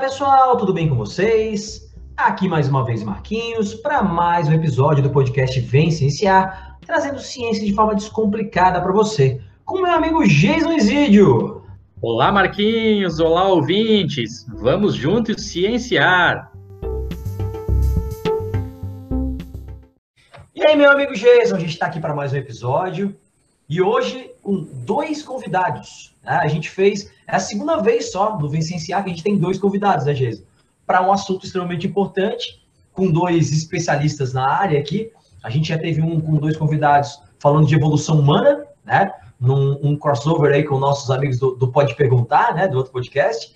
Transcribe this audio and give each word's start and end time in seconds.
Pessoal, 0.00 0.56
tudo 0.56 0.72
bem 0.72 0.88
com 0.88 0.94
vocês? 0.94 1.92
Aqui 2.16 2.48
mais 2.48 2.68
uma 2.68 2.84
vez 2.84 3.02
Marquinhos 3.02 3.74
para 3.74 4.00
mais 4.00 4.46
um 4.46 4.52
episódio 4.52 5.02
do 5.02 5.10
podcast 5.10 5.58
Vem 5.58 5.90
Cienciar, 5.90 6.78
trazendo 6.86 7.18
ciência 7.18 7.66
de 7.66 7.74
forma 7.74 7.96
descomplicada 7.96 8.80
para 8.80 8.92
você, 8.92 9.40
com 9.64 9.82
meu 9.82 9.90
amigo 9.90 10.24
Jason 10.24 10.72
Isidio. 10.74 11.64
Olá 12.00 12.30
Marquinhos, 12.30 13.18
olá 13.18 13.48
ouvintes, 13.48 14.46
vamos 14.48 14.94
juntos 14.94 15.42
cienciar. 15.48 16.52
E 20.54 20.64
aí 20.64 20.76
meu 20.76 20.92
amigo 20.92 21.14
Jason, 21.14 21.56
a 21.56 21.58
gente 21.58 21.72
está 21.72 21.86
aqui 21.86 21.98
para 21.98 22.14
mais 22.14 22.32
um 22.32 22.36
episódio 22.36 23.16
e 23.68 23.82
hoje 23.82 24.30
com 24.48 24.66
dois 24.86 25.22
convidados. 25.22 26.14
Né? 26.24 26.32
A 26.32 26.48
gente 26.48 26.70
fez, 26.70 27.12
é 27.26 27.36
a 27.36 27.38
segunda 27.38 27.82
vez 27.82 28.10
só 28.10 28.30
do 28.30 28.48
Vicenciar 28.48 29.04
que 29.04 29.10
a 29.10 29.12
gente 29.12 29.22
tem 29.22 29.36
dois 29.36 29.58
convidados, 29.58 30.06
né, 30.06 30.14
Geisa? 30.14 30.42
Para 30.86 31.06
um 31.06 31.12
assunto 31.12 31.44
extremamente 31.44 31.86
importante, 31.86 32.62
com 32.94 33.12
dois 33.12 33.52
especialistas 33.52 34.32
na 34.32 34.48
área 34.48 34.80
aqui. 34.80 35.12
A 35.44 35.50
gente 35.50 35.68
já 35.68 35.76
teve 35.76 36.00
um 36.00 36.18
com 36.18 36.36
dois 36.36 36.56
convidados 36.56 37.20
falando 37.38 37.66
de 37.66 37.74
evolução 37.74 38.18
humana, 38.18 38.64
né? 38.86 39.12
Num 39.38 39.78
um 39.82 39.94
crossover 39.98 40.54
aí 40.54 40.64
com 40.64 40.78
nossos 40.78 41.10
amigos 41.10 41.38
do, 41.38 41.50
do 41.50 41.68
Pode 41.68 41.94
Perguntar, 41.94 42.54
né? 42.54 42.66
Do 42.66 42.78
outro 42.78 42.90
podcast. 42.90 43.54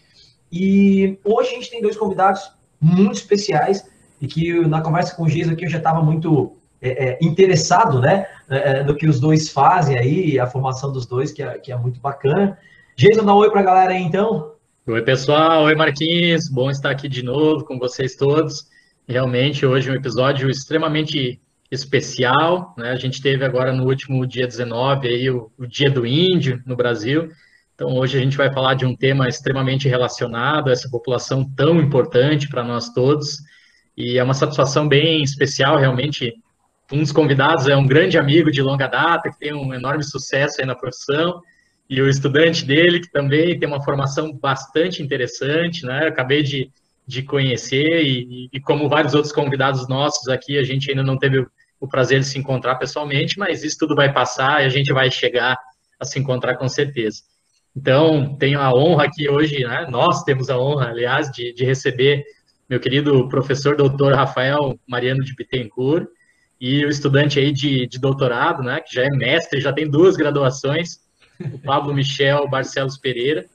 E 0.53 1.19
hoje 1.25 1.53
a 1.53 1.55
gente 1.55 1.71
tem 1.71 1.81
dois 1.81 1.97
convidados 1.97 2.53
muito 2.79 3.15
especiais 3.15 3.83
e 4.21 4.27
que 4.27 4.61
na 4.69 4.83
conversa 4.83 5.17
com 5.17 5.23
o 5.23 5.29
Geisa 5.29 5.53
aqui 5.53 5.65
eu 5.65 5.71
já 5.71 5.79
estava 5.79 6.03
muito 6.03 6.55
é, 6.83 7.11
é, 7.11 7.19
interessado, 7.23 8.01
né, 8.01 8.27
é, 8.51 8.57
é, 8.57 8.83
no 8.83 8.97
que 8.97 9.09
os 9.09 9.21
dois 9.21 9.49
fazem 9.49 9.97
aí, 9.97 10.39
a 10.39 10.47
formação 10.47 10.93
dos 10.93 11.07
dois, 11.07 11.33
que 11.33 11.43
é, 11.43 11.57
que 11.59 11.71
é 11.71 11.77
muito 11.77 12.01
bacana. 12.01 12.59
Jason, 12.97 13.25
dá 13.25 13.33
um 13.33 13.39
oi 13.39 13.51
para 13.51 13.61
a 13.61 13.65
galera 13.65 13.93
aí, 13.93 14.03
então. 14.03 14.53
Oi, 14.87 15.01
pessoal. 15.03 15.65
Oi, 15.65 15.77
Marquinhos. 15.77 16.49
Bom 16.49 16.69
estar 16.69 16.91
aqui 16.91 17.09
de 17.09 17.23
novo 17.23 17.65
com 17.65 17.79
vocês 17.79 18.17
todos. 18.17 18.67
Realmente, 19.09 19.65
hoje 19.65 19.91
um 19.91 19.95
episódio 19.95 20.51
extremamente 20.51 21.41
especial, 21.71 22.75
né? 22.77 22.91
A 22.91 22.97
gente 22.97 23.23
teve 23.23 23.45
agora 23.45 23.73
no 23.73 23.87
último 23.87 24.27
dia 24.27 24.47
19 24.47 25.09
aí 25.09 25.31
o, 25.31 25.51
o 25.57 25.67
Dia 25.67 25.91
do 25.91 26.05
Índio 26.05 26.61
no 26.67 26.75
Brasil. 26.75 27.31
Então, 27.75 27.97
hoje 27.97 28.19
a 28.19 28.21
gente 28.21 28.37
vai 28.37 28.53
falar 28.53 28.75
de 28.75 28.85
um 28.85 28.95
tema 28.95 29.29
extremamente 29.29 29.89
relacionado 29.89 30.69
a 30.69 30.73
essa 30.73 30.91
população 30.91 31.49
tão 31.57 31.81
importante 31.81 32.49
para 32.49 32.63
nós 32.63 32.91
todos. 32.91 33.39
E 33.97 34.19
é 34.19 34.23
uma 34.23 34.35
satisfação 34.35 34.87
bem 34.89 35.23
especial, 35.23 35.79
realmente, 35.79 36.35
um 36.93 36.99
dos 36.99 37.13
convidados 37.13 37.67
é 37.67 37.77
um 37.77 37.87
grande 37.87 38.19
amigo 38.19 38.51
de 38.51 38.61
longa 38.61 38.87
data, 38.87 39.31
que 39.31 39.39
tem 39.39 39.55
um 39.55 39.73
enorme 39.73 40.05
sucesso 40.05 40.61
aí 40.61 40.67
na 40.67 40.75
profissão, 40.75 41.41
e 41.89 42.01
o 42.01 42.09
estudante 42.09 42.65
dele, 42.65 43.01
que 43.01 43.11
também 43.11 43.59
tem 43.59 43.69
uma 43.69 43.83
formação 43.83 44.33
bastante 44.33 45.03
interessante, 45.03 45.85
né? 45.85 46.05
Eu 46.05 46.09
acabei 46.09 46.43
de, 46.43 46.71
de 47.07 47.23
conhecer, 47.23 48.03
e, 48.03 48.49
e, 48.53 48.61
como 48.61 48.89
vários 48.89 49.15
outros 49.15 49.33
convidados 49.33 49.89
nossos 49.89 50.29
aqui, 50.29 50.59
a 50.59 50.63
gente 50.63 50.91
ainda 50.91 51.03
não 51.03 51.19
teve 51.19 51.47
o, 51.81 51.89
prazer 51.89 52.21
de 52.21 52.27
se 52.27 52.39
encontrar 52.39 52.77
pessoalmente, 52.77 53.39
mas 53.39 53.65
isso 53.65 53.77
tudo 53.79 53.95
vai 53.95 54.13
passar 54.13 54.63
e 54.63 54.67
a 54.67 54.69
gente 54.69 54.93
vai 54.93 55.11
chegar 55.11 55.57
a 55.99 56.05
se 56.05 56.19
encontrar 56.19 56.57
com 56.57 56.69
certeza. 56.69 57.23
Então, 57.75 58.37
tenho 58.37 58.61
a 58.61 58.73
honra 58.73 59.05
aqui 59.05 59.29
hoje, 59.29 59.65
né? 59.65 59.87
nós 59.91 60.23
temos 60.23 60.49
a 60.49 60.59
honra, 60.59 60.91
aliás, 60.91 61.31
de, 61.31 61.53
de 61.53 61.65
receber 61.65 62.23
meu 62.69 62.79
querido 62.79 63.29
professor 63.29 63.77
doutor 63.77 64.15
Rafael 64.15 64.79
Mariano 64.87 65.25
de 65.25 65.35
Bittencourt, 65.35 66.07
e 66.63 66.87
o 66.87 66.89
estudante 66.89 67.41
aí 67.41 67.51
de, 67.51 67.89
de 67.89 67.99
doutorado, 67.99 68.63
né, 68.63 68.81
que 68.81 68.95
já 68.95 69.03
é 69.03 69.09
mestre, 69.09 69.61
já 69.61 69.73
tem 69.73 69.91
duas 69.91 70.17
graduações, 70.17 71.01
o 71.53 71.59
Pablo 71.59 71.93
Michel 71.93 72.49
Barcelos 72.49 72.97
Pereira. 72.97 73.47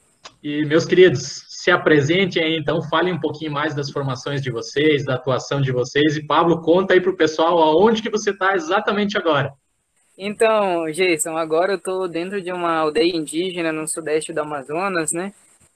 E, 0.44 0.66
meus 0.66 0.86
queridos, 0.86 1.46
se 1.48 1.72
apresentem 1.72 2.44
aí, 2.44 2.58
então, 2.58 2.81
falem 2.90 3.14
um 3.14 3.20
pouquinho 3.20 3.50
mais 3.50 3.74
das 3.74 3.90
formações 3.90 4.42
de 4.42 4.52
vocês, 4.52 5.06
da 5.06 5.16
atuação 5.16 5.62
de 5.62 5.72
vocês. 5.72 6.18
E, 6.18 6.28
Pablo, 6.28 6.62
conta 6.62 6.94
aí 6.94 7.00
para 7.00 7.09
o 7.09 7.16
pessoal 7.16 7.58
aonde 7.59 8.02
que 8.02 8.09
você 8.09 8.31
está 8.31 8.54
exatamente 8.56 9.18
agora. 9.18 9.54
Então, 10.18 10.92
Jason, 10.92 11.38
agora 11.38 11.72
eu 11.72 11.78
estou 11.78 12.10
dentro 12.10 12.42
de 12.42 12.52
uma 12.52 12.76
aldeia 12.76 13.16
indígena 13.16 13.72
no 13.72 13.88
sudeste 13.88 14.34
do 14.34 14.42
Amazonas, 14.42 15.14
né? 15.14 15.31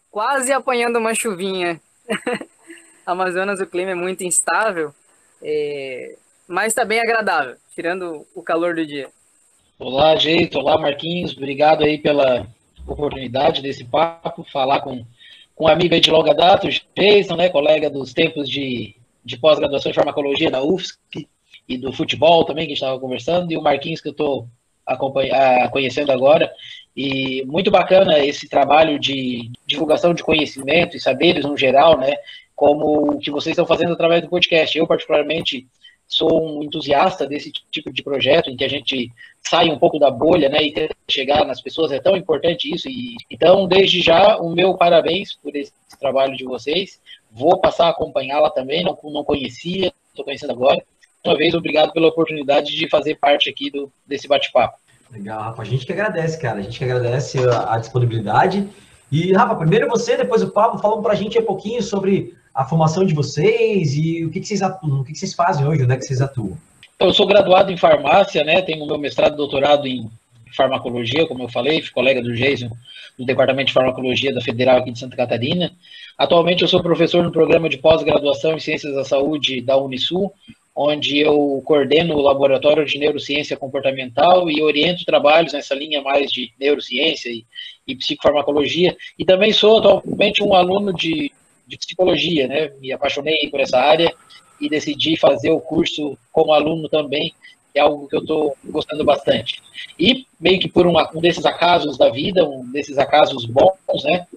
Quase 0.09 0.51
apanhando 0.51 0.99
uma 0.99 1.15
chuvinha. 1.15 1.79
Amazonas, 3.05 3.61
o 3.61 3.65
clima 3.65 3.91
é 3.91 3.95
muito 3.95 4.21
instável. 4.21 4.93
É 5.41 6.17
mas 6.51 6.67
está 6.67 6.83
bem 6.83 6.99
agradável, 6.99 7.55
tirando 7.73 8.27
o 8.35 8.43
calor 8.43 8.75
do 8.75 8.85
dia. 8.85 9.07
Olá, 9.79 10.15
Jeito. 10.17 10.59
Olá, 10.59 10.77
Marquinhos. 10.77 11.35
Obrigado 11.35 11.83
aí 11.83 11.97
pela 11.97 12.45
oportunidade 12.85 13.61
desse 13.61 13.85
papo, 13.85 14.45
falar 14.51 14.81
com, 14.81 15.05
com 15.55 15.63
um 15.63 15.67
amigo 15.67 15.97
de 15.97 16.11
longa 16.11 16.33
data, 16.33 16.67
o 16.67 16.69
Jason, 16.69 17.37
né, 17.37 17.47
colega 17.47 17.89
dos 17.89 18.13
tempos 18.13 18.49
de, 18.49 18.93
de 19.23 19.37
pós-graduação 19.37 19.91
em 19.91 19.95
farmacologia 19.95 20.51
da 20.51 20.61
UFSC 20.61 21.25
e 21.69 21.77
do 21.77 21.93
futebol 21.93 22.43
também, 22.43 22.65
que 22.65 22.73
a 22.73 22.75
gente 22.75 22.83
estava 22.83 22.99
conversando, 22.99 23.49
e 23.51 23.57
o 23.57 23.61
Marquinhos, 23.61 24.01
que 24.01 24.09
eu 24.09 24.11
estou 24.11 24.47
conhecendo 25.71 26.11
agora. 26.11 26.51
E 26.95 27.45
muito 27.45 27.71
bacana 27.71 28.19
esse 28.19 28.49
trabalho 28.49 28.99
de 28.99 29.49
divulgação 29.65 30.13
de 30.13 30.21
conhecimento 30.21 30.97
e 30.97 30.99
saberes 30.99 31.45
no 31.45 31.55
geral, 31.55 31.97
né? 31.97 32.13
Como 32.53 33.13
o 33.13 33.19
que 33.19 33.31
vocês 33.31 33.53
estão 33.53 33.65
fazendo 33.65 33.93
através 33.93 34.21
do 34.21 34.27
podcast. 34.27 34.77
Eu, 34.77 34.85
particularmente, 34.85 35.65
sou 36.11 36.59
um 36.59 36.63
entusiasta 36.63 37.25
desse 37.25 37.51
tipo 37.71 37.91
de 37.91 38.03
projeto 38.03 38.49
em 38.49 38.57
que 38.57 38.65
a 38.65 38.69
gente 38.69 39.09
sai 39.41 39.69
um 39.69 39.79
pouco 39.79 39.97
da 39.97 40.11
bolha, 40.11 40.49
né, 40.49 40.61
e 40.61 40.73
tenta 40.73 40.95
chegar 41.09 41.45
nas 41.45 41.61
pessoas, 41.61 41.91
é 41.91 41.99
tão 41.99 42.17
importante 42.17 42.73
isso. 42.73 42.89
E, 42.89 43.15
então, 43.29 43.67
desde 43.67 44.01
já, 44.01 44.37
o 44.37 44.49
meu 44.53 44.75
parabéns 44.75 45.33
por 45.41 45.55
esse 45.55 45.71
trabalho 45.99 46.35
de 46.35 46.43
vocês. 46.43 46.99
Vou 47.31 47.59
passar 47.59 47.87
a 47.87 47.89
acompanhá-la 47.91 48.49
também, 48.49 48.83
não, 48.83 48.97
não 49.03 49.23
conhecia, 49.23 49.93
estou 50.09 50.25
conhecendo 50.25 50.51
agora. 50.51 50.83
Uma 51.25 51.37
vez, 51.37 51.53
obrigado 51.53 51.93
pela 51.93 52.07
oportunidade 52.07 52.75
de 52.75 52.89
fazer 52.89 53.15
parte 53.15 53.49
aqui 53.49 53.69
do, 53.71 53.91
desse 54.05 54.27
bate-papo. 54.27 54.77
Legal, 55.11 55.41
Rafa. 55.41 55.61
A 55.61 55.65
gente 55.65 55.85
que 55.85 55.93
agradece, 55.93 56.39
cara. 56.39 56.59
A 56.59 56.61
gente 56.61 56.77
que 56.77 56.83
agradece 56.83 57.37
a, 57.47 57.75
a 57.75 57.77
disponibilidade. 57.77 58.67
E, 59.11 59.31
Rafa, 59.33 59.55
primeiro 59.55 59.87
você, 59.87 60.17
depois 60.17 60.41
o 60.41 60.51
Pablo, 60.51 60.79
falam 60.79 61.01
para 61.01 61.13
a 61.13 61.15
gente 61.15 61.37
um 61.37 61.45
pouquinho 61.45 61.81
sobre 61.83 62.35
a 62.53 62.65
formação 62.65 63.05
de 63.05 63.13
vocês 63.13 63.95
e 63.95 64.25
o 64.25 64.29
que, 64.29 64.39
que 64.39 64.47
vocês 64.47 64.61
atuam, 64.61 65.01
o 65.01 65.03
que, 65.03 65.13
que 65.13 65.19
vocês 65.19 65.33
fazem 65.33 65.65
hoje, 65.65 65.83
onde 65.83 65.93
é 65.93 65.97
que 65.97 66.05
vocês 66.05 66.21
atuam? 66.21 66.57
Eu 66.99 67.13
sou 67.13 67.25
graduado 67.25 67.71
em 67.71 67.77
farmácia, 67.77 68.43
né? 68.43 68.61
Tenho 68.61 68.85
meu 68.85 68.97
mestrado 68.97 69.33
e 69.33 69.37
doutorado 69.37 69.87
em 69.87 70.09
farmacologia, 70.55 71.25
como 71.27 71.43
eu 71.43 71.49
falei, 71.49 71.81
fui 71.81 71.91
colega 71.91 72.21
do 72.21 72.33
Jason 72.35 72.69
do 73.17 73.25
Departamento 73.25 73.67
de 73.67 73.73
Farmacologia 73.73 74.33
da 74.33 74.41
Federal 74.41 74.77
aqui 74.77 74.91
de 74.91 74.99
Santa 74.99 75.15
Catarina. 75.15 75.71
Atualmente 76.17 76.61
eu 76.61 76.67
sou 76.67 76.81
professor 76.81 77.23
no 77.23 77.31
programa 77.31 77.69
de 77.69 77.77
pós-graduação 77.77 78.53
em 78.55 78.59
Ciências 78.59 78.93
da 78.93 79.03
Saúde 79.03 79.61
da 79.61 79.77
Unisul, 79.77 80.33
onde 80.75 81.19
eu 81.19 81.61
coordeno 81.65 82.15
o 82.15 82.21
Laboratório 82.21 82.85
de 82.85 82.97
Neurociência 82.97 83.57
Comportamental 83.57 84.49
e 84.49 84.61
oriento 84.61 85.05
trabalhos 85.05 85.53
nessa 85.53 85.75
linha 85.75 86.01
mais 86.01 86.31
de 86.31 86.51
neurociência 86.59 87.29
e, 87.29 87.45
e 87.87 87.95
psicofarmacologia. 87.95 88.95
E 89.17 89.25
também 89.25 89.51
sou 89.51 89.79
atualmente 89.79 90.43
um 90.43 90.53
aluno 90.53 90.93
de 90.93 91.31
de 91.71 91.77
psicologia, 91.77 92.47
né? 92.47 92.71
Me 92.79 92.91
apaixonei 92.91 93.49
por 93.49 93.59
essa 93.59 93.79
área 93.79 94.13
e 94.59 94.69
decidi 94.69 95.17
fazer 95.17 95.49
o 95.49 95.59
curso 95.59 96.17
como 96.31 96.53
aluno 96.53 96.87
também, 96.87 97.33
é 97.73 97.79
algo 97.79 98.07
que 98.07 98.15
eu 98.15 98.19
estou 98.19 98.57
gostando 98.65 99.03
bastante. 99.05 99.61
E 99.97 100.25
meio 100.39 100.59
que 100.59 100.67
por 100.67 100.85
um, 100.85 100.93
um, 101.15 101.21
desses 101.21 101.45
acasos 101.45 101.97
da 101.97 102.09
vida, 102.09 102.43
um 102.43 102.69
desses 102.69 102.97
acasos 102.97 103.45
bons, 103.45 104.03
né? 104.03 104.27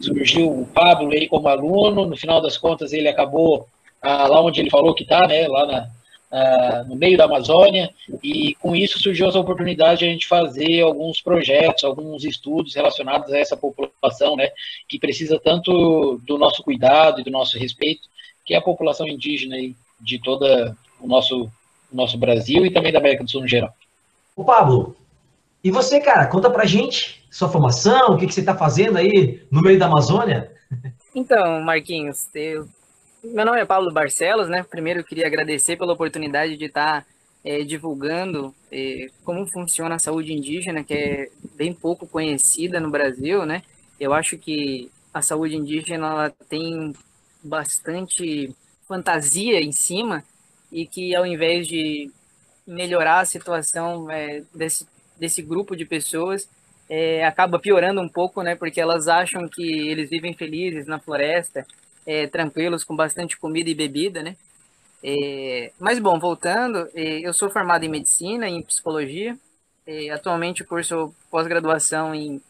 Surgiu 0.00 0.48
o 0.48 0.66
Pablo 0.66 1.10
aí 1.12 1.26
como 1.28 1.48
aluno, 1.48 2.06
no 2.06 2.16
final 2.16 2.40
das 2.40 2.56
contas 2.56 2.92
ele 2.92 3.08
acabou 3.08 3.66
ah, 4.00 4.28
lá 4.28 4.40
onde 4.40 4.60
ele 4.60 4.70
falou 4.70 4.94
que 4.94 5.02
está, 5.02 5.26
né? 5.26 5.48
Lá 5.48 5.66
na, 5.66 5.90
uh, 6.30 6.88
no 6.88 6.96
meio 6.96 7.16
da 7.16 7.24
Amazônia, 7.24 7.90
e 8.22 8.54
com 8.56 8.74
isso 8.74 8.98
surgiu 8.98 9.28
essa 9.28 9.38
oportunidade 9.38 10.00
de 10.00 10.06
a 10.06 10.08
gente 10.08 10.26
fazer 10.26 10.82
alguns 10.82 11.20
projetos, 11.20 11.84
alguns 11.84 12.24
estudos 12.24 12.74
relacionados 12.74 13.32
a 13.32 13.38
essa 13.38 13.56
população, 13.56 14.36
né, 14.36 14.50
que 14.88 14.98
precisa 14.98 15.38
tanto 15.38 16.20
do 16.26 16.38
nosso 16.38 16.62
cuidado 16.62 17.20
e 17.20 17.24
do 17.24 17.30
nosso 17.30 17.58
respeito, 17.58 18.08
que 18.44 18.54
é 18.54 18.58
a 18.58 18.62
população 18.62 19.06
indígena 19.06 19.56
aí, 19.56 19.74
de 20.00 20.18
todo 20.18 20.44
o 21.00 21.06
nosso, 21.06 21.44
o 21.92 21.96
nosso 21.96 22.18
Brasil 22.18 22.66
e 22.66 22.70
também 22.70 22.92
da 22.92 22.98
América 22.98 23.24
do 23.24 23.30
Sul 23.30 23.40
no 23.40 23.48
geral. 23.48 23.72
O 24.34 24.44
Pablo, 24.44 24.94
e 25.64 25.70
você, 25.70 26.00
cara, 26.00 26.26
conta 26.26 26.48
pra 26.48 26.64
gente 26.64 27.24
sua 27.30 27.48
formação, 27.48 28.10
o 28.10 28.16
que, 28.16 28.26
que 28.26 28.34
você 28.34 28.40
está 28.40 28.54
fazendo 28.54 28.98
aí 28.98 29.42
no 29.50 29.60
meio 29.62 29.78
da 29.78 29.86
Amazônia? 29.86 30.52
Então, 31.14 31.60
Marquinhos, 31.62 32.28
eu 32.34 32.68
meu 33.32 33.44
nome 33.44 33.60
é 33.60 33.64
Paulo 33.64 33.92
Barcelos, 33.92 34.48
né? 34.48 34.62
Primeiro 34.62 35.00
eu 35.00 35.04
queria 35.04 35.26
agradecer 35.26 35.76
pela 35.76 35.92
oportunidade 35.92 36.56
de 36.56 36.66
estar 36.66 37.04
é, 37.44 37.62
divulgando 37.62 38.54
é, 38.70 39.08
como 39.24 39.46
funciona 39.46 39.96
a 39.96 39.98
saúde 39.98 40.32
indígena, 40.32 40.84
que 40.84 40.94
é 40.94 41.28
bem 41.54 41.72
pouco 41.74 42.06
conhecida 42.06 42.78
no 42.78 42.90
Brasil, 42.90 43.44
né? 43.44 43.62
Eu 43.98 44.12
acho 44.12 44.38
que 44.38 44.90
a 45.12 45.22
saúde 45.22 45.56
indígena 45.56 46.06
ela 46.06 46.30
tem 46.48 46.92
bastante 47.42 48.54
fantasia 48.86 49.60
em 49.60 49.72
cima 49.72 50.22
e 50.70 50.86
que 50.86 51.14
ao 51.14 51.26
invés 51.26 51.66
de 51.66 52.10
melhorar 52.66 53.20
a 53.20 53.24
situação 53.24 54.10
é, 54.10 54.42
desse, 54.54 54.86
desse 55.18 55.42
grupo 55.42 55.76
de 55.76 55.84
pessoas, 55.84 56.48
é, 56.88 57.24
acaba 57.24 57.58
piorando 57.58 58.00
um 58.00 58.08
pouco, 58.08 58.42
né? 58.42 58.54
Porque 58.54 58.80
elas 58.80 59.08
acham 59.08 59.48
que 59.48 59.62
eles 59.62 60.10
vivem 60.10 60.34
felizes 60.34 60.86
na 60.86 61.00
floresta 61.00 61.66
é, 62.06 62.26
tranquilos, 62.26 62.84
com 62.84 62.94
bastante 62.94 63.36
comida 63.36 63.68
e 63.68 63.74
bebida, 63.74 64.22
né? 64.22 64.36
É, 65.02 65.72
mas 65.78 65.98
bom, 65.98 66.18
voltando, 66.18 66.88
é, 66.94 67.20
eu 67.20 67.32
sou 67.34 67.50
formado 67.50 67.84
em 67.84 67.88
medicina, 67.88 68.48
em 68.48 68.62
psicologia, 68.62 69.36
é, 69.86 70.10
atualmente 70.10 70.64
curso 70.64 71.14
pós-graduação 71.30 72.14
em 72.14 72.40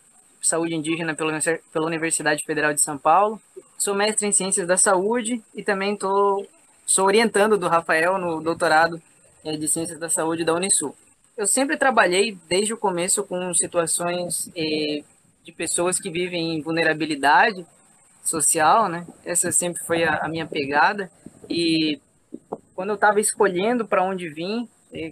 saúde 0.40 0.74
indígena 0.74 1.14
pela, 1.14 1.38
pela 1.72 1.86
Universidade 1.86 2.44
Federal 2.44 2.72
de 2.72 2.80
São 2.80 2.96
Paulo, 2.96 3.40
sou 3.76 3.94
mestre 3.94 4.26
em 4.26 4.32
ciências 4.32 4.66
da 4.66 4.76
saúde 4.76 5.42
e 5.54 5.62
também 5.62 5.96
tô, 5.96 6.46
sou 6.84 7.06
orientando 7.06 7.58
do 7.58 7.66
Rafael 7.66 8.16
no 8.18 8.40
doutorado 8.40 9.02
é, 9.44 9.56
de 9.56 9.66
ciências 9.66 9.98
da 9.98 10.08
saúde 10.08 10.44
da 10.44 10.54
Unisul. 10.54 10.94
Eu 11.36 11.46
sempre 11.46 11.76
trabalhei 11.76 12.38
desde 12.48 12.72
o 12.72 12.78
começo 12.78 13.22
com 13.24 13.52
situações 13.52 14.50
de 14.54 15.52
pessoas 15.52 16.00
que 16.00 16.08
vivem 16.08 16.54
em 16.54 16.62
vulnerabilidade 16.62 17.66
social, 18.28 18.88
né? 18.88 19.06
Essa 19.24 19.50
sempre 19.52 19.82
foi 19.84 20.04
a, 20.04 20.18
a 20.18 20.28
minha 20.28 20.46
pegada 20.46 21.10
e 21.48 22.00
quando 22.74 22.90
eu 22.90 22.94
estava 22.94 23.20
escolhendo 23.20 23.86
para 23.86 24.02
onde 24.02 24.28
vim, 24.28 24.68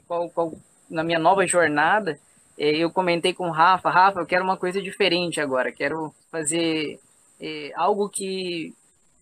qual, 0.07 0.29
qual, 0.31 0.53
na 0.89 1.03
minha 1.03 1.19
nova 1.19 1.47
jornada, 1.47 2.19
eu 2.57 2.91
comentei 2.91 3.33
com 3.33 3.49
o 3.49 3.53
Rafa, 3.53 3.91
Rafa, 3.91 4.21
eu 4.21 4.27
quero 4.27 4.45
uma 4.45 4.57
coisa 4.57 4.81
diferente 4.81 5.41
agora, 5.41 5.73
quero 5.73 6.15
fazer 6.31 7.01
é, 7.41 7.73
algo 7.75 8.09
que, 8.09 8.73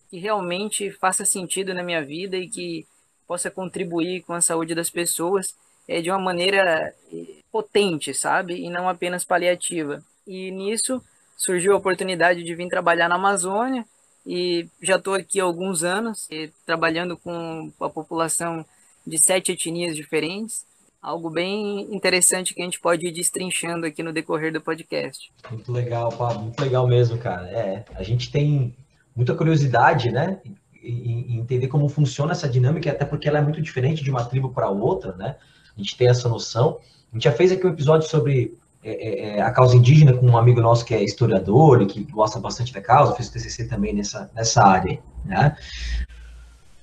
que 0.09 0.19
realmente 0.19 0.91
faça 0.91 1.25
sentido 1.25 1.73
na 1.73 1.83
minha 1.83 2.03
vida 2.03 2.37
e 2.37 2.47
que 2.47 2.85
possa 3.27 3.49
contribuir 3.49 4.21
com 4.23 4.33
a 4.33 4.41
saúde 4.41 4.75
das 4.75 4.89
pessoas 4.89 5.55
é, 5.87 6.01
de 6.01 6.11
uma 6.11 6.19
maneira 6.19 6.93
é, 7.11 7.25
potente, 7.51 8.13
sabe? 8.13 8.55
E 8.55 8.69
não 8.69 8.87
apenas 8.87 9.25
paliativa. 9.25 10.03
E 10.25 10.51
nisso 10.51 11.01
surgiu 11.35 11.73
a 11.73 11.77
oportunidade 11.77 12.43
de 12.43 12.55
vir 12.55 12.67
trabalhar 12.67 13.09
na 13.09 13.15
Amazônia, 13.15 13.85
e 14.25 14.67
já 14.81 14.95
estou 14.95 15.13
aqui 15.13 15.39
há 15.39 15.43
alguns 15.43 15.83
anos 15.83 16.27
trabalhando 16.65 17.17
com 17.17 17.71
a 17.79 17.89
população 17.89 18.65
de 19.05 19.17
sete 19.23 19.51
etnias 19.51 19.95
diferentes. 19.95 20.65
Algo 21.01 21.29
bem 21.29 21.93
interessante 21.93 22.53
que 22.53 22.61
a 22.61 22.63
gente 22.63 22.79
pode 22.79 23.05
ir 23.05 23.11
destrinchando 23.11 23.85
aqui 23.85 24.01
no 24.01 24.13
decorrer 24.13 24.53
do 24.53 24.61
podcast. 24.61 25.29
Muito 25.51 25.69
legal, 25.69 26.09
Pablo. 26.09 26.43
Muito 26.43 26.61
legal 26.61 26.87
mesmo, 26.87 27.17
cara. 27.17 27.45
É, 27.49 27.83
a 27.95 28.03
gente 28.03 28.31
tem 28.31 28.73
muita 29.13 29.35
curiosidade, 29.35 30.09
né? 30.09 30.39
Entender 30.81 31.67
como 31.67 31.89
funciona 31.89 32.31
essa 32.31 32.47
dinâmica, 32.47 32.89
até 32.89 33.03
porque 33.03 33.27
ela 33.27 33.39
é 33.39 33.41
muito 33.41 33.61
diferente 33.61 34.01
de 34.01 34.09
uma 34.09 34.23
tribo 34.23 34.53
para 34.53 34.69
outra, 34.69 35.11
né? 35.17 35.35
A 35.75 35.79
gente 35.81 35.97
tem 35.97 36.07
essa 36.07 36.29
noção. 36.29 36.79
A 37.11 37.15
gente 37.15 37.25
já 37.25 37.33
fez 37.33 37.51
aqui 37.51 37.67
um 37.67 37.71
episódio 37.71 38.07
sobre 38.07 38.57
é, 38.83 38.91
é, 38.91 39.37
é, 39.37 39.41
a 39.41 39.49
causa 39.49 39.77
indígena 39.77 40.13
com 40.13 40.25
um 40.25 40.37
amigo 40.37 40.59
nosso 40.59 40.83
que 40.83 40.93
é 40.93 41.01
historiador 41.01 41.81
e 41.81 41.85
que 41.85 42.03
gosta 42.03 42.37
bastante 42.37 42.73
da 42.73 42.81
causa, 42.81 43.15
fez 43.15 43.29
o 43.29 43.31
TCC 43.31 43.65
também 43.65 43.93
nessa, 43.93 44.29
nessa 44.35 44.61
área, 44.61 44.99
né? 45.23 45.55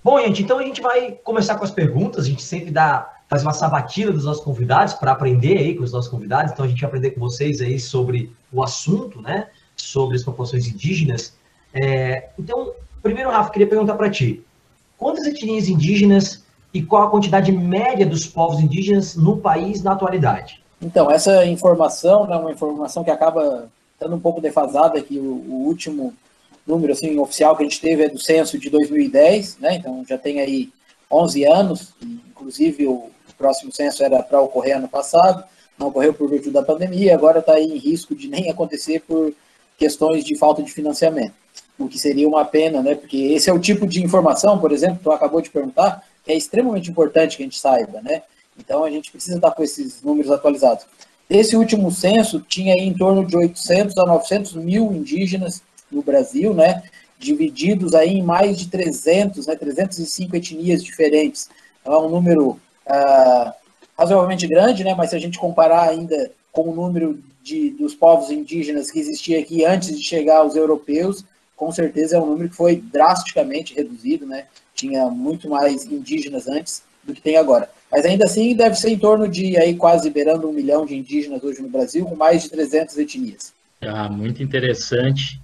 Bom, 0.03 0.19
gente, 0.19 0.43
então 0.43 0.59
a 0.59 0.63
gente 0.63 0.81
vai 0.81 1.13
começar 1.13 1.57
com 1.57 1.65
as 1.65 1.71
perguntas, 1.71 2.25
a 2.25 2.29
gente 2.29 2.43
sempre 2.43 2.71
dá, 2.71 3.21
faz 3.29 3.43
uma 3.43 3.53
sabatina 3.53 4.11
dos 4.11 4.25
nossos 4.25 4.43
convidados 4.43 4.95
para 4.95 5.13
aprender 5.13 5.59
aí 5.59 5.75
com 5.75 5.85
os 5.85 5.93
nossos 5.93 6.11
convidados, 6.11 6.53
então 6.53 6.65
a 6.65 6.69
gente 6.69 6.81
vai 6.81 6.89
aprender 6.89 7.11
com 7.11 7.21
vocês 7.21 7.61
aí 7.61 7.79
sobre 7.79 8.33
o 8.51 8.63
assunto, 8.63 9.21
né, 9.21 9.49
sobre 9.77 10.17
as 10.17 10.25
populações 10.25 10.67
indígenas. 10.67 11.37
É, 11.75 12.31
então, 12.39 12.73
primeiro, 13.03 13.31
Rafa, 13.31 13.51
queria 13.51 13.69
perguntar 13.69 13.95
para 13.95 14.09
ti, 14.09 14.43
quantas 14.97 15.27
etnias 15.27 15.69
indígenas 15.69 16.47
e 16.73 16.83
qual 16.83 17.03
a 17.03 17.11
quantidade 17.11 17.53
média 17.53 18.07
dos 18.07 18.27
povos 18.27 18.59
indígenas 18.59 19.17
no 19.17 19.37
país 19.37 19.83
na 19.83 19.93
atualidade? 19.93 20.60
Então, 20.83 21.11
essa 21.11 21.45
informação 21.45 22.27
né, 22.27 22.37
uma 22.37 22.53
informação 22.53 23.05
que 23.05 23.11
acaba 23.11 23.69
estando 23.93 24.17
um 24.17 24.21
pouco 24.21 24.41
defasada, 24.41 25.01
que 25.03 25.19
o, 25.19 25.45
o, 25.49 25.67
último 25.67 26.15
número 26.67 26.93
assim, 26.93 27.19
oficial 27.19 27.55
que 27.55 27.63
a 27.63 27.67
gente 27.67 27.81
teve 27.81 28.05
é 28.05 28.09
do 28.09 28.19
censo 28.19 28.59
de 28.59 28.71
2010, 28.71 29.59
né? 29.59 29.77
então 29.77 30.03
já 30.09 30.17
tem 30.17 30.41
aí 30.41 30.73
11 31.11 31.45
anos, 31.45 31.93
inclusive 32.03 32.87
o 32.87 33.11
próximo 33.37 33.73
censo 33.73 34.03
era 34.03 34.23
para 34.23 34.41
ocorrer 34.41 34.77
ano 34.77 34.89
passado, 34.89 35.45
não 35.79 35.89
ocorreu 35.89 36.15
por 36.15 36.31
virtude 36.31 36.53
da 36.53 36.63
pandemia, 36.63 37.15
agora 37.15 37.41
está 37.41 37.61
em 37.61 37.77
risco 37.77 38.15
de 38.15 38.29
nem 38.29 38.51
acontecer 38.51 39.01
por 39.01 39.35
questões 39.77 40.25
de 40.25 40.37
falta 40.37 40.63
de 40.63 40.73
financiamento, 40.73 41.35
o 41.79 41.89
que 41.89 41.99
seria 41.99 42.29
uma 42.29 42.45
pena, 42.45 42.83
né? 42.83 42.95
porque 42.95 43.17
esse 43.17 43.51
é 43.51 43.53
o 43.53 43.59
tipo 43.59 43.87
de 43.87 44.03
informação, 44.03 44.59
por 44.59 44.73
exemplo, 44.73 44.97
que 44.97 45.05
tu 45.05 45.13
acabou 45.13 45.43
de 45.43 45.51
perguntar, 45.51 46.03
que 46.25 46.33
é 46.33 46.37
extremamente 46.37 46.91
importante 46.91 47.37
que 47.37 47.43
a 47.43 47.47
gente 47.47 47.59
saiba, 47.59 48.01
né? 48.03 48.23
Então 48.59 48.85
a 48.85 48.91
gente 48.91 49.11
precisa 49.11 49.37
estar 49.37 49.51
com 49.53 49.63
esses 49.63 50.03
números 50.03 50.31
atualizados. 50.31 50.87
Esse 51.29 51.57
último 51.57 51.91
censo 51.93 52.41
tinha 52.41 52.75
em 52.75 52.93
torno 52.93 53.25
de 53.25 53.37
800 53.37 53.97
a 53.99 54.05
900 54.05 54.55
mil 54.55 54.93
indígenas 54.93 55.63
no 55.91 56.03
Brasil, 56.03 56.53
né? 56.53 56.83
Divididos 57.19 57.95
aí 57.95 58.15
em 58.15 58.23
mais 58.23 58.59
de 58.59 58.69
300, 58.69 59.47
né? 59.47 59.55
305 59.55 60.35
etnias 60.35 60.83
diferentes. 60.83 61.49
Então, 61.81 61.95
é 61.95 61.99
um 61.99 62.09
número 62.09 62.61
ah, 62.87 63.55
razoavelmente 63.97 64.47
grande, 64.49 64.83
né? 64.83 64.95
Mas 64.95 65.11
se 65.11 65.17
a 65.17 65.21
gente 65.21 65.39
comparar 65.39 65.89
ainda 65.89 66.33
com 66.51 66.69
o 66.69 66.75
número 66.75 67.23
de, 67.43 67.71
dos 67.71 67.95
povos 67.95 68.31
indígenas 68.31 68.91
que 68.91 68.99
existia 68.99 69.39
aqui 69.39 69.65
antes 69.65 69.97
de 69.97 70.05
chegar 70.05 70.39
aos 70.39 70.57
europeus, 70.57 71.25
com 71.55 71.71
certeza 71.71 72.17
é 72.17 72.21
um 72.21 72.27
número 72.27 72.49
que 72.49 72.57
foi 72.57 72.77
drasticamente 72.77 73.75
reduzido, 73.75 74.27
né? 74.27 74.47
Tinha 74.75 75.07
muito 75.07 75.49
mais 75.49 75.85
indígenas 75.85 76.49
antes 76.49 76.83
do 77.05 77.15
que 77.15 77.21
tem 77.21 77.37
agora. 77.37 77.71
Mas 77.91 78.05
ainda 78.05 78.25
assim 78.25 78.55
deve 78.55 78.77
ser 78.77 78.91
em 78.91 78.99
torno 78.99 79.29
de 79.29 79.57
aí 79.57 79.75
quase 79.75 80.11
beirando 80.11 80.49
um 80.49 80.53
milhão 80.53 80.87
de 80.87 80.95
indígenas 80.95 81.43
hoje 81.43 81.61
no 81.61 81.69
Brasil, 81.69 82.05
com 82.05 82.15
mais 82.15 82.43
de 82.43 82.51
300 82.51 82.97
etnias. 82.99 83.53
Ah, 83.81 84.09
muito 84.09 84.43
interessante. 84.43 85.41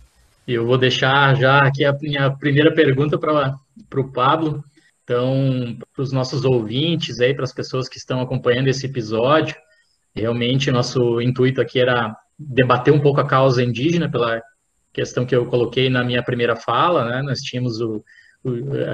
Eu 0.47 0.65
vou 0.65 0.79
deixar 0.79 1.35
já 1.37 1.67
aqui 1.67 1.85
a 1.85 1.93
minha 1.93 2.31
primeira 2.31 2.73
pergunta 2.73 3.19
para 3.19 3.59
o 3.97 4.13
Pablo. 4.13 4.65
Então, 5.03 5.77
para 5.95 6.03
os 6.03 6.13
nossos 6.13 6.45
ouvintes 6.45 7.21
aí, 7.21 7.35
para 7.35 7.45
as 7.45 7.53
pessoas 7.53 7.89
que 7.89 7.99
estão 7.99 8.21
acompanhando 8.21 8.69
esse 8.69 8.87
episódio, 8.87 9.57
realmente 10.15 10.71
nosso 10.71 11.21
intuito 11.21 11.61
aqui 11.61 11.81
era 11.81 12.17
debater 12.39 12.93
um 12.93 13.01
pouco 13.01 13.21
a 13.21 13.27
causa 13.27 13.63
indígena 13.63 14.11
pela 14.11 14.43
questão 14.93 15.27
que 15.27 15.35
eu 15.35 15.47
coloquei 15.47 15.91
na 15.91 16.03
minha 16.03 16.23
primeira 16.23 16.57
fala, 16.57 17.05
né? 17.05 17.23
Nós 17.23 17.41
tínhamos 17.41 17.81
o, 17.81 18.05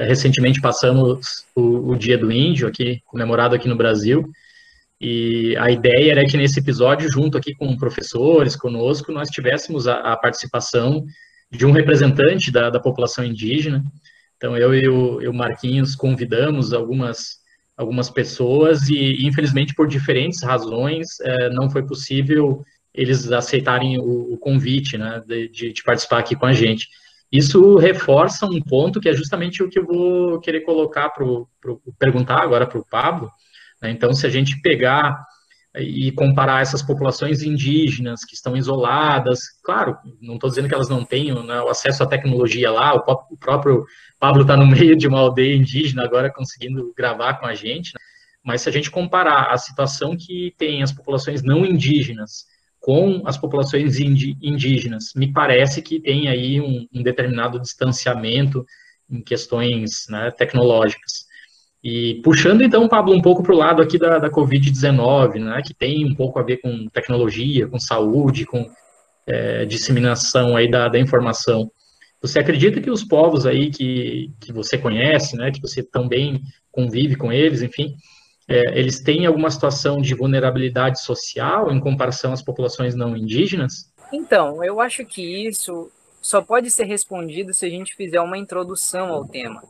recentemente 0.06 0.60
passamos 0.60 1.44
o, 1.54 1.92
o, 1.92 1.96
Dia 1.96 2.16
do 2.16 2.30
Índio 2.32 2.68
aqui, 2.68 3.00
comemorado 3.06 3.54
aqui 3.54 3.68
no 3.68 3.76
Brasil, 3.76 4.30
e 5.00 5.56
a 5.56 5.70
ideia 5.70 6.12
era 6.12 6.24
que 6.24 6.36
nesse 6.36 6.60
episódio, 6.60 7.10
junto 7.10 7.36
aqui 7.36 7.54
com 7.54 7.76
professores, 7.76 8.54
conosco, 8.54 9.10
nós 9.10 9.28
tivéssemos 9.28 9.88
a, 9.88 10.12
a 10.12 10.16
participação 10.16 11.04
de 11.50 11.66
um 11.66 11.72
representante 11.72 12.50
da, 12.50 12.70
da, 12.70 12.80
população 12.80 13.24
indígena. 13.24 13.84
Então, 14.36 14.56
eu 14.56 14.74
e 14.74 14.88
o, 14.88 15.18
o 15.30 15.34
Marquinhos 15.34 15.94
convidamos 15.94 16.72
algumas, 16.72 17.38
algumas 17.76 18.10
pessoas 18.10 18.88
e, 18.88 19.26
infelizmente, 19.26 19.74
por 19.74 19.88
diferentes 19.88 20.42
razões, 20.42 21.20
é, 21.20 21.50
não 21.50 21.68
foi 21.68 21.84
possível 21.84 22.64
eles 22.94 23.30
aceitarem 23.32 23.98
o, 23.98 24.34
o 24.34 24.38
convite 24.38 24.96
né, 24.98 25.22
de, 25.26 25.72
de, 25.72 25.82
participar 25.82 26.18
aqui 26.18 26.36
com 26.36 26.46
a 26.46 26.52
gente. 26.52 26.88
Isso 27.32 27.76
reforça 27.76 28.44
um 28.44 28.60
ponto 28.60 29.00
que 29.00 29.08
é 29.08 29.14
justamente 29.14 29.62
o 29.62 29.68
que 29.68 29.78
eu 29.78 29.86
vou 29.86 30.38
querer 30.38 30.60
colocar 30.60 31.08
para 31.08 31.24
perguntar 31.98 32.42
agora 32.42 32.66
para 32.66 32.78
o 32.78 32.84
Pablo. 32.84 33.30
Né? 33.80 33.90
Então, 33.90 34.12
se 34.12 34.26
a 34.26 34.30
gente 34.30 34.60
pegar 34.60 35.24
e 35.74 36.12
comparar 36.12 36.60
essas 36.60 36.82
populações 36.82 37.42
indígenas 37.42 38.26
que 38.26 38.34
estão 38.34 38.54
isoladas, 38.54 39.40
claro, 39.64 39.96
não 40.20 40.34
estou 40.34 40.50
dizendo 40.50 40.68
que 40.68 40.74
elas 40.74 40.90
não 40.90 41.02
tenham 41.02 41.42
né, 41.42 41.62
o 41.62 41.68
acesso 41.68 42.02
à 42.02 42.06
tecnologia 42.06 42.70
lá, 42.70 42.94
o, 42.94 42.98
o 42.98 43.36
próprio 43.38 43.86
Pablo 44.20 44.42
está 44.42 44.54
no 44.54 44.66
meio 44.68 44.94
de 44.94 45.08
uma 45.08 45.20
aldeia 45.20 45.56
indígena 45.56 46.04
agora 46.04 46.30
conseguindo 46.30 46.92
gravar 46.94 47.34
com 47.34 47.46
a 47.46 47.54
gente, 47.54 47.94
né? 47.94 48.00
mas 48.44 48.60
se 48.60 48.68
a 48.68 48.72
gente 48.72 48.90
comparar 48.90 49.50
a 49.50 49.56
situação 49.56 50.14
que 50.14 50.54
tem 50.58 50.82
as 50.82 50.92
populações 50.92 51.42
não 51.42 51.64
indígenas 51.64 52.44
com 52.82 53.22
as 53.24 53.38
populações 53.38 54.00
indígenas. 54.00 55.12
Me 55.14 55.32
parece 55.32 55.80
que 55.80 56.00
tem 56.00 56.28
aí 56.28 56.60
um, 56.60 56.86
um 56.92 57.00
determinado 57.00 57.60
distanciamento 57.60 58.66
em 59.08 59.22
questões 59.22 60.06
né, 60.10 60.32
tecnológicas. 60.32 61.24
E 61.82 62.20
puxando 62.24 62.60
então, 62.60 62.88
Pablo, 62.88 63.14
um 63.14 63.22
pouco 63.22 63.40
para 63.40 63.54
o 63.54 63.58
lado 63.58 63.80
aqui 63.80 63.98
da, 63.98 64.18
da 64.18 64.28
Covid-19, 64.28 65.34
né, 65.38 65.62
que 65.64 65.72
tem 65.72 66.04
um 66.04 66.14
pouco 66.14 66.40
a 66.40 66.42
ver 66.42 66.56
com 66.56 66.88
tecnologia, 66.88 67.68
com 67.68 67.78
saúde, 67.78 68.44
com 68.44 68.68
é, 69.28 69.64
disseminação 69.64 70.56
aí 70.56 70.68
da, 70.68 70.88
da 70.88 70.98
informação. 70.98 71.70
Você 72.20 72.40
acredita 72.40 72.80
que 72.80 72.90
os 72.90 73.04
povos 73.04 73.46
aí 73.46 73.70
que, 73.70 74.32
que 74.40 74.52
você 74.52 74.76
conhece, 74.76 75.36
né, 75.36 75.52
que 75.52 75.60
você 75.60 75.84
também 75.84 76.40
convive 76.72 77.14
com 77.14 77.32
eles, 77.32 77.62
enfim, 77.62 77.94
é, 78.52 78.78
eles 78.78 79.00
têm 79.00 79.24
alguma 79.24 79.50
situação 79.50 80.00
de 80.00 80.14
vulnerabilidade 80.14 81.00
social 81.00 81.72
em 81.72 81.80
comparação 81.80 82.32
às 82.32 82.42
populações 82.42 82.94
não 82.94 83.16
indígenas? 83.16 83.90
Então, 84.12 84.62
eu 84.62 84.80
acho 84.80 85.04
que 85.06 85.46
isso 85.46 85.90
só 86.20 86.42
pode 86.42 86.70
ser 86.70 86.84
respondido 86.84 87.54
se 87.54 87.64
a 87.64 87.70
gente 87.70 87.96
fizer 87.96 88.20
uma 88.20 88.36
introdução 88.36 89.08
ao 89.08 89.24
tema. 89.24 89.62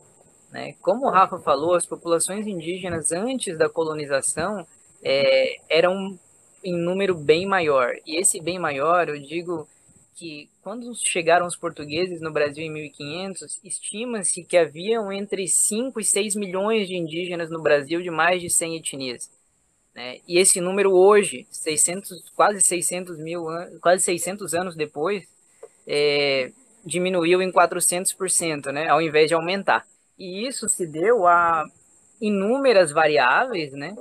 Né? 0.50 0.74
Como 0.82 1.06
o 1.06 1.10
Rafa 1.10 1.38
falou, 1.38 1.74
as 1.74 1.86
populações 1.86 2.46
indígenas 2.46 3.12
antes 3.12 3.56
da 3.56 3.68
colonização 3.68 4.66
é, 5.02 5.56
eram 5.70 6.18
em 6.64 6.74
número 6.76 7.14
bem 7.14 7.46
maior. 7.46 7.92
E 8.06 8.20
esse 8.20 8.40
bem 8.40 8.58
maior, 8.58 9.08
eu 9.08 9.20
digo 9.20 9.66
que 10.14 10.49
quando 10.62 10.95
chegaram 10.95 11.47
os 11.47 11.57
portugueses 11.57 12.21
no 12.21 12.33
Brasil 12.33 12.64
em 12.64 12.71
1500, 12.71 13.61
estima-se 13.64 14.45
que 14.45 14.57
haviam 14.57 15.12
entre 15.12 15.49
5 15.49 15.99
e 16.00 16.04
6 16.04 16.37
milhões 16.37 16.87
de 16.87 16.97
indígenas 16.97 17.50
no 17.50 17.62
Brasil 17.62 18.02
de 18.02 18.11
mais 18.11 18.40
de 18.40 18.50
100 18.50 18.76
etnias. 18.76 19.31
Né? 19.95 20.19
E 20.26 20.38
esse 20.38 20.61
número 20.61 20.92
hoje, 20.92 21.47
600, 21.50 22.31
quase 22.35 22.61
600 22.62 23.19
mil, 23.19 23.45
quase 23.81 24.02
600 24.04 24.54
anos 24.54 24.76
depois, 24.76 25.26
é, 25.87 26.52
diminuiu 26.85 27.42
em 27.42 27.50
400%, 27.50 28.73
né? 28.73 28.88
Ao 28.88 29.00
invés 29.00 29.28
de 29.28 29.35
aumentar. 29.35 29.87
E 30.19 30.47
isso 30.47 30.69
se 30.69 30.87
deu 30.87 31.26
a 31.26 31.64
inúmeras 32.21 32.90
variáveis, 32.90 33.73
né? 33.73 33.95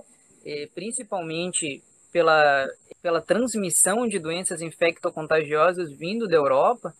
É, 0.45 0.67
principalmente 0.73 1.83
pela, 2.11 2.67
pela 3.01 3.21
transmissão 3.21 4.07
de 4.07 4.19
doenças 4.19 4.61
infectocontagiosas 4.61 5.91
vindo 5.91 6.27
da 6.27 6.35
Europa, 6.35 6.93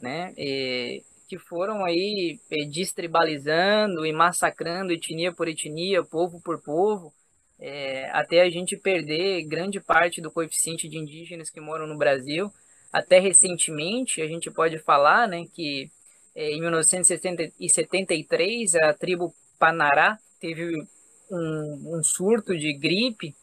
né? 0.00 0.32
E, 0.36 1.02
que 1.28 1.36
foram 1.38 1.84
aí 1.84 2.40
é, 2.50 2.64
distribalizando 2.64 4.04
e 4.04 4.12
massacrando 4.12 4.92
etnia 4.92 5.32
por 5.32 5.46
etnia, 5.46 6.02
povo 6.02 6.40
por 6.40 6.60
povo, 6.60 7.12
é, 7.60 8.10
até 8.10 8.42
a 8.42 8.50
gente 8.50 8.76
perder 8.76 9.44
grande 9.44 9.78
parte 9.78 10.20
do 10.20 10.28
coeficiente 10.28 10.88
de 10.88 10.98
indígenas 10.98 11.48
que 11.48 11.60
moram 11.60 11.86
no 11.86 11.96
Brasil. 11.96 12.52
Até 12.92 13.20
recentemente, 13.20 14.20
a 14.20 14.26
gente 14.26 14.50
pode 14.50 14.80
falar 14.80 15.28
né, 15.28 15.46
que 15.54 15.88
é, 16.34 16.50
em 16.50 16.60
1973 16.60 18.74
a 18.74 18.92
tribo 18.92 19.32
Panará 19.56 20.18
teve 20.40 20.84
um, 21.30 21.96
um 21.96 22.02
surto 22.02 22.58
de 22.58 22.72
gripe 22.72 23.36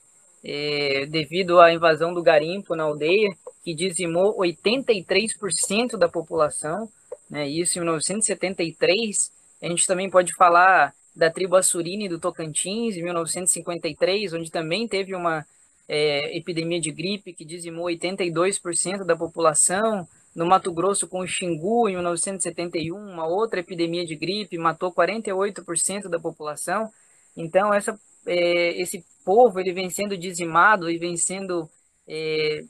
é, 0.50 1.06
devido 1.08 1.60
à 1.60 1.74
invasão 1.74 2.14
do 2.14 2.24
garimpo 2.24 2.74
na 2.74 2.84
aldeia, 2.84 3.30
que 3.66 3.76
dizimou 3.76 4.38
83% 4.38 5.98
da 5.98 6.08
população. 6.08 6.90
Né? 7.30 7.50
Isso 7.50 7.78
em 7.78 7.82
1973. 7.82 9.30
A 9.62 9.68
gente 9.68 9.86
também 9.86 10.10
pode 10.10 10.34
falar 10.36 10.94
da 11.14 11.30
tribo 11.30 11.58
Assurine 11.58 12.08
do 12.08 12.18
Tocantins, 12.18 12.96
em 12.96 13.04
1953, 13.04 14.34
onde 14.34 14.50
também 14.50 14.88
teve 14.88 15.14
uma 15.14 15.46
é, 15.86 16.38
epidemia 16.38 16.80
de 16.80 16.92
gripe 16.92 17.34
que 17.34 17.44
dizimou 17.44 17.88
82% 17.88 19.04
da 19.04 19.18
população. 19.18 20.08
No 20.34 20.46
Mato 20.46 20.72
Grosso, 20.72 21.08
com 21.08 21.20
o 21.20 21.28
Xingu, 21.28 21.90
em 21.90 21.96
1971, 21.96 22.96
uma 22.96 23.28
outra 23.28 23.60
epidemia 23.60 24.06
de 24.06 24.16
gripe 24.16 24.58
matou 24.58 24.94
48% 24.94 26.08
da 26.08 26.20
população. 26.20 26.90
Então, 27.36 27.74
essa, 27.74 28.00
é, 28.28 28.82
esse 28.82 29.04
povo 29.26 29.60
ele 29.60 29.74
vem 29.74 29.90
sendo 29.90 30.18
dizimado 30.18 30.90
e 30.90 30.98
vem 30.98 31.18
sendo 31.18 31.70
é, 32.08 32.62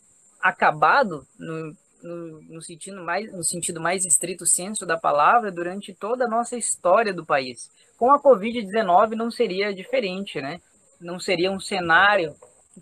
acabado 0.42 1.26
no, 1.38 1.76
no, 2.02 2.42
no, 2.44 2.62
sentido 2.62 3.04
mais, 3.04 3.32
no 3.32 3.44
sentido 3.44 3.82
mais 3.82 4.06
estrito 4.06 4.46
senso 4.46 4.86
da 4.86 4.98
palavra 4.98 5.52
durante 5.52 5.94
toda 5.94 6.26
a 6.26 6.30
nossa 6.30 6.56
história 6.58 7.14
do 7.14 7.26
país. 7.26 7.70
Com 7.98 8.12
a 8.12 8.22
Covid-19 8.22 9.12
não 9.12 9.32
seria 9.32 9.74
diferente, 9.74 10.40
né? 10.40 10.62
Não 11.02 11.20
seria 11.20 11.52
um 11.52 11.60
cenário 11.60 12.36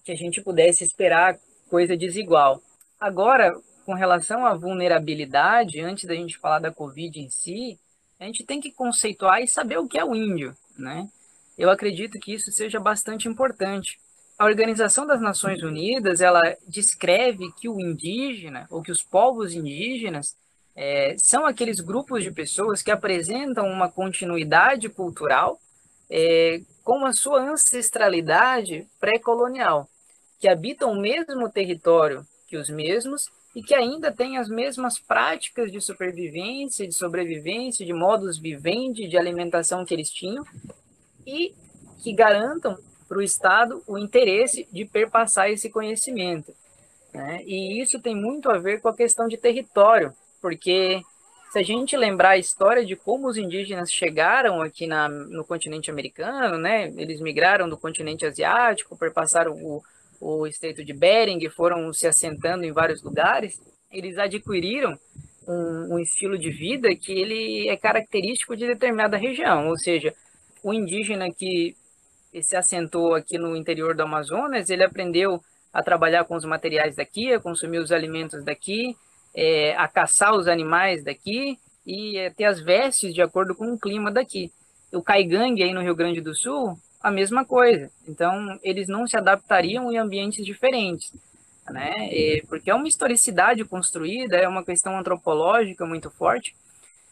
que 0.04 0.12
a 0.12 0.16
gente 0.16 0.42
pudesse 0.42 0.84
esperar 0.84 1.40
coisa 1.70 1.96
desigual. 1.96 2.62
Agora, 3.00 3.54
com 3.86 3.94
relação 3.94 4.46
à 4.46 4.54
vulnerabilidade, 4.54 5.80
antes 5.80 6.06
da 6.06 6.16
gente 6.16 6.38
falar 6.38 6.60
da 6.60 6.72
Covid 6.72 7.20
em 7.20 7.30
si, 7.30 7.80
a 8.20 8.26
gente 8.26 8.44
tem 8.44 8.60
que 8.60 8.72
conceituar 8.72 9.42
e 9.42 9.48
saber 9.48 9.78
o 9.78 9.88
que 9.88 9.98
é 9.98 10.04
o 10.04 10.16
índio, 10.16 10.56
né? 10.78 11.10
Eu 11.58 11.70
acredito 11.70 12.20
que 12.20 12.34
isso 12.34 12.52
seja 12.52 12.80
bastante 12.80 13.28
importante. 13.28 14.00
A 14.38 14.46
Organização 14.46 15.08
das 15.08 15.22
Nações 15.22 15.64
Unidas, 15.64 16.20
ela 16.20 16.42
descreve 16.68 17.52
que 17.54 17.70
o 17.70 17.80
indígena, 17.80 18.68
ou 18.70 18.82
que 18.82 18.92
os 18.92 19.02
povos 19.02 19.54
indígenas, 19.54 20.36
é, 20.76 21.16
são 21.18 21.46
aqueles 21.46 21.80
grupos 21.80 22.24
de 22.24 22.32
pessoas 22.32 22.84
que 22.84 22.92
apresentam 22.92 23.66
uma 23.68 23.90
continuidade 23.90 24.90
cultural 24.90 25.58
é, 26.10 26.60
com 26.84 27.06
a 27.06 27.14
sua 27.14 27.42
ancestralidade 27.42 28.86
pré-colonial, 29.00 29.88
que 30.40 30.50
habitam 30.50 30.92
o 30.92 31.00
mesmo 31.00 31.50
território 31.50 32.28
que 32.48 32.58
os 32.58 32.70
mesmos 32.70 33.30
e 33.56 33.64
que 33.64 33.74
ainda 33.74 34.12
têm 34.12 34.38
as 34.38 34.50
mesmas 34.50 35.00
práticas 35.00 35.72
de 35.72 35.80
supervivência, 35.80 36.86
de 36.86 36.94
sobrevivência, 36.94 37.86
de 37.86 37.94
modos 37.94 38.38
vivendi, 38.38 39.08
de 39.08 39.18
alimentação 39.18 39.86
que 39.86 39.94
eles 39.94 40.12
tinham, 40.12 40.46
e 41.26 41.54
que 42.04 42.14
garantam 42.14 42.78
para 43.08 43.18
o 43.18 43.22
Estado 43.22 43.82
o 43.88 43.98
interesse 43.98 44.68
de 44.72 44.86
perpassar 44.86 45.50
esse 45.50 45.70
conhecimento. 45.70 46.54
Né? 47.14 47.42
E 47.46 47.82
isso 47.82 48.00
tem 48.00 48.16
muito 48.16 48.50
a 48.50 48.58
ver 48.58 48.82
com 48.82 48.90
a 48.90 48.96
questão 48.96 49.28
de 49.28 49.38
território, 49.38 50.14
porque 50.42 51.02
se 51.52 51.60
a 51.60 51.64
gente 51.64 51.96
lembrar 51.96 52.32
a 52.32 52.38
história 52.38 52.86
de 52.86 52.96
como 52.96 53.28
os 53.28 53.38
indígenas 53.38 53.92
chegaram 53.92 54.62
aqui 54.62 54.86
na, 54.86 55.08
no 55.08 55.46
continente 55.46 55.90
americano, 55.90 56.58
né? 56.58 56.92
eles 56.98 57.22
migraram 57.22 57.70
do 57.70 57.78
continente 57.78 58.26
asiático, 58.26 58.98
perpassaram 58.98 59.54
o, 59.54 59.82
o 60.20 60.46
Estreito 60.46 60.84
de 60.84 60.94
Bering, 60.94 61.48
foram 61.50 61.94
se 61.94 62.08
assentando 62.08 62.66
em 62.66 62.74
vários 62.74 63.02
lugares, 63.02 63.62
eles 63.90 64.18
adquiriram 64.18 65.00
um, 65.48 65.96
um, 65.96 66.00
estilo 66.00 66.38
de 66.38 66.50
vida 66.50 66.94
que 66.96 67.14
ele 67.14 67.70
é 67.70 67.78
característico 67.78 68.56
de 68.56 68.68
determinada 68.68 69.16
região, 69.16 69.70
ou 69.70 69.78
seja, 69.78 70.14
o 70.66 70.74
indígena 70.74 71.32
que 71.32 71.76
se 72.42 72.56
assentou 72.56 73.14
aqui 73.14 73.38
no 73.38 73.56
interior 73.56 73.96
do 73.96 74.02
Amazonas, 74.02 74.68
ele 74.68 74.84
aprendeu 74.84 75.40
a 75.72 75.84
trabalhar 75.84 76.26
com 76.26 76.36
os 76.36 76.44
materiais 76.44 76.96
daqui, 76.96 77.32
a 77.32 77.40
consumir 77.40 77.78
os 77.78 77.92
alimentos 77.92 78.44
daqui, 78.44 78.98
é, 79.36 79.76
a 79.76 79.88
caçar 79.88 80.34
os 80.34 80.48
animais 80.48 81.04
daqui 81.04 81.60
e 81.86 82.18
é, 82.18 82.32
ter 82.32 82.46
as 82.46 82.60
vestes 82.60 83.14
de 83.14 83.22
acordo 83.22 83.54
com 83.54 83.74
o 83.74 83.78
clima 83.78 84.12
daqui. 84.12 84.52
O 84.92 85.04
caigangue 85.04 85.62
aí 85.62 85.72
no 85.72 85.84
Rio 85.84 85.96
Grande 85.96 86.20
do 86.20 86.34
Sul, 86.34 86.76
a 87.00 87.12
mesma 87.12 87.46
coisa. 87.46 87.92
Então, 88.08 88.58
eles 88.64 88.88
não 88.88 89.06
se 89.06 89.16
adaptariam 89.16 89.92
em 89.92 90.00
ambientes 90.00 90.44
diferentes, 90.44 91.14
né? 91.70 91.94
E, 92.12 92.44
porque 92.50 92.72
é 92.72 92.74
uma 92.74 92.88
historicidade 92.88 93.64
construída, 93.66 94.38
é 94.38 94.48
uma 94.48 94.66
questão 94.66 94.98
antropológica 94.98 95.86
muito 95.86 96.10
forte. 96.10 96.56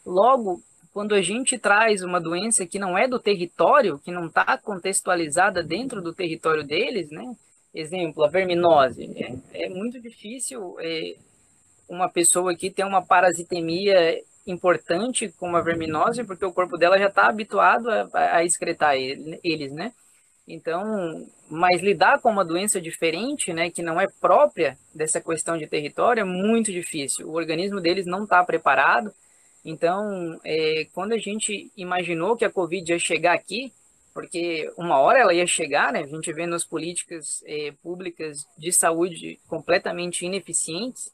Logo, 0.03 0.59
quando 0.93 1.15
a 1.15 1.21
gente 1.21 1.57
traz 1.57 2.03
uma 2.03 2.21
doença 2.21 2.67
que 2.67 2.77
não 2.77 2.95
é 2.95 3.07
do 3.07 3.19
território, 3.19 3.99
que 3.99 4.11
não 4.11 4.27
está 4.27 4.57
contextualizada 4.57 5.63
dentro 5.63 6.01
do 6.01 6.13
território 6.13 6.63
deles, 6.63 7.09
né? 7.09 7.35
Exemplo, 7.73 8.23
a 8.23 8.27
verminose. 8.27 9.09
É, 9.51 9.65
é 9.65 9.69
muito 9.69 9.99
difícil 9.99 10.77
é, 10.79 11.15
uma 11.89 12.07
pessoa 12.07 12.51
aqui 12.51 12.69
ter 12.69 12.83
uma 12.83 13.01
parasitemia 13.03 14.21
importante 14.45 15.33
como 15.39 15.57
a 15.57 15.61
verminose, 15.61 16.23
porque 16.23 16.45
o 16.45 16.53
corpo 16.53 16.77
dela 16.77 16.99
já 16.99 17.07
está 17.07 17.27
habituado 17.27 17.89
a, 17.89 18.09
a 18.13 18.43
excretar 18.43 18.95
ele, 18.95 19.39
eles, 19.43 19.71
né? 19.71 19.91
Então, 20.47 21.25
mas 21.49 21.81
lidar 21.81 22.19
com 22.19 22.29
uma 22.29 22.43
doença 22.43 22.79
diferente, 22.79 23.53
né, 23.53 23.69
que 23.69 23.81
não 23.81 23.99
é 23.99 24.07
própria 24.19 24.77
dessa 24.93 25.21
questão 25.21 25.57
de 25.57 25.65
território, 25.65 26.21
é 26.21 26.25
muito 26.25 26.71
difícil. 26.71 27.29
O 27.29 27.33
organismo 27.33 27.79
deles 27.79 28.05
não 28.05 28.25
está 28.25 28.43
preparado. 28.43 29.13
Então, 29.65 30.39
é, 30.43 30.87
quando 30.93 31.13
a 31.13 31.17
gente 31.17 31.71
imaginou 31.77 32.35
que 32.35 32.43
a 32.43 32.51
Covid 32.51 32.91
ia 32.91 32.99
chegar 32.99 33.33
aqui, 33.33 33.71
porque 34.13 34.71
uma 34.77 34.99
hora 34.99 35.19
ela 35.19 35.33
ia 35.33 35.47
chegar, 35.47 35.91
né? 35.91 36.01
A 36.01 36.07
gente 36.07 36.31
vê 36.31 36.45
nas 36.45 36.63
políticas 36.63 37.43
é, 37.47 37.73
públicas 37.81 38.45
de 38.57 38.71
saúde 38.71 39.39
completamente 39.47 40.25
ineficientes, 40.25 41.11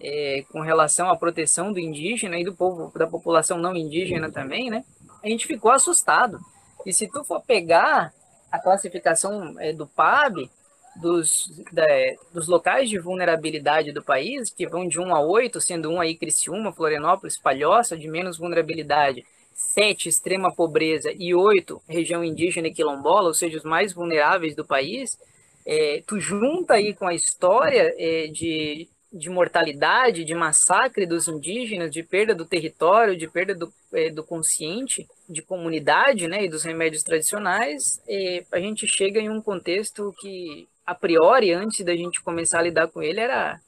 é, 0.00 0.44
com 0.50 0.60
relação 0.60 1.08
à 1.08 1.16
proteção 1.16 1.72
do 1.72 1.78
indígena 1.78 2.38
e 2.38 2.44
do 2.44 2.54
povo, 2.54 2.92
da 2.98 3.06
população 3.06 3.58
não 3.58 3.74
indígena 3.74 4.30
também, 4.30 4.68
né? 4.68 4.84
A 5.22 5.28
gente 5.28 5.46
ficou 5.46 5.70
assustado. 5.70 6.38
E 6.84 6.92
se 6.92 7.08
tu 7.08 7.24
for 7.24 7.40
pegar 7.40 8.12
a 8.52 8.58
classificação 8.58 9.58
é, 9.58 9.72
do 9.72 9.86
PAB, 9.86 10.50
dos, 10.96 11.50
da, 11.72 11.86
dos 12.32 12.46
locais 12.48 12.88
de 12.88 12.98
vulnerabilidade 12.98 13.92
do 13.92 14.02
país, 14.02 14.50
que 14.50 14.66
vão 14.66 14.86
de 14.86 15.00
1 15.00 15.14
a 15.14 15.20
8, 15.20 15.60
sendo 15.60 15.90
1 15.90 16.00
aí 16.00 16.16
Criciúma, 16.16 16.72
Florianópolis, 16.72 17.36
Palhoça, 17.36 17.96
de 17.96 18.08
menos 18.08 18.38
vulnerabilidade, 18.38 19.24
7 19.54 20.08
extrema 20.08 20.54
pobreza 20.54 21.12
e 21.16 21.34
8 21.34 21.80
região 21.88 22.24
indígena 22.24 22.68
e 22.68 22.74
quilombola, 22.74 23.28
ou 23.28 23.34
seja, 23.34 23.58
os 23.58 23.64
mais 23.64 23.92
vulneráveis 23.92 24.54
do 24.54 24.64
país, 24.64 25.18
é, 25.64 26.02
tu 26.06 26.20
junta 26.20 26.74
aí 26.74 26.94
com 26.94 27.06
a 27.06 27.14
história 27.14 27.94
é, 27.96 28.26
de, 28.26 28.88
de 29.12 29.30
mortalidade, 29.30 30.24
de 30.24 30.34
massacre 30.34 31.06
dos 31.06 31.28
indígenas, 31.28 31.90
de 31.90 32.02
perda 32.02 32.34
do 32.34 32.44
território, 32.44 33.16
de 33.16 33.28
perda 33.28 33.54
do, 33.54 33.72
é, 33.92 34.10
do 34.10 34.22
consciente, 34.22 35.06
de 35.28 35.40
comunidade, 35.40 36.28
né, 36.28 36.44
e 36.44 36.48
dos 36.48 36.64
remédios 36.64 37.02
tradicionais, 37.02 38.02
é, 38.08 38.44
a 38.52 38.58
gente 38.58 38.86
chega 38.86 39.20
em 39.20 39.30
um 39.30 39.40
contexto 39.40 40.14
que, 40.20 40.68
a 40.86 40.94
priori, 40.94 41.52
antes 41.52 41.84
da 41.84 41.96
gente 41.96 42.22
começar 42.22 42.58
a 42.58 42.62
lidar 42.62 42.88
com 42.88 43.02
ele, 43.02 43.20
era 43.20 43.60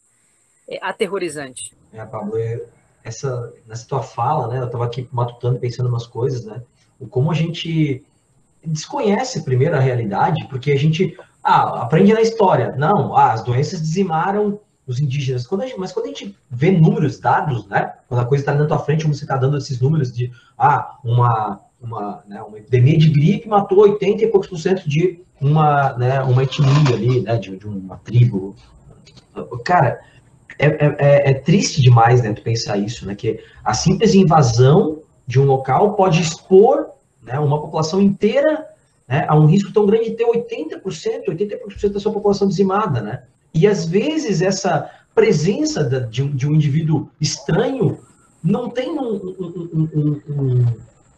é, 0.69 0.79
aterrorizante. 0.83 1.75
É, 1.93 2.05
Pablo, 2.05 2.37
é, 2.37 2.63
essa, 3.03 3.53
nessa 3.67 3.87
tua 3.87 4.03
fala, 4.03 4.49
né, 4.49 4.59
eu 4.59 4.67
estava 4.67 4.85
aqui 4.85 5.09
matutando, 5.13 5.59
pensando 5.59 5.89
umas 5.89 6.07
coisas, 6.07 6.45
né, 6.45 6.63
o 6.99 7.07
como 7.07 7.31
a 7.31 7.35
gente 7.35 8.05
desconhece 8.65 9.45
primeiro 9.45 9.77
a 9.77 9.81
realidade, 9.81 10.47
porque 10.49 10.73
a 10.73 10.79
gente 10.79 11.17
ah, 11.43 11.83
aprende 11.83 12.13
na 12.13 12.21
história. 12.21 12.75
Não, 12.77 13.17
ah, 13.17 13.33
as 13.33 13.45
doenças 13.45 13.81
dizimaram 13.81 14.59
os 14.87 14.99
indígenas. 14.99 15.47
Quando 15.47 15.63
gente, 15.63 15.79
mas 15.79 15.93
quando 15.93 16.07
a 16.07 16.09
gente 16.09 16.37
vê 16.51 16.73
números, 16.73 17.19
dados, 17.21 17.67
né? 17.67 17.93
Quando 18.09 18.21
a 18.21 18.25
coisa 18.25 18.43
está 18.43 18.55
na 18.55 18.67
tua 18.67 18.79
frente, 18.79 19.03
como 19.03 19.15
você 19.15 19.25
está 19.25 19.37
dando 19.37 19.57
esses 19.57 19.81
números 19.81 20.13
de 20.13 20.33
ah, 20.59 20.99
uma, 21.05 21.61
uma, 21.81 22.23
né, 22.27 22.43
uma 22.43 22.59
epidemia 22.59 22.99
de 22.99 23.11
gripe 23.11 23.49
matou 23.49 23.81
80 23.81 24.25
e 24.25 24.27
poucos 24.29 24.49
por 24.49 24.59
cento 24.59 24.89
de 24.89 25.21
uma, 25.41 25.93
né, 25.95 26.23
uma 26.23 26.43
etnia 26.43 26.95
ali, 26.95 27.21
né? 27.21 27.37
De, 27.37 27.57
de 27.57 27.67
uma 27.67 27.97
tribo. 27.99 28.55
Cara, 29.65 30.01
é, 30.59 30.67
é, 30.67 30.97
é, 30.99 31.31
é 31.31 31.35
triste 31.35 31.83
demais, 31.83 32.23
né? 32.23 32.33
Tu 32.33 32.43
pensar 32.43 32.79
isso, 32.79 33.07
né? 33.07 33.15
Que 33.15 33.41
a 33.65 33.75
simples 33.75 34.15
invasão 34.15 35.03
de 35.27 35.41
um 35.41 35.45
local 35.45 35.95
pode 35.95 36.21
expor 36.21 36.89
né, 37.23 37.39
uma 37.39 37.61
população 37.61 38.01
inteira 38.01 38.67
né, 39.09 39.27
a 39.29 39.37
um 39.37 39.47
risco 39.47 39.73
tão 39.73 39.85
grande 39.85 40.11
de 40.11 40.17
ter 40.17 40.25
80%, 40.25 40.81
80% 41.29 41.89
da 41.93 42.01
sua 42.01 42.13
população 42.13 42.49
dizimada, 42.49 43.01
né? 43.01 43.25
E 43.53 43.67
às 43.67 43.85
vezes 43.85 44.41
essa 44.41 44.91
presença 45.15 45.83
de, 45.83 46.47
um 46.47 46.55
indivíduo 46.55 47.09
estranho 47.21 47.99
não 48.43 48.69
tem 48.69 48.91
um, 48.91 49.15
um, 49.15 50.21
um, 50.29 50.67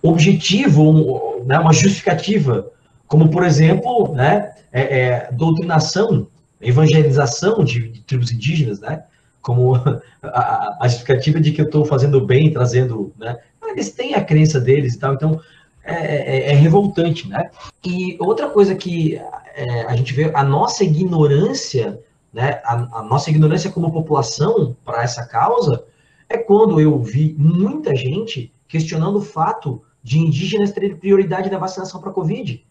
um 0.03 0.11
objetivo, 0.11 1.43
né, 1.45 1.59
uma 1.59 1.73
justificativa, 1.73 2.71
como 3.07 3.29
por 3.29 3.45
exemplo, 3.45 4.13
né, 4.15 4.53
é, 4.73 5.01
é, 5.01 5.33
doutrinação, 5.33 6.29
evangelização 6.61 7.65
de, 7.65 7.89
de, 7.89 8.01
tribos 8.03 8.33
indígenas, 8.33 8.81
né, 8.81 9.05
como 9.41 9.75
a, 10.23 10.79
a 10.81 10.89
justificativa 10.89 11.41
de 11.41 11.53
que 11.53 11.61
eu 11.61 11.67
estou 11.67 11.85
fazendo 11.85 12.21
bem, 12.21 12.53
trazendo, 12.53 13.13
né, 13.19 13.37
eles 13.67 13.91
têm 13.91 14.15
a 14.15 14.25
crença 14.25 14.61
deles 14.61 14.95
e 14.95 14.99
tal, 14.99 15.15
então 15.15 15.41
é, 15.85 15.95
é, 15.95 16.53
é 16.53 16.55
revoltante, 16.55 17.29
né? 17.29 17.51
E 17.85 18.17
outra 18.21 18.51
coisa 18.51 18.75
que 18.75 19.17
é, 19.55 19.83
a 19.87 19.97
gente 19.97 20.13
vê, 20.13 20.31
a 20.35 20.43
nossa 20.43 20.85
ignorância 20.85 21.99
né, 22.33 22.61
a, 22.65 23.01
a 23.01 23.03
nossa 23.03 23.31
ignorância 23.31 23.71
como 23.71 23.93
população 23.93 24.77
para 24.85 25.03
essa 25.03 25.27
causa 25.27 25.85
é 26.29 26.37
quando 26.37 26.81
eu 26.81 27.01
vi 27.03 27.35
muita 27.39 27.95
gente 27.97 28.53
questionando 28.67 29.17
o 29.17 29.23
fato 29.23 29.83
de 30.09 30.19
indígenas 30.19 30.73
terem 30.73 30.97
prioridade 30.97 31.51
na 31.51 31.59
vacinação 31.59 32.01
para 32.01 32.11
Covid. 32.11 32.65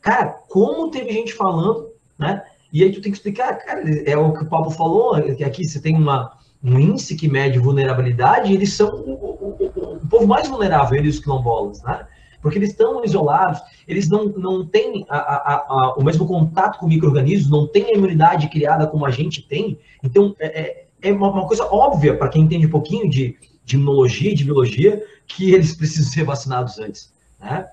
Cara, 0.00 0.26
como 0.48 0.90
teve 0.90 1.12
gente 1.12 1.32
falando, 1.32 1.90
né? 2.18 2.42
E 2.72 2.82
aí 2.82 2.90
tu 2.90 3.00
tem 3.00 3.12
que 3.12 3.18
explicar, 3.18 3.54
cara, 3.58 3.82
é 3.88 4.16
o 4.16 4.32
que 4.32 4.42
o 4.42 4.48
Paulo 4.48 4.70
falou, 4.70 5.20
que 5.34 5.44
aqui 5.44 5.64
você 5.64 5.80
tem 5.80 5.94
uma, 5.94 6.32
um 6.64 6.78
índice 6.78 7.14
que 7.14 7.28
mede 7.28 7.58
vulnerabilidade, 7.58 8.52
eles 8.52 8.72
são 8.72 8.88
o, 8.88 9.12
o, 9.12 9.56
o, 9.60 9.94
o 9.96 10.08
povo 10.08 10.26
mais 10.26 10.48
vulnerável, 10.48 10.98
eles 10.98 11.16
os 11.16 11.20
quilombolas, 11.20 11.82
né? 11.82 12.06
porque 12.40 12.58
eles 12.58 12.70
estão 12.70 13.04
isolados, 13.04 13.60
eles 13.86 14.08
não, 14.08 14.24
não 14.24 14.66
têm 14.66 15.06
a, 15.08 15.16
a, 15.18 15.54
a, 15.54 15.94
o 15.96 16.02
mesmo 16.02 16.26
contato 16.26 16.78
com 16.78 16.88
micro-organismos, 16.88 17.48
não 17.48 17.68
têm 17.68 17.84
a 17.84 17.96
imunidade 17.96 18.48
criada 18.48 18.88
como 18.88 19.06
a 19.06 19.10
gente 19.10 19.42
tem. 19.42 19.78
Então, 20.02 20.34
é, 20.40 20.60
é, 20.60 20.86
é 21.02 21.12
uma, 21.12 21.30
uma, 21.30 21.46
coisa 21.46 21.64
óbvia 21.64 22.16
para 22.16 22.28
quem 22.28 22.42
entende 22.42 22.66
um 22.66 22.70
pouquinho 22.70 23.08
de, 23.08 23.36
de 23.64 23.76
imunologia 23.76 24.32
e 24.32 24.34
de 24.34 24.44
biologia 24.44 25.04
que 25.26 25.52
eles 25.52 25.74
precisam 25.74 26.12
ser 26.12 26.24
vacinados 26.24 26.78
antes. 26.78 27.12
Né? 27.40 27.68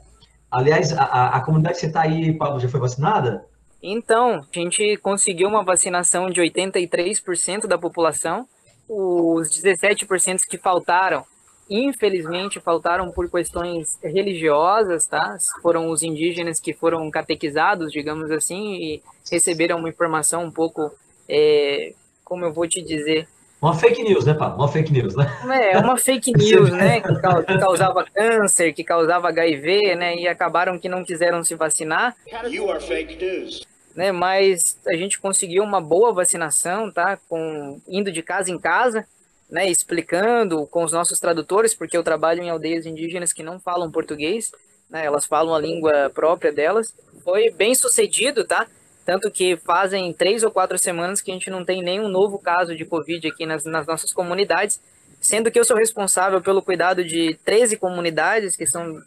Aliás, 0.51 0.91
a, 0.93 1.29
a 1.29 1.41
comunidade 1.41 1.75
que 1.75 1.81
você 1.81 1.87
está 1.87 2.01
aí, 2.01 2.33
Pablo, 2.33 2.59
já 2.59 2.69
foi 2.69 2.79
vacinada? 2.79 3.45
Então, 3.81 4.41
a 4.41 4.59
gente 4.59 4.97
conseguiu 4.97 5.47
uma 5.47 5.63
vacinação 5.63 6.29
de 6.29 6.41
83% 6.41 7.67
da 7.67 7.77
população. 7.77 8.47
Os 8.87 9.49
17% 9.49 10.41
que 10.49 10.57
faltaram 10.57 11.23
infelizmente 11.69 12.59
faltaram 12.59 13.11
por 13.11 13.29
questões 13.29 13.99
religiosas, 14.03 15.05
tá? 15.05 15.37
Foram 15.61 15.89
os 15.91 16.01
indígenas 16.01 16.59
que 16.59 16.73
foram 16.73 17.09
catequizados, 17.11 17.91
digamos 17.91 18.31
assim, 18.31 18.73
e 18.73 19.03
receberam 19.31 19.77
uma 19.77 19.89
informação 19.89 20.45
um 20.45 20.51
pouco, 20.51 20.91
é, 21.27 21.93
como 22.25 22.43
eu 22.43 22.51
vou 22.51 22.67
te 22.67 22.81
dizer, 22.81 23.27
uma 23.61 23.73
fake 23.73 24.01
news, 24.03 24.25
né, 24.25 24.33
Paulo? 24.33 24.55
Uma 24.55 24.67
fake 24.67 24.91
news, 24.91 25.15
né? 25.15 25.25
É, 25.71 25.77
uma 25.77 25.97
fake 25.97 26.31
news, 26.31 26.71
né? 26.71 27.01
Que 27.01 27.57
causava 27.59 28.05
câncer, 28.05 28.73
que 28.73 28.83
causava 28.83 29.27
HIV, 29.29 29.95
né? 29.95 30.15
E 30.15 30.27
acabaram 30.27 30.79
que 30.79 30.87
não 30.87 31.03
quiseram 31.03 31.43
se 31.43 31.55
vacinar. 31.55 32.15
You 32.49 32.71
are 32.71 32.81
fake 32.81 33.17
news. 33.17 33.67
Né, 33.95 34.13
mas 34.13 34.79
a 34.87 34.95
gente 34.95 35.19
conseguiu 35.19 35.61
uma 35.61 35.81
boa 35.81 36.13
vacinação, 36.13 36.89
tá? 36.89 37.17
Com, 37.27 37.81
indo 37.87 38.11
de 38.11 38.21
casa 38.21 38.49
em 38.49 38.57
casa, 38.57 39.05
né, 39.49 39.67
explicando 39.69 40.65
com 40.67 40.83
os 40.83 40.93
nossos 40.93 41.19
tradutores, 41.19 41.73
porque 41.73 41.97
eu 41.97 42.03
trabalho 42.03 42.41
em 42.41 42.49
aldeias 42.49 42.85
indígenas 42.85 43.33
que 43.33 43.43
não 43.43 43.59
falam 43.59 43.91
português, 43.91 44.51
né, 44.89 45.03
elas 45.05 45.25
falam 45.25 45.53
a 45.53 45.59
língua 45.59 46.09
própria 46.13 46.53
delas. 46.53 46.95
Foi 47.25 47.49
bem 47.49 47.75
sucedido, 47.75 48.45
tá? 48.45 48.67
Tanto 49.09 49.31
que 49.31 49.57
fazem 49.57 50.13
três 50.13 50.43
ou 50.43 50.51
quatro 50.51 50.77
semanas 50.77 51.19
que 51.19 51.31
a 51.31 51.33
gente 51.33 51.49
não 51.49 51.65
tem 51.65 51.81
nenhum 51.81 52.07
novo 52.07 52.37
caso 52.37 52.75
de 52.75 52.85
Covid 52.85 53.27
aqui 53.27 53.43
nas, 53.43 53.65
nas 53.65 53.87
nossas 53.87 54.13
comunidades, 54.13 54.79
sendo 55.19 55.49
que 55.49 55.59
eu 55.59 55.65
sou 55.65 55.75
responsável 55.75 56.39
pelo 56.39 56.61
cuidado 56.61 57.03
de 57.03 57.33
13 57.43 57.77
comunidades 57.77 58.55
que 58.55 58.67
são 58.67 59.01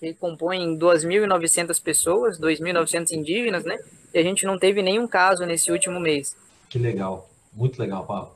que 0.00 0.12
compõem 0.14 0.76
2.900 0.76 1.80
pessoas, 1.80 2.36
2.900 2.40 3.12
indígenas, 3.12 3.64
né? 3.64 3.78
E 4.12 4.18
a 4.18 4.24
gente 4.24 4.44
não 4.44 4.58
teve 4.58 4.82
nenhum 4.82 5.06
caso 5.06 5.46
nesse 5.46 5.70
último 5.70 6.00
mês. 6.00 6.36
Que 6.68 6.76
legal, 6.76 7.30
muito 7.52 7.78
legal, 7.78 8.04
Paulo. 8.04 8.32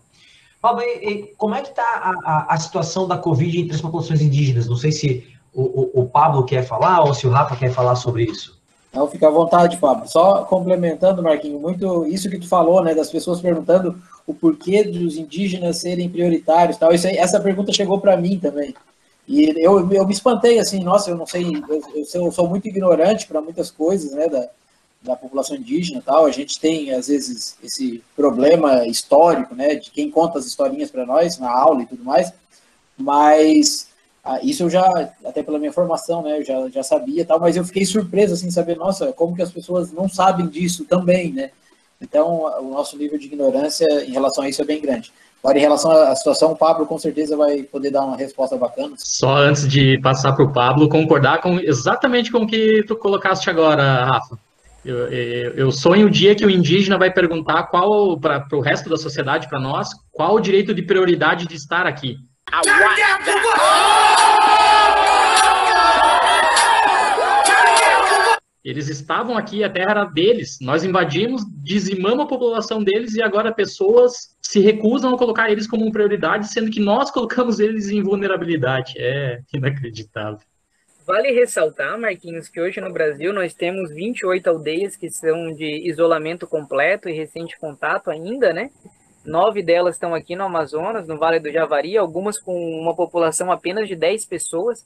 Pablo, 0.62 0.83
e, 0.83 1.11
e 1.11 1.26
como 1.37 1.57
é 1.57 1.62
que 1.62 1.70
está 1.70 1.83
a, 1.83 2.11
a, 2.24 2.54
a, 2.54 2.59
situação 2.59 3.09
da 3.09 3.18
Covid 3.18 3.61
entre 3.61 3.74
as 3.74 3.81
populações 3.81 4.22
indígenas? 4.22 4.68
Não 4.68 4.76
sei 4.76 4.92
se 4.92 5.37
o, 5.52 5.62
o, 5.62 6.02
o, 6.02 6.09
Pablo 6.09 6.44
quer 6.44 6.62
falar 6.62 7.00
ou 7.02 7.12
se 7.12 7.26
o 7.26 7.31
Rafa 7.31 7.57
quer 7.57 7.72
falar 7.72 7.96
sobre 7.96 8.22
isso. 8.22 8.57
Não, 8.92 9.07
fica 9.09 9.29
à 9.29 9.31
vontade, 9.31 9.77
Pablo. 9.77 10.09
Só 10.09 10.44
complementando, 10.44 11.22
Marquinho, 11.22 11.59
muito 11.61 12.07
isso 12.07 12.31
que 12.31 12.38
tu 12.38 12.48
falou, 12.48 12.83
né, 12.83 12.94
das 12.94 13.11
pessoas 13.11 13.40
perguntando 13.40 14.01
o 14.27 14.35
porquê 14.35 14.85
dos 14.85 15.16
indígenas 15.16 15.79
serem 15.79 16.09
prioritários, 16.09 16.77
tal. 16.77 16.92
Isso 16.92 17.07
aí, 17.07 17.16
essa 17.16 17.40
pergunta 17.40 17.72
chegou 17.72 18.01
para 18.01 18.16
mim 18.16 18.38
também. 18.38 18.74
E 19.27 19.55
eu, 19.59 19.92
eu 19.92 20.07
me 20.07 20.12
espantei 20.12 20.59
assim, 20.59 20.83
nossa, 20.83 21.11
eu 21.11 21.16
não 21.16 21.27
sei, 21.27 21.44
eu, 21.68 21.83
eu, 21.94 22.05
sou, 22.07 22.33
sou 22.33 22.48
muito 22.48 22.66
ignorante 22.66 23.27
para 23.27 23.42
muitas 23.42 23.70
coisas, 23.70 24.12
né, 24.12 24.27
da, 24.27 24.48
da 25.03 25.16
população 25.16 25.57
indígena 25.57 26.03
tal, 26.05 26.24
a 26.24 26.31
gente 26.31 26.59
tem, 26.59 26.92
às 26.92 27.09
vezes, 27.09 27.57
esse 27.62 28.03
problema 28.16 28.87
histórico, 28.87 29.55
né, 29.55 29.74
de 29.74 29.90
quem 29.90 30.11
conta 30.11 30.38
as 30.38 30.46
historinhas 30.46 30.90
para 30.90 31.05
nós, 31.05 31.38
na 31.38 31.51
aula 31.51 31.83
e 31.83 31.87
tudo 31.87 32.03
mais, 32.03 32.33
mas 32.96 33.88
ah, 34.24 34.40
isso 34.42 34.64
eu 34.64 34.70
já, 34.70 34.85
até 35.24 35.42
pela 35.42 35.59
minha 35.59 35.72
formação, 35.72 36.22
né, 36.22 36.38
eu 36.38 36.44
já, 36.44 36.68
já 36.68 36.83
sabia 36.83 37.24
tal, 37.24 37.40
mas 37.40 37.57
eu 37.57 37.64
fiquei 37.64 37.85
surpreso, 37.85 38.35
assim, 38.35 38.50
saber, 38.50 38.76
nossa, 38.76 39.12
como 39.12 39.35
que 39.35 39.42
as 39.42 39.50
pessoas 39.50 39.92
não 39.92 40.09
sabem 40.09 40.46
disso 40.46 40.85
também, 40.85 41.33
né, 41.33 41.50
então 42.00 42.44
o 42.61 42.70
nosso 42.70 42.96
nível 42.96 43.18
de 43.18 43.26
ignorância 43.26 43.87
em 44.04 44.12
relação 44.12 44.44
a 44.44 44.48
isso 44.48 44.62
é 44.62 44.64
bem 44.64 44.81
grande. 44.81 45.12
Agora, 45.42 45.59
em 45.59 45.62
relação 45.62 45.90
à 45.90 46.14
situação, 46.16 46.52
o 46.52 46.57
Pablo 46.57 46.85
com 46.85 46.98
certeza 46.98 47.37
vai 47.37 47.62
poder 47.62 47.90
dar 47.90 48.04
uma 48.04 48.16
resposta 48.16 48.57
bacana. 48.57 48.94
Só 48.98 49.37
antes 49.37 49.68
de 49.68 49.98
passar 50.00 50.33
para 50.33 50.44
o 50.44 50.52
Pablo, 50.52 50.88
concordar 50.88 51.40
com 51.40 51.61
exatamente 51.61 52.31
com 52.33 52.38
o 52.38 52.46
que 52.46 52.83
tu 52.87 52.96
colocaste 52.96 53.48
agora, 53.48 54.04
Rafa. 54.04 54.37
Eu, 54.85 55.09
eu, 55.09 55.52
eu, 55.54 55.72
sonho 55.72 56.07
o 56.07 56.11
dia 56.11 56.35
que 56.35 56.46
o 56.46 56.50
indígena 56.50 56.98
vai 56.98 57.12
perguntar 57.12 57.64
qual, 57.64 58.18
para 58.18 58.46
o 58.52 58.61
resto 58.61 58.88
da 58.88 58.96
sociedade, 58.96 59.48
para 59.48 59.61
nós, 59.61 59.88
qual 60.12 60.35
o 60.37 60.40
direito 60.40 60.74
de 60.74 60.83
prioridade 60.83 61.46
de 61.46 61.54
estar 61.54 61.87
aqui. 61.87 62.16
Eles 68.68 68.90
estavam 68.90 69.35
aqui, 69.35 69.64
a 69.64 69.70
terra 69.70 69.92
era 69.92 70.04
deles. 70.04 70.59
Nós 70.61 70.85
invadimos, 70.85 71.42
dizimamos 71.62 72.26
a 72.26 72.28
população 72.28 72.85
deles 72.85 73.14
e 73.14 73.22
agora 73.22 73.50
pessoas 73.50 74.37
se 74.42 74.61
recusam 74.61 75.14
a 75.14 75.16
colocar 75.16 75.50
eles 75.50 75.66
como 75.66 75.90
prioridade, 75.90 76.52
sendo 76.52 76.70
que 76.70 76.78
nós 76.78 77.11
colocamos 77.11 77.61
eles 77.61 77.88
em 77.88 78.02
vulnerabilidade. 78.02 78.92
É 78.98 79.40
inacreditável. 79.54 80.40
Vale 81.07 81.33
ressaltar, 81.33 81.98
Marquinhos, 81.98 82.50
que 82.50 82.61
hoje 82.61 82.78
no 82.78 82.92
Brasil 82.92 83.33
nós 83.33 83.54
temos 83.54 83.90
28 83.90 84.50
aldeias 84.50 84.96
que 84.96 85.09
são 85.09 85.54
de 85.54 85.88
isolamento 85.88 86.46
completo 86.46 87.09
e 87.09 87.14
recente 87.14 87.59
contato 87.59 88.11
ainda, 88.11 88.52
né? 88.52 88.70
Nove 89.24 89.62
delas 89.62 89.94
estão 89.94 90.14
aqui 90.14 90.37
no 90.37 90.44
Amazonas, 90.44 91.09
no 91.09 91.18
Vale 91.18 91.40
do 91.40 91.50
Javari, 91.50 91.96
algumas 91.96 92.38
com 92.38 92.54
uma 92.78 92.94
população 92.94 93.50
apenas 93.50 93.88
de 93.88 93.96
10 93.96 94.26
pessoas. 94.26 94.85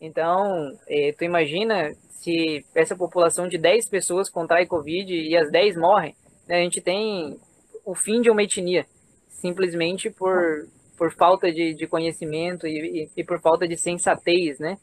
Então, 0.00 0.76
eh, 0.88 1.14
tu 1.16 1.22
imagina 1.22 1.92
se 2.20 2.64
essa 2.74 2.94
população 2.94 3.48
de 3.48 3.56
10 3.56 3.88
pessoas 3.88 4.28
contrai 4.28 4.66
Covid 4.66 5.10
e 5.10 5.34
as 5.36 5.50
10 5.50 5.76
morrem, 5.76 6.14
né? 6.46 6.58
a 6.58 6.62
gente 6.62 6.80
tem 6.80 7.38
o 7.84 7.94
fim 7.94 8.20
de 8.20 8.30
uma 8.30 8.42
etnia, 8.42 8.84
simplesmente 9.28 10.10
por, 10.10 10.68
por 10.98 11.10
falta 11.12 11.50
de, 11.50 11.72
de 11.72 11.86
conhecimento 11.86 12.66
e, 12.66 13.04
e, 13.04 13.10
e 13.16 13.24
por 13.24 13.40
falta 13.40 13.66
de 13.66 13.76
sensatez, 13.76 14.58
né? 14.58 14.76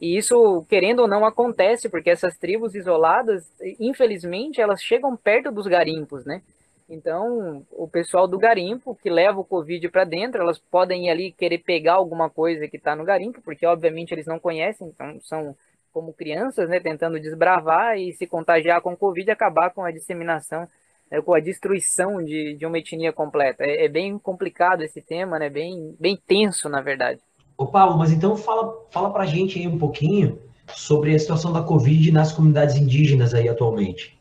E 0.00 0.16
isso, 0.16 0.64
querendo 0.68 1.00
ou 1.00 1.08
não, 1.08 1.24
acontece, 1.24 1.88
porque 1.88 2.10
essas 2.10 2.36
tribos 2.36 2.74
isoladas, 2.74 3.50
infelizmente, 3.80 4.60
elas 4.60 4.80
chegam 4.80 5.16
perto 5.16 5.50
dos 5.50 5.66
garimpos, 5.66 6.24
né? 6.24 6.42
Então, 6.88 7.64
o 7.72 7.88
pessoal 7.88 8.28
do 8.28 8.38
garimpo 8.38 8.94
que 8.94 9.08
leva 9.08 9.40
o 9.40 9.44
Covid 9.44 9.88
para 9.88 10.04
dentro, 10.04 10.40
elas 10.40 10.58
podem 10.58 11.06
ir 11.06 11.10
ali 11.10 11.32
querer 11.32 11.58
pegar 11.58 11.94
alguma 11.94 12.28
coisa 12.28 12.68
que 12.68 12.76
está 12.76 12.94
no 12.94 13.04
garimpo, 13.04 13.40
porque 13.42 13.66
obviamente 13.66 14.12
eles 14.12 14.26
não 14.26 14.38
conhecem, 14.38 14.88
então 14.88 15.18
são 15.22 15.56
como 15.94 16.12
crianças, 16.12 16.68
né, 16.68 16.80
tentando 16.80 17.20
desbravar 17.20 17.96
e 17.96 18.12
se 18.12 18.26
contagiar 18.26 18.82
com 18.82 18.92
o 18.92 18.96
Covid 18.96 19.30
e 19.30 19.32
acabar 19.32 19.70
com 19.70 19.84
a 19.84 19.92
disseminação 19.92 20.68
é, 21.10 21.20
com 21.20 21.34
a 21.34 21.40
destruição 21.40 22.22
de, 22.22 22.54
de 22.54 22.66
uma 22.66 22.78
etnia 22.78 23.12
completa. 23.12 23.64
É, 23.64 23.84
é, 23.84 23.88
bem 23.88 24.18
complicado 24.18 24.82
esse 24.82 25.00
tema, 25.00 25.38
né? 25.38 25.48
Bem, 25.48 25.94
bem 25.98 26.18
tenso, 26.26 26.68
na 26.68 26.80
verdade. 26.80 27.20
Ô 27.56 27.66
Paulo, 27.66 27.96
mas 27.96 28.10
então 28.10 28.36
fala, 28.36 28.84
fala 28.90 29.12
pra 29.12 29.26
gente 29.26 29.58
aí 29.58 29.68
um 29.68 29.78
pouquinho 29.78 30.40
sobre 30.74 31.14
a 31.14 31.18
situação 31.18 31.52
da 31.52 31.62
Covid 31.62 32.10
nas 32.10 32.32
comunidades 32.32 32.76
indígenas 32.76 33.32
aí 33.32 33.48
atualmente. 33.48 34.18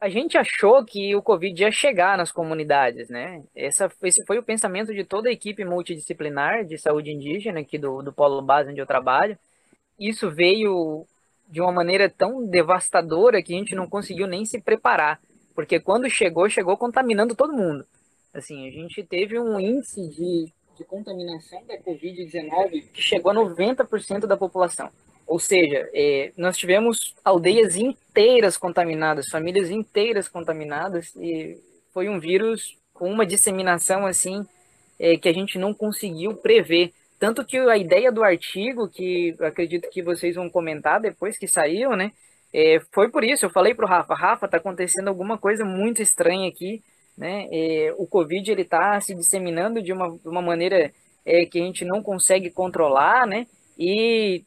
A 0.00 0.08
gente 0.08 0.38
achou 0.38 0.82
que 0.84 1.14
o 1.14 1.22
Covid 1.22 1.62
ia 1.62 1.70
chegar 1.70 2.16
nas 2.16 2.32
comunidades, 2.32 3.10
né? 3.10 3.42
Essa, 3.54 3.88
esse 4.02 4.24
foi 4.24 4.38
o 4.38 4.42
pensamento 4.42 4.94
de 4.94 5.04
toda 5.04 5.28
a 5.28 5.32
equipe 5.32 5.62
multidisciplinar 5.64 6.64
de 6.64 6.78
saúde 6.78 7.12
indígena 7.12 7.60
aqui 7.60 7.76
do, 7.76 8.02
do 8.02 8.12
Polo 8.12 8.40
Base 8.40 8.70
onde 8.70 8.80
eu 8.80 8.86
trabalho. 8.86 9.38
Isso 10.00 10.30
veio 10.30 11.06
de 11.46 11.60
uma 11.60 11.70
maneira 11.70 12.08
tão 12.08 12.46
devastadora 12.46 13.42
que 13.42 13.54
a 13.54 13.58
gente 13.58 13.74
não 13.74 13.86
conseguiu 13.86 14.26
nem 14.26 14.44
se 14.46 14.60
preparar. 14.60 15.20
Porque 15.54 15.78
quando 15.78 16.08
chegou, 16.08 16.48
chegou 16.48 16.76
contaminando 16.76 17.34
todo 17.34 17.52
mundo. 17.52 17.84
Assim, 18.32 18.66
a 18.66 18.70
gente 18.70 19.02
teve 19.02 19.38
um 19.38 19.60
índice 19.60 20.08
de, 20.08 20.52
de 20.78 20.84
contaminação 20.84 21.62
da 21.66 21.76
Covid-19 21.78 22.90
que 22.92 23.02
chegou 23.02 23.32
a 23.32 23.34
90% 23.34 24.26
da 24.26 24.36
população. 24.36 24.90
Ou 25.26 25.38
seja, 25.38 25.88
é, 25.92 26.32
nós 26.36 26.56
tivemos 26.56 27.14
aldeias 27.24 27.76
inteiras 27.76 28.56
contaminadas, 28.56 29.28
famílias 29.28 29.70
inteiras 29.70 30.28
contaminadas, 30.28 31.14
e 31.14 31.56
foi 31.92 32.08
um 32.08 32.18
vírus 32.18 32.76
com 32.92 33.08
uma 33.10 33.24
disseminação 33.24 34.06
assim 34.06 34.44
é, 34.98 35.16
que 35.16 35.28
a 35.28 35.32
gente 35.32 35.58
não 35.58 35.72
conseguiu 35.72 36.34
prever. 36.34 36.92
Tanto 37.20 37.44
que 37.44 37.58
a 37.58 37.76
ideia 37.76 38.10
do 38.10 38.24
artigo, 38.24 38.88
que 38.88 39.36
acredito 39.40 39.90
que 39.90 40.02
vocês 40.02 40.36
vão 40.36 40.48
comentar 40.48 40.98
depois 40.98 41.36
que 41.36 41.46
saiu, 41.46 41.94
né? 41.94 42.12
É, 42.50 42.80
foi 42.92 43.10
por 43.10 43.22
isso, 43.22 43.44
eu 43.44 43.50
falei 43.50 43.74
para 43.74 43.84
o 43.84 43.88
Rafa, 43.88 44.14
Rafa, 44.14 44.46
está 44.46 44.56
acontecendo 44.56 45.08
alguma 45.08 45.36
coisa 45.36 45.62
muito 45.62 46.00
estranha 46.00 46.48
aqui, 46.48 46.82
né? 47.18 47.46
É, 47.52 47.94
o 47.98 48.06
Covid 48.06 48.50
ele 48.50 48.62
está 48.62 48.98
se 49.02 49.14
disseminando 49.14 49.82
de 49.82 49.92
uma, 49.92 50.10
de 50.16 50.26
uma 50.26 50.40
maneira 50.40 50.90
é, 51.26 51.44
que 51.44 51.60
a 51.60 51.62
gente 51.62 51.84
não 51.84 52.02
consegue 52.02 52.48
controlar, 52.50 53.26
né? 53.26 53.46
E 53.78 54.42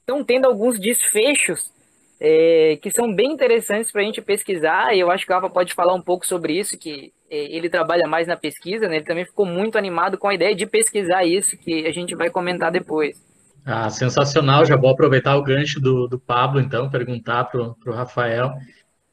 estão 0.00 0.22
tendo 0.22 0.46
alguns 0.46 0.78
desfechos 0.78 1.72
é, 2.20 2.78
que 2.82 2.90
são 2.90 3.10
bem 3.10 3.32
interessantes 3.32 3.90
para 3.90 4.02
a 4.02 4.04
gente 4.04 4.20
pesquisar, 4.20 4.94
e 4.94 5.00
eu 5.00 5.10
acho 5.10 5.24
que 5.24 5.32
o 5.32 5.34
Rafa 5.34 5.48
pode 5.48 5.72
falar 5.72 5.94
um 5.94 6.02
pouco 6.02 6.26
sobre 6.26 6.58
isso, 6.58 6.76
que 6.76 7.10
ele 7.30 7.68
trabalha 7.68 8.06
mais 8.06 8.26
na 8.26 8.36
pesquisa, 8.36 8.88
né? 8.88 8.96
ele 8.96 9.04
também 9.04 9.24
ficou 9.24 9.44
muito 9.44 9.76
animado 9.76 10.16
com 10.16 10.28
a 10.28 10.34
ideia 10.34 10.54
de 10.54 10.66
pesquisar 10.66 11.24
isso, 11.24 11.56
que 11.56 11.86
a 11.86 11.92
gente 11.92 12.14
vai 12.14 12.30
comentar 12.30 12.70
depois. 12.70 13.16
Ah, 13.64 13.90
sensacional, 13.90 14.64
já 14.64 14.76
vou 14.76 14.90
aproveitar 14.90 15.36
o 15.36 15.42
gancho 15.42 15.78
do, 15.78 16.08
do 16.08 16.18
Pablo, 16.18 16.60
então, 16.60 16.88
perguntar 16.88 17.44
para 17.44 17.60
o 17.60 17.92
Rafael. 17.92 18.52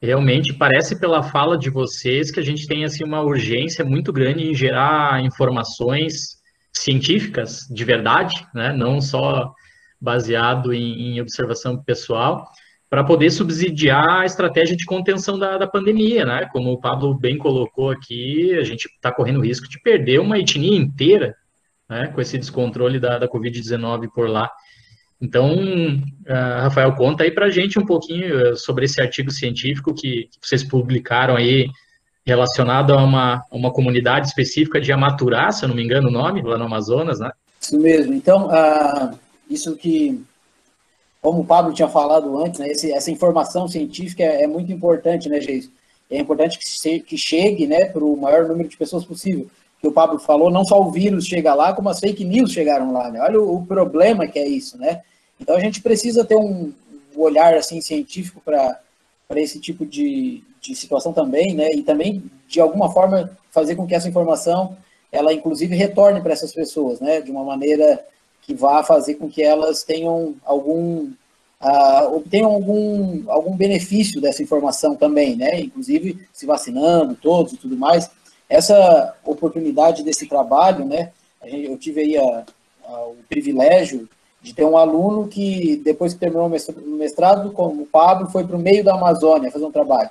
Realmente 0.00 0.54
parece 0.54 0.98
pela 0.98 1.22
fala 1.22 1.58
de 1.58 1.68
vocês 1.68 2.30
que 2.30 2.40
a 2.40 2.42
gente 2.42 2.66
tem 2.66 2.84
assim, 2.84 3.04
uma 3.04 3.20
urgência 3.20 3.84
muito 3.84 4.12
grande 4.12 4.48
em 4.48 4.54
gerar 4.54 5.22
informações 5.22 6.36
científicas 6.72 7.66
de 7.70 7.84
verdade, 7.84 8.46
né? 8.54 8.72
não 8.72 9.00
só 9.00 9.52
baseado 10.00 10.72
em, 10.72 11.16
em 11.16 11.20
observação 11.20 11.82
pessoal, 11.82 12.46
para 12.96 13.04
poder 13.04 13.30
subsidiar 13.30 14.22
a 14.22 14.24
estratégia 14.24 14.74
de 14.74 14.86
contenção 14.86 15.38
da, 15.38 15.58
da, 15.58 15.66
pandemia, 15.66 16.24
né? 16.24 16.48
Como 16.50 16.72
o 16.72 16.80
Pablo 16.80 17.12
bem 17.12 17.36
colocou 17.36 17.90
aqui, 17.90 18.54
a 18.54 18.64
gente 18.64 18.86
está 18.86 19.12
correndo 19.12 19.44
risco 19.44 19.68
de 19.68 19.78
perder 19.78 20.18
uma 20.18 20.38
etnia 20.38 20.78
inteira, 20.78 21.36
né? 21.90 22.06
Com 22.06 22.22
esse 22.22 22.38
descontrole 22.38 22.98
da, 22.98 23.18
da 23.18 23.28
Covid-19 23.28 24.08
por 24.14 24.30
lá. 24.30 24.50
Então, 25.20 25.56
uh, 25.56 26.62
Rafael, 26.62 26.94
conta 26.94 27.24
aí 27.24 27.30
para 27.30 27.44
a 27.44 27.50
gente 27.50 27.78
um 27.78 27.84
pouquinho 27.84 28.34
eh, 28.34 28.56
sobre 28.56 28.86
esse 28.86 28.98
artigo 28.98 29.30
científico 29.30 29.92
que, 29.92 30.30
que 30.32 30.38
vocês 30.40 30.64
publicaram 30.64 31.36
aí, 31.36 31.68
relacionado 32.24 32.94
a 32.94 33.04
uma, 33.04 33.42
uma 33.52 33.70
comunidade 33.74 34.28
específica 34.28 34.80
de 34.80 34.90
Amaturá, 34.90 35.52
se 35.52 35.66
eu 35.66 35.68
não 35.68 35.76
me 35.76 35.84
engano 35.84 36.08
o 36.08 36.10
nome, 36.12 36.40
lá 36.40 36.56
no 36.56 36.64
Amazonas, 36.64 37.20
né? 37.20 37.30
Isso 37.60 37.78
mesmo. 37.78 38.14
Então, 38.14 38.46
uh, 38.46 39.18
isso 39.50 39.76
que, 39.76 40.18
como 41.26 41.40
o 41.40 41.44
Pablo 41.44 41.72
tinha 41.72 41.88
falado 41.88 42.38
antes, 42.38 42.60
né, 42.60 42.68
esse, 42.68 42.92
essa 42.92 43.10
informação 43.10 43.66
científica 43.66 44.22
é, 44.22 44.44
é, 44.44 44.46
muito 44.46 44.70
importante, 44.70 45.28
né, 45.28 45.40
Geis? 45.40 45.68
É 46.08 46.20
importante 46.20 46.56
que, 46.56 46.68
se, 46.68 47.00
que 47.00 47.18
chegue 47.18 47.66
né, 47.66 47.86
para 47.86 48.04
o 48.04 48.16
maior 48.16 48.46
número 48.46 48.68
de 48.68 48.76
pessoas 48.76 49.04
possível. 49.04 49.48
Que 49.80 49.88
o 49.88 49.92
Pablo 49.92 50.20
falou, 50.20 50.52
não 50.52 50.64
só 50.64 50.80
o 50.80 50.92
vírus 50.92 51.26
chega 51.26 51.52
lá, 51.52 51.72
como 51.72 51.88
as 51.88 51.98
fake 51.98 52.24
news 52.24 52.52
chegaram 52.52 52.92
lá. 52.92 53.10
Né? 53.10 53.20
Olha 53.20 53.40
o, 53.40 53.56
o 53.56 53.66
problema 53.66 54.28
que 54.28 54.38
é 54.38 54.46
isso, 54.46 54.78
né? 54.78 55.02
Então 55.40 55.56
a 55.56 55.58
gente 55.58 55.82
precisa 55.82 56.24
ter 56.24 56.36
um, 56.36 56.72
um 57.16 57.20
olhar 57.20 57.54
assim 57.54 57.80
científico 57.80 58.40
para 58.40 58.78
esse 59.34 59.58
tipo 59.58 59.84
de, 59.84 60.44
de 60.60 60.76
situação 60.76 61.12
também, 61.12 61.56
né? 61.56 61.72
E 61.72 61.82
também 61.82 62.22
de 62.46 62.60
alguma 62.60 62.88
forma 62.92 63.36
fazer 63.50 63.74
com 63.74 63.84
que 63.84 63.96
essa 63.96 64.08
informação 64.08 64.76
ela 65.10 65.32
inclusive 65.32 65.74
retorne 65.74 66.20
para 66.20 66.34
essas 66.34 66.54
pessoas, 66.54 67.00
né? 67.00 67.20
De 67.20 67.32
uma 67.32 67.42
maneira 67.42 68.00
que 68.46 68.54
vá 68.54 68.84
fazer 68.84 69.14
com 69.16 69.28
que 69.28 69.42
elas 69.42 69.82
tenham 69.82 70.36
algum 70.44 71.10
uh, 71.60 72.14
obtenham 72.14 72.52
algum, 72.52 73.24
algum 73.28 73.56
benefício 73.56 74.20
dessa 74.20 74.42
informação 74.42 74.94
também, 74.94 75.34
né? 75.34 75.60
Inclusive 75.60 76.26
se 76.32 76.46
vacinando 76.46 77.16
todos 77.16 77.52
e 77.52 77.56
tudo 77.56 77.76
mais. 77.76 78.08
Essa 78.48 79.14
oportunidade 79.24 80.04
desse 80.04 80.26
trabalho, 80.28 80.84
né? 80.84 81.10
Eu 81.42 81.76
tive 81.76 82.00
aí 82.00 82.16
a, 82.16 82.44
a, 82.86 83.06
o 83.06 83.16
privilégio 83.28 84.08
de 84.40 84.54
ter 84.54 84.64
um 84.64 84.76
aluno 84.76 85.26
que, 85.26 85.76
depois 85.78 86.14
que 86.14 86.20
terminou 86.20 86.46
o 86.46 86.96
mestrado, 86.96 87.50
como 87.50 87.82
o 87.82 87.86
Pablo, 87.86 88.30
foi 88.30 88.44
para 88.44 88.56
o 88.56 88.60
meio 88.60 88.84
da 88.84 88.94
Amazônia 88.94 89.50
fazer 89.50 89.64
um 89.64 89.72
trabalho. 89.72 90.10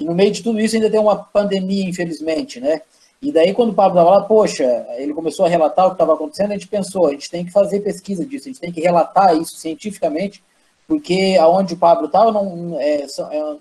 E 0.00 0.04
no 0.04 0.14
meio 0.14 0.30
de 0.30 0.42
tudo 0.42 0.58
isso 0.58 0.74
ainda 0.74 0.90
tem 0.90 0.98
uma 0.98 1.16
pandemia, 1.16 1.84
infelizmente, 1.84 2.60
né? 2.60 2.80
E 3.22 3.32
daí, 3.32 3.54
quando 3.54 3.70
o 3.70 3.74
Pablo 3.74 3.98
estava 3.98 4.18
lá, 4.18 4.22
poxa, 4.24 4.86
ele 4.98 5.14
começou 5.14 5.46
a 5.46 5.48
relatar 5.48 5.86
o 5.86 5.90
que 5.90 5.94
estava 5.94 6.14
acontecendo, 6.14 6.50
a 6.50 6.54
gente 6.54 6.68
pensou, 6.68 7.06
a 7.06 7.12
gente 7.12 7.30
tem 7.30 7.44
que 7.44 7.50
fazer 7.50 7.80
pesquisa 7.80 8.24
disso, 8.24 8.48
a 8.48 8.52
gente 8.52 8.60
tem 8.60 8.72
que 8.72 8.80
relatar 8.80 9.34
isso 9.36 9.56
cientificamente, 9.56 10.42
porque 10.86 11.36
aonde 11.40 11.72
o 11.72 11.78
Pablo 11.78 12.06
estava, 12.06 12.30
não, 12.30 12.78
é, 12.78 13.02
é, 13.02 13.06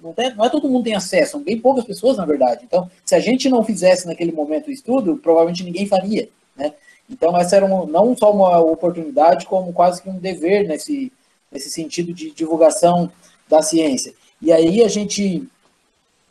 não, 0.01 0.13
não, 0.35 0.45
é 0.45 0.49
todo 0.49 0.67
mundo 0.67 0.83
tem 0.83 0.95
acesso, 0.95 1.31
são 1.31 1.43
bem 1.43 1.57
poucas 1.57 1.85
pessoas, 1.85 2.17
na 2.17 2.25
verdade. 2.25 2.65
Então, 2.65 2.89
se 3.05 3.15
a 3.15 3.19
gente 3.19 3.49
não 3.49 3.63
fizesse 3.63 4.05
naquele 4.05 4.33
momento 4.33 4.67
o 4.67 4.71
estudo, 4.71 5.15
provavelmente 5.15 5.63
ninguém 5.63 5.87
faria, 5.87 6.27
né? 6.57 6.73
Então, 7.09 7.37
essa 7.37 7.55
era 7.55 7.65
um, 7.65 7.85
não 7.85 8.15
só 8.17 8.31
uma 8.31 8.59
oportunidade, 8.59 9.45
como 9.45 9.71
quase 9.73 10.01
que 10.01 10.09
um 10.09 10.17
dever 10.17 10.67
nesse, 10.67 11.11
nesse 11.51 11.69
sentido 11.69 12.13
de 12.13 12.31
divulgação 12.31 13.11
da 13.47 13.61
ciência. 13.61 14.13
E 14.41 14.51
aí 14.51 14.83
a 14.83 14.87
gente 14.87 15.47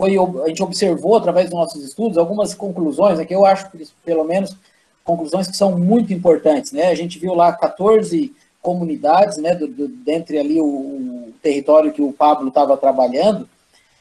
foi, 0.02 0.16
a 0.44 0.48
gente 0.48 0.62
observou 0.64 1.16
através 1.16 1.48
dos 1.48 1.56
nossos 1.56 1.84
estudos 1.84 2.18
algumas 2.18 2.54
conclusões, 2.54 3.20
aqui 3.20 3.32
eu 3.32 3.46
acho, 3.46 3.70
pelo 4.04 4.24
menos, 4.24 4.56
conclusões 5.04 5.46
que 5.46 5.56
são 5.56 5.78
muito 5.78 6.12
importantes, 6.12 6.72
né? 6.72 6.88
A 6.88 6.94
gente 6.96 7.20
viu 7.20 7.34
lá 7.34 7.52
14 7.52 8.34
comunidades, 8.60 9.38
né, 9.38 9.54
do, 9.54 9.68
do, 9.68 9.86
dentre 9.86 10.38
ali 10.38 10.60
o, 10.60 10.64
o, 10.64 11.32
território 11.40 11.92
que 11.92 12.02
o 12.02 12.12
Pablo 12.12 12.48
estava 12.48 12.76
trabalhando, 12.76 13.48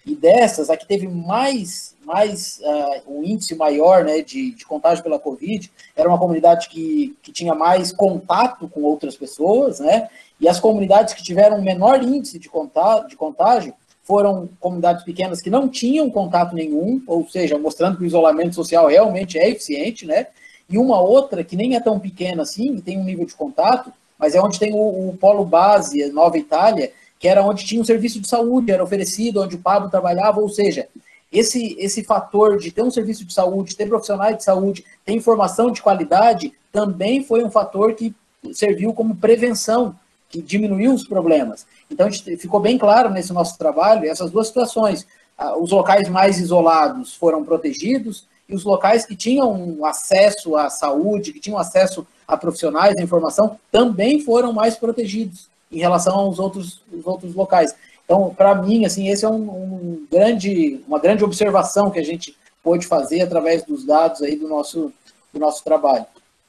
e 0.03 0.15
dessas, 0.15 0.71
a 0.71 0.77
que 0.77 0.87
teve 0.87 1.07
mais, 1.07 1.95
mais 2.03 2.59
uh, 2.61 3.11
um 3.19 3.23
índice 3.23 3.53
maior 3.53 4.03
né, 4.03 4.21
de, 4.21 4.55
de 4.55 4.65
contágio 4.65 5.03
pela 5.03 5.19
Covid, 5.19 5.71
era 5.95 6.09
uma 6.09 6.17
comunidade 6.17 6.67
que, 6.69 7.15
que 7.21 7.31
tinha 7.31 7.53
mais 7.53 7.91
contato 7.91 8.67
com 8.67 8.81
outras 8.81 9.15
pessoas, 9.15 9.79
né, 9.79 10.09
e 10.39 10.47
as 10.47 10.59
comunidades 10.59 11.13
que 11.13 11.23
tiveram 11.23 11.61
menor 11.61 12.01
índice 12.01 12.39
de 12.39 12.49
contágio, 12.49 13.07
de 13.07 13.15
contágio 13.15 13.73
foram 14.11 14.49
comunidades 14.59 15.05
pequenas 15.05 15.41
que 15.41 15.49
não 15.49 15.69
tinham 15.69 16.09
contato 16.09 16.53
nenhum, 16.53 17.01
ou 17.07 17.25
seja, 17.29 17.57
mostrando 17.57 17.95
que 17.95 18.03
o 18.03 18.05
isolamento 18.05 18.53
social 18.53 18.87
realmente 18.87 19.39
é 19.39 19.49
eficiente, 19.49 20.05
né? 20.05 20.27
E 20.69 20.77
uma 20.77 20.99
outra 20.99 21.45
que 21.45 21.55
nem 21.55 21.77
é 21.77 21.79
tão 21.79 21.97
pequena 21.97 22.41
assim, 22.41 22.81
tem 22.81 22.97
um 22.97 23.05
nível 23.05 23.25
de 23.25 23.33
contato, 23.33 23.89
mas 24.19 24.35
é 24.35 24.41
onde 24.41 24.59
tem 24.59 24.73
o, 24.73 25.07
o 25.07 25.17
polo 25.17 25.45
base, 25.45 26.11
Nova 26.11 26.37
Itália, 26.37 26.91
que 27.17 27.25
era 27.25 27.41
onde 27.41 27.63
tinha 27.63 27.81
um 27.81 27.85
serviço 27.85 28.19
de 28.19 28.27
saúde, 28.27 28.73
era 28.73 28.83
oferecido, 28.83 29.41
onde 29.41 29.55
o 29.55 29.59
Pablo 29.59 29.89
trabalhava, 29.89 30.41
ou 30.41 30.49
seja, 30.49 30.89
esse, 31.31 31.77
esse 31.79 32.03
fator 32.03 32.57
de 32.57 32.69
ter 32.69 32.81
um 32.81 32.91
serviço 32.91 33.23
de 33.23 33.33
saúde, 33.33 33.77
ter 33.77 33.87
profissionais 33.87 34.35
de 34.35 34.43
saúde, 34.43 34.83
ter 35.05 35.13
informação 35.13 35.71
de 35.71 35.81
qualidade, 35.81 36.51
também 36.69 37.23
foi 37.23 37.45
um 37.45 37.49
fator 37.49 37.93
que 37.93 38.13
serviu 38.51 38.93
como 38.93 39.15
prevenção 39.15 39.95
que 40.31 40.41
diminuiu 40.41 40.93
os 40.93 41.07
problemas. 41.07 41.65
Então, 41.89 42.09
ficou 42.11 42.59
bem 42.59 42.77
claro 42.77 43.09
nesse 43.09 43.33
nosso 43.33 43.57
trabalho 43.57 44.09
essas 44.09 44.31
duas 44.31 44.47
situações. 44.47 45.05
Ah, 45.37 45.57
os 45.57 45.71
locais 45.71 46.07
mais 46.07 46.39
isolados 46.39 47.13
foram 47.13 47.43
protegidos 47.43 48.25
e 48.47 48.55
os 48.55 48.63
locais 48.63 49.05
que 49.05 49.15
tinham 49.15 49.83
acesso 49.85 50.55
à 50.55 50.69
saúde, 50.69 51.33
que 51.33 51.39
tinham 51.39 51.57
acesso 51.57 52.05
a 52.27 52.37
profissionais, 52.37 52.95
a 52.97 53.03
informação, 53.03 53.57
também 53.71 54.21
foram 54.21 54.53
mais 54.53 54.75
protegidos 54.75 55.49
em 55.71 55.79
relação 55.79 56.15
aos 56.15 56.39
outros, 56.39 56.81
os 56.91 57.05
outros 57.05 57.33
locais. 57.33 57.75
Então, 58.05 58.33
para 58.35 58.55
mim, 58.55 58.85
assim, 58.85 59.07
esse 59.07 59.23
é 59.23 59.29
um, 59.29 59.49
um, 59.49 60.07
grande, 60.11 60.81
uma 60.87 60.99
grande 60.99 61.23
observação 61.23 61.89
que 61.89 61.99
a 61.99 62.03
gente 62.03 62.35
pôde 62.61 62.85
fazer 62.85 63.21
através 63.21 63.63
dos 63.63 63.85
dados 63.85 64.21
aí 64.21 64.35
do 64.35 64.47
nosso, 64.47 64.91
do 65.33 65.39
nosso 65.39 65.63
trabalho. 65.63 66.05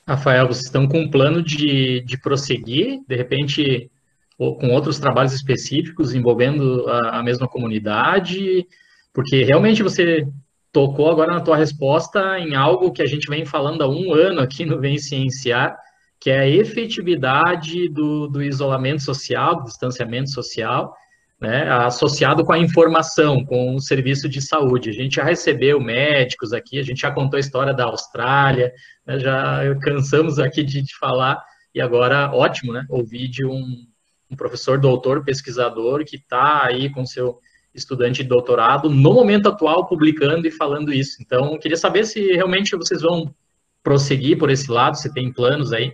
Rafael, 0.06 0.48
vocês 0.48 0.66
estão 0.66 0.88
com 0.88 1.00
um 1.00 1.10
plano 1.10 1.42
de, 1.42 2.00
de 2.00 2.18
prosseguir, 2.18 3.00
de 3.06 3.16
repente, 3.16 3.90
com 4.36 4.68
outros 4.70 4.98
trabalhos 4.98 5.32
específicos 5.32 6.14
envolvendo 6.14 6.88
a, 6.88 7.20
a 7.20 7.22
mesma 7.22 7.46
comunidade? 7.46 8.66
Porque 9.12 9.44
realmente 9.44 9.82
você 9.82 10.26
tocou 10.72 11.10
agora 11.10 11.32
na 11.32 11.40
tua 11.40 11.56
resposta 11.56 12.38
em 12.38 12.54
algo 12.54 12.92
que 12.92 13.02
a 13.02 13.06
gente 13.06 13.28
vem 13.28 13.44
falando 13.44 13.82
há 13.82 13.88
um 13.88 14.12
ano 14.12 14.40
aqui 14.40 14.64
no 14.64 14.80
Vem 14.80 14.98
Cienciar, 14.98 15.76
que 16.18 16.30
é 16.30 16.38
a 16.40 16.48
efetividade 16.48 17.88
do, 17.88 18.26
do 18.26 18.42
isolamento 18.42 19.02
social, 19.02 19.56
do 19.56 19.64
distanciamento 19.64 20.30
social, 20.30 20.94
né, 21.42 21.68
associado 21.68 22.44
com 22.44 22.52
a 22.52 22.58
informação, 22.58 23.44
com 23.44 23.74
o 23.74 23.80
serviço 23.80 24.28
de 24.28 24.40
saúde. 24.40 24.90
A 24.90 24.92
gente 24.92 25.16
já 25.16 25.24
recebeu 25.24 25.80
médicos 25.80 26.52
aqui, 26.52 26.78
a 26.78 26.84
gente 26.84 27.00
já 27.00 27.10
contou 27.10 27.36
a 27.36 27.40
história 27.40 27.74
da 27.74 27.86
Austrália, 27.86 28.72
né, 29.04 29.18
já 29.18 29.74
cansamos 29.80 30.38
aqui 30.38 30.62
de, 30.62 30.80
de, 30.80 30.96
falar, 30.96 31.42
e 31.74 31.80
agora, 31.80 32.32
ótimo, 32.32 32.72
né, 32.72 32.86
ouvir 32.88 33.26
de 33.26 33.44
um, 33.44 33.84
um 34.30 34.36
professor, 34.36 34.78
doutor, 34.78 35.24
pesquisador, 35.24 36.04
que 36.04 36.14
está 36.14 36.64
aí 36.64 36.88
com 36.88 37.04
seu 37.04 37.40
estudante 37.74 38.22
de 38.22 38.28
doutorado, 38.28 38.88
no 38.88 39.12
momento 39.12 39.48
atual, 39.48 39.88
publicando 39.88 40.46
e 40.46 40.50
falando 40.52 40.92
isso. 40.92 41.16
Então, 41.20 41.58
queria 41.58 41.76
saber 41.76 42.04
se 42.04 42.20
realmente 42.34 42.76
vocês 42.76 43.02
vão 43.02 43.34
prosseguir 43.82 44.38
por 44.38 44.48
esse 44.48 44.70
lado, 44.70 44.96
se 44.96 45.12
tem 45.12 45.32
planos 45.32 45.72
aí. 45.72 45.92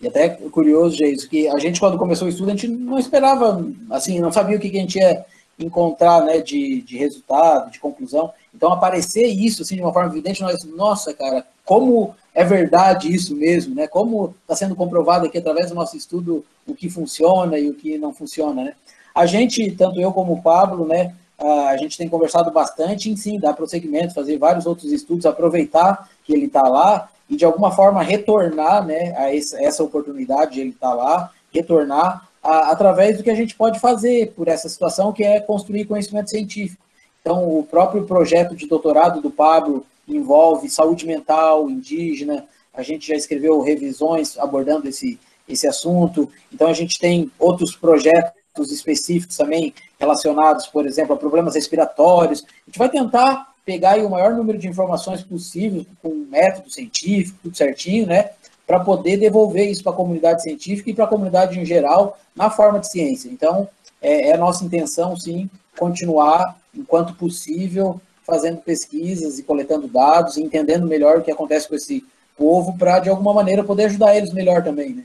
E 0.00 0.06
até 0.06 0.28
curioso, 0.28 0.96
Geis, 0.96 1.24
que 1.24 1.48
a 1.48 1.58
gente, 1.58 1.80
quando 1.80 1.98
começou 1.98 2.26
o 2.26 2.30
estudo, 2.30 2.50
a 2.50 2.52
gente 2.52 2.68
não 2.68 2.98
esperava, 2.98 3.66
assim, 3.90 4.20
não 4.20 4.30
sabia 4.30 4.56
o 4.56 4.60
que 4.60 4.68
a 4.68 4.80
gente 4.80 4.98
ia 4.98 5.24
encontrar, 5.58 6.24
né, 6.24 6.38
de, 6.40 6.82
de 6.82 6.96
resultado, 6.96 7.70
de 7.70 7.80
conclusão. 7.80 8.32
Então, 8.54 8.72
aparecer 8.72 9.26
isso, 9.26 9.62
assim, 9.62 9.74
de 9.74 9.82
uma 9.82 9.92
forma 9.92 10.10
evidente, 10.10 10.40
nós, 10.40 10.62
nossa, 10.64 11.12
cara, 11.12 11.44
como 11.64 12.14
é 12.32 12.44
verdade 12.44 13.12
isso 13.12 13.34
mesmo, 13.34 13.74
né? 13.74 13.88
Como 13.88 14.34
está 14.42 14.54
sendo 14.54 14.76
comprovado 14.76 15.26
aqui 15.26 15.38
através 15.38 15.70
do 15.70 15.74
nosso 15.74 15.96
estudo 15.96 16.44
o 16.66 16.74
que 16.74 16.88
funciona 16.88 17.58
e 17.58 17.68
o 17.68 17.74
que 17.74 17.98
não 17.98 18.14
funciona, 18.14 18.62
né? 18.62 18.74
A 19.12 19.26
gente, 19.26 19.68
tanto 19.72 20.00
eu 20.00 20.12
como 20.12 20.34
o 20.34 20.42
Pablo, 20.42 20.86
né, 20.86 21.12
a 21.38 21.76
gente 21.76 21.98
tem 21.98 22.08
conversado 22.08 22.50
bastante 22.52 23.10
em 23.10 23.16
sim 23.16 23.38
dar 23.38 23.54
prosseguimento, 23.54 24.14
fazer 24.14 24.38
vários 24.38 24.66
outros 24.66 24.92
estudos, 24.92 25.26
aproveitar 25.26 26.08
que 26.24 26.32
ele 26.32 26.46
está 26.46 26.62
lá 26.62 27.08
e 27.28 27.36
de 27.36 27.44
alguma 27.44 27.70
forma 27.70 28.02
retornar 28.02 28.84
né, 28.86 29.14
a 29.16 29.34
essa 29.34 29.82
oportunidade 29.82 30.54
de 30.54 30.60
ele 30.60 30.70
estar 30.70 30.90
tá 30.90 30.94
lá, 30.94 31.30
retornar 31.52 32.28
a, 32.42 32.70
através 32.70 33.16
do 33.16 33.22
que 33.22 33.30
a 33.30 33.34
gente 33.34 33.54
pode 33.54 33.78
fazer 33.78 34.32
por 34.32 34.48
essa 34.48 34.68
situação, 34.68 35.12
que 35.12 35.24
é 35.24 35.40
construir 35.40 35.84
conhecimento 35.84 36.30
científico. 36.30 36.82
Então, 37.20 37.58
o 37.58 37.62
próprio 37.62 38.04
projeto 38.04 38.56
de 38.56 38.66
doutorado 38.66 39.20
do 39.20 39.30
Pablo 39.30 39.84
envolve 40.06 40.70
saúde 40.70 41.06
mental 41.06 41.68
indígena, 41.68 42.46
a 42.72 42.82
gente 42.82 43.08
já 43.08 43.14
escreveu 43.14 43.60
revisões 43.60 44.38
abordando 44.38 44.88
esse, 44.88 45.18
esse 45.48 45.66
assunto, 45.66 46.30
então 46.52 46.68
a 46.68 46.72
gente 46.72 46.98
tem 46.98 47.30
outros 47.38 47.76
projetos 47.76 48.70
específicos 48.70 49.36
também 49.36 49.74
relacionados, 49.98 50.66
por 50.66 50.86
exemplo, 50.86 51.14
a 51.14 51.18
problemas 51.18 51.54
respiratórios. 51.54 52.44
A 52.44 52.70
gente 52.70 52.78
vai 52.78 52.88
tentar 52.88 53.47
pegar 53.68 53.98
o 53.98 54.08
maior 54.08 54.32
número 54.32 54.56
de 54.56 54.66
informações 54.66 55.22
possível, 55.22 55.84
com 56.00 56.26
método 56.30 56.70
científico, 56.70 57.38
tudo 57.42 57.54
certinho, 57.54 58.06
né? 58.06 58.30
Para 58.66 58.80
poder 58.80 59.18
devolver 59.18 59.70
isso 59.70 59.82
para 59.82 59.92
a 59.92 59.96
comunidade 59.96 60.42
científica 60.42 60.88
e 60.88 60.94
para 60.94 61.04
a 61.04 61.08
comunidade 61.08 61.60
em 61.60 61.66
geral, 61.66 62.18
na 62.34 62.48
forma 62.48 62.80
de 62.80 62.90
ciência. 62.90 63.28
Então, 63.28 63.68
é, 64.00 64.30
é 64.30 64.38
nossa 64.38 64.64
intenção, 64.64 65.14
sim, 65.18 65.50
continuar, 65.78 66.56
enquanto 66.74 67.12
possível, 67.12 68.00
fazendo 68.26 68.56
pesquisas 68.62 69.38
e 69.38 69.42
coletando 69.42 69.86
dados, 69.86 70.38
e 70.38 70.42
entendendo 70.42 70.86
melhor 70.86 71.18
o 71.18 71.22
que 71.22 71.30
acontece 71.30 71.68
com 71.68 71.74
esse 71.74 72.02
povo, 72.38 72.74
para, 72.78 73.00
de 73.00 73.10
alguma 73.10 73.34
maneira, 73.34 73.62
poder 73.62 73.84
ajudar 73.84 74.16
eles 74.16 74.32
melhor 74.32 74.64
também, 74.64 74.94
né? 74.94 75.04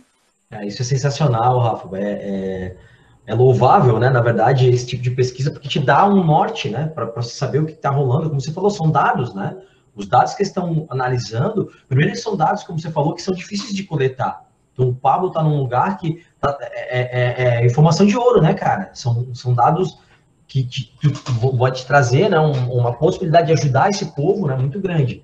É, 0.52 0.66
isso 0.66 0.82
é 0.82 0.86
sensacional, 0.86 1.60
Rafa. 1.60 1.98
É, 1.98 2.02
é, 2.02 2.76
é 3.26 3.34
louvável, 3.34 4.00
né, 4.00 4.10
na 4.10 4.22
verdade, 4.22 4.70
esse 4.70 4.86
tipo 4.86 5.02
de 5.02 5.12
pesquisa, 5.12 5.50
porque 5.50 5.70
te 5.70 5.80
dá 5.80 6.06
um 6.08 6.24
norte, 6.24 6.70
né, 6.70 6.88
para 6.88 7.06
você 7.06 7.36
saber 7.36 7.60
o 7.60 7.66
que 7.66 7.72
está 7.72 7.90
rolando. 7.90 8.30
Como 8.30 8.42
você 8.42 8.52
falou, 8.52 8.70
são 8.70 8.92
dados, 8.92 9.34
né? 9.34 9.56
Os 9.96 10.08
dados 10.08 10.34
que 10.34 10.44
estão 10.44 10.86
analisando, 10.90 11.72
primeiro, 11.88 12.12
eles 12.12 12.22
são 12.22 12.36
dados, 12.36 12.64
como 12.64 12.80
você 12.80 12.90
falou, 12.90 13.14
que 13.14 13.22
são 13.22 13.34
difíceis 13.34 13.74
de 13.74 13.84
coletar. 13.84 14.44
Então, 14.74 14.90
o 14.90 14.96
Pablo 14.96 15.28
está 15.28 15.44
num 15.44 15.58
lugar 15.58 15.98
que 15.98 16.24
tá, 16.42 16.58
é, 16.62 17.00
é, 17.00 17.02
é, 17.02 17.62
é, 17.62 17.66
informação 17.66 18.06
de 18.06 18.18
ouro, 18.18 18.42
né, 18.42 18.54
cara? 18.56 18.90
São, 18.94 19.34
são 19.34 19.54
dados 19.54 20.00
que 20.48 20.64
te, 20.64 20.94
vão 21.40 21.72
te 21.72 21.86
trazer 21.86 22.30
né, 22.30 22.40
um, 22.40 22.74
uma 22.74 22.94
possibilidade 22.94 23.48
de 23.48 23.54
ajudar 23.54 23.90
esse 23.90 24.08
povo 24.14 24.48
né, 24.48 24.56
muito 24.56 24.80
grande. 24.80 25.24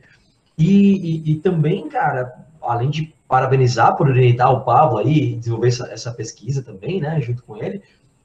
E, 0.57 0.67
e, 0.67 1.31
e 1.31 1.35
também, 1.35 1.89
cara, 1.89 2.45
além 2.61 2.89
de 2.89 3.13
parabenizar 3.29 3.95
por 3.95 4.09
orientar 4.09 4.51
o 4.51 4.61
Pablo 4.61 4.97
aí, 4.97 5.35
desenvolver 5.35 5.67
essa, 5.67 5.87
essa 5.93 6.11
pesquisa 6.11 6.63
também, 6.63 6.99
né, 6.99 7.21
junto 7.21 7.43
com 7.43 7.55
ele. 7.55 7.79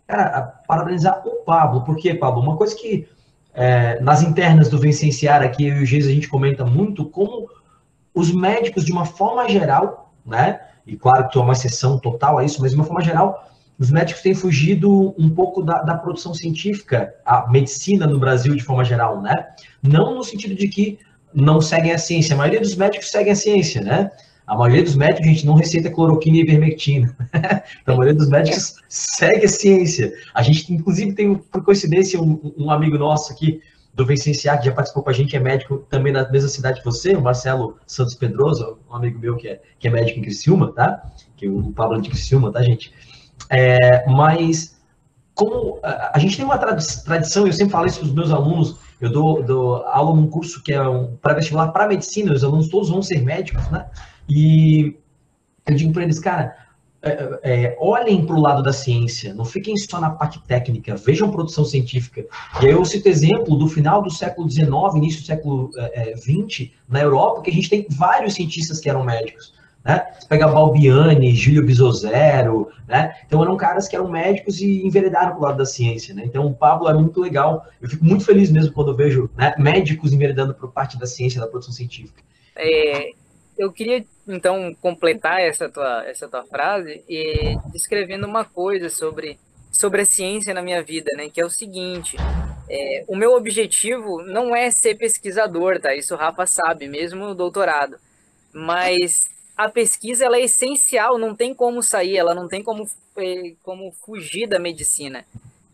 Cara, 0.07 0.40
parabenizar 0.67 1.23
o 1.27 1.45
Pablo, 1.45 1.85
porque, 1.85 2.14
Pablo, 2.14 2.43
uma 2.43 2.57
coisa 2.57 2.75
que 2.75 3.07
é, 3.53 4.01
nas 4.01 4.23
internas 4.23 4.71
do 4.71 4.79
Vencenciar 4.79 5.43
aqui, 5.43 5.67
eu 5.67 5.77
e 5.77 5.83
o 5.83 5.87
Geis, 5.87 6.07
a 6.07 6.11
gente 6.11 6.27
comenta 6.27 6.64
muito 6.64 7.05
como 7.05 7.51
os 8.14 8.33
médicos, 8.33 8.83
de 8.83 8.93
uma 8.93 9.05
forma 9.05 9.47
geral, 9.47 10.11
né, 10.25 10.59
e 10.87 10.97
claro 10.97 11.27
que 11.27 11.35
tem 11.35 11.43
uma 11.43 11.53
exceção 11.53 11.99
total 11.99 12.38
a 12.38 12.45
isso, 12.45 12.62
mas 12.62 12.71
de 12.71 12.77
uma 12.77 12.85
forma 12.85 13.03
geral, 13.03 13.47
os 13.79 13.90
médicos 13.90 14.23
têm 14.23 14.35
fugido 14.35 15.14
um 15.19 15.29
pouco 15.29 15.62
da, 15.62 15.83
da, 15.83 15.97
produção 15.97 16.33
científica, 16.33 17.14
a 17.27 17.51
medicina 17.51 18.07
no 18.07 18.19
Brasil 18.19 18.55
de 18.55 18.62
forma 18.62 18.85
geral, 18.85 19.21
né? 19.21 19.35
Não 19.83 20.14
no 20.14 20.23
sentido 20.23 20.55
de 20.55 20.69
que 20.69 20.99
não 21.35 21.61
seguem 21.61 21.93
a 21.93 21.99
ciência, 21.99 22.35
a 22.35 22.38
maioria 22.38 22.61
dos 22.61 22.77
médicos 22.77 23.11
seguem 23.11 23.33
a 23.33 23.37
ciência, 23.37 23.83
né? 23.83 24.11
A 24.46 24.57
maioria 24.57 24.83
dos 24.83 24.94
médicos, 24.94 25.26
a 25.26 25.30
gente 25.30 25.46
não 25.46 25.54
receita 25.54 25.90
cloroquina 25.90 26.37
e 26.37 26.40
ivermectina. 26.40 27.16
então, 27.80 27.94
a 27.94 27.96
maioria 27.96 28.14
dos 28.14 28.28
médicos 28.28 28.76
segue 28.88 29.46
a 29.46 29.48
ciência. 29.48 30.12
A 30.35 30.42
gente, 30.42 30.72
inclusive, 30.72 31.12
tem, 31.12 31.35
por 31.35 31.64
coincidência, 31.64 32.20
um, 32.20 32.52
um 32.57 32.70
amigo 32.70 32.98
nosso 32.98 33.33
aqui 33.33 33.61
do 33.94 34.04
Vencenciar, 34.04 34.59
que 34.59 34.66
já 34.66 34.72
participou 34.72 35.02
com 35.02 35.11
a 35.11 35.12
gente, 35.12 35.37
é 35.37 35.40
médico 35.40 35.78
também 35.88 36.12
na 36.12 36.28
mesma 36.28 36.48
cidade 36.48 36.80
que 36.80 36.85
você, 36.85 37.14
o 37.14 37.22
Marcelo 37.22 37.78
Santos 37.87 38.14
Pedroso, 38.14 38.78
um 38.90 38.94
amigo 38.94 39.18
meu 39.18 39.37
que 39.37 39.48
é, 39.48 39.62
que 39.78 39.88
é 39.88 39.90
médico 39.90 40.18
em 40.18 40.22
Criciúma, 40.22 40.72
tá? 40.72 41.11
Que 41.37 41.46
é 41.46 41.48
o 41.48 41.72
Pablo 41.72 42.00
de 42.02 42.11
Criciúma, 42.11 42.52
tá, 42.52 42.61
gente? 42.62 42.92
É, 43.48 44.04
mas, 44.11 44.80
como 45.35 45.78
a, 45.83 46.12
a 46.16 46.18
gente 46.18 46.37
tem 46.37 46.44
uma 46.44 46.59
tradição, 46.59 47.46
eu 47.46 47.52
sempre 47.52 47.72
falo 47.72 47.87
isso 47.87 48.00
para 48.00 48.09
os 48.09 48.14
meus 48.14 48.30
alunos, 48.33 48.76
eu 49.00 49.11
dou, 49.11 49.42
dou 49.42 49.76
aula 49.87 50.14
num 50.14 50.26
curso 50.26 50.62
que 50.62 50.72
é 50.72 50.83
um 50.83 51.16
pré-vestibular 51.16 51.68
para 51.68 51.87
medicina, 51.87 52.33
os 52.33 52.42
alunos 52.42 52.68
todos 52.68 52.90
vão 52.90 53.00
ser 53.00 53.22
médicos, 53.22 53.70
né? 53.70 53.87
E 54.28 54.96
eu 55.66 55.74
digo 55.74 55.92
para 55.92 56.02
eles, 56.02 56.18
cara, 56.18 56.56
é, 57.02 57.38
é, 57.42 57.76
olhem 57.78 58.24
para 58.24 58.34
o 58.34 58.40
lado 58.40 58.62
da 58.62 58.72
ciência, 58.72 59.34
não 59.34 59.44
fiquem 59.44 59.76
só 59.76 60.00
na 60.00 60.10
parte 60.10 60.42
técnica, 60.46 60.96
vejam 60.96 61.30
produção 61.30 61.64
científica. 61.64 62.24
E 62.62 62.66
aí 62.66 62.72
eu 62.72 62.84
cito 62.84 63.08
exemplo 63.08 63.56
do 63.56 63.68
final 63.68 64.02
do 64.02 64.10
século 64.10 64.50
XIX, 64.50 64.70
início 64.96 65.20
do 65.20 65.26
século 65.26 65.70
XX, 66.16 66.60
é, 66.60 66.64
é 66.64 66.70
na 66.88 67.00
Europa, 67.00 67.42
que 67.42 67.50
a 67.50 67.52
gente 67.52 67.68
tem 67.68 67.87
vários 67.90 68.34
cientistas 68.34 68.80
que 68.80 68.88
eram 68.88 69.04
médicos. 69.04 69.52
Né? 69.84 70.02
Você 70.18 70.26
pega 70.26 70.48
Balbiani, 70.48 71.34
Júlio 71.34 71.66
Bisozero, 71.66 72.68
né? 72.88 73.14
Então 73.26 73.42
eram 73.42 73.54
caras 73.54 73.87
que 73.87 73.94
eram 73.94 74.08
médicos 74.08 74.58
e 74.62 74.82
enveredaram 74.82 75.32
para 75.32 75.38
o 75.38 75.42
lado 75.42 75.58
da 75.58 75.66
ciência, 75.66 76.14
né? 76.14 76.22
Então 76.24 76.46
o 76.46 76.54
Pablo 76.54 76.88
é 76.88 76.94
muito 76.94 77.20
legal. 77.20 77.66
Eu 77.82 77.90
fico 77.90 78.02
muito 78.02 78.24
feliz 78.24 78.50
mesmo 78.50 78.72
quando 78.72 78.92
eu 78.92 78.96
vejo 78.96 79.28
né, 79.37 79.54
médicos 79.58 80.14
enveredando 80.14 80.54
para 80.54 80.68
parte 80.68 80.98
da 80.98 81.06
ciência, 81.06 81.38
da 81.38 81.46
produção 81.46 81.74
científica. 81.74 82.22
É, 82.56 83.10
eu 83.59 83.73
queria 83.73 84.05
então 84.27 84.75
completar 84.81 85.40
essa 85.40 85.69
tua, 85.69 86.05
essa 86.07 86.29
tua 86.29 86.45
frase 86.45 87.05
e 87.09 87.57
descrevendo 87.73 88.27
uma 88.27 88.45
coisa 88.45 88.88
sobre, 88.90 89.38
sobre 89.71 90.03
a 90.03 90.07
ciência 90.07 90.55
na 90.55 90.62
minha 90.62 90.83
vida, 90.83 91.11
né? 91.17 91.29
Que 91.29 91.40
é 91.40 91.45
o 91.45 91.51
seguinte: 91.51 92.17
é, 92.69 93.05
o 93.07 93.17
meu 93.17 93.33
objetivo 93.35 94.23
não 94.23 94.55
é 94.55 94.71
ser 94.71 94.97
pesquisador, 94.97 95.81
tá? 95.81 95.95
Isso 95.95 96.14
o 96.14 96.19
Rafa 96.19 96.47
sabe, 96.47 96.88
mesmo 96.88 97.27
no 97.27 97.35
doutorado. 97.35 97.97
Mas 98.53 99.21
a 99.57 99.69
pesquisa 99.69 100.25
ela 100.25 100.37
é 100.37 100.45
essencial, 100.45 101.19
não 101.19 101.35
tem 101.35 101.55
como 101.55 101.83
sair, 101.83 102.17
ela 102.17 102.35
não 102.35 102.49
tem 102.49 102.62
como, 102.62 102.88
é, 103.17 103.55
como 103.62 103.93
fugir 103.93 104.47
da 104.47 104.59
medicina. 104.59 105.25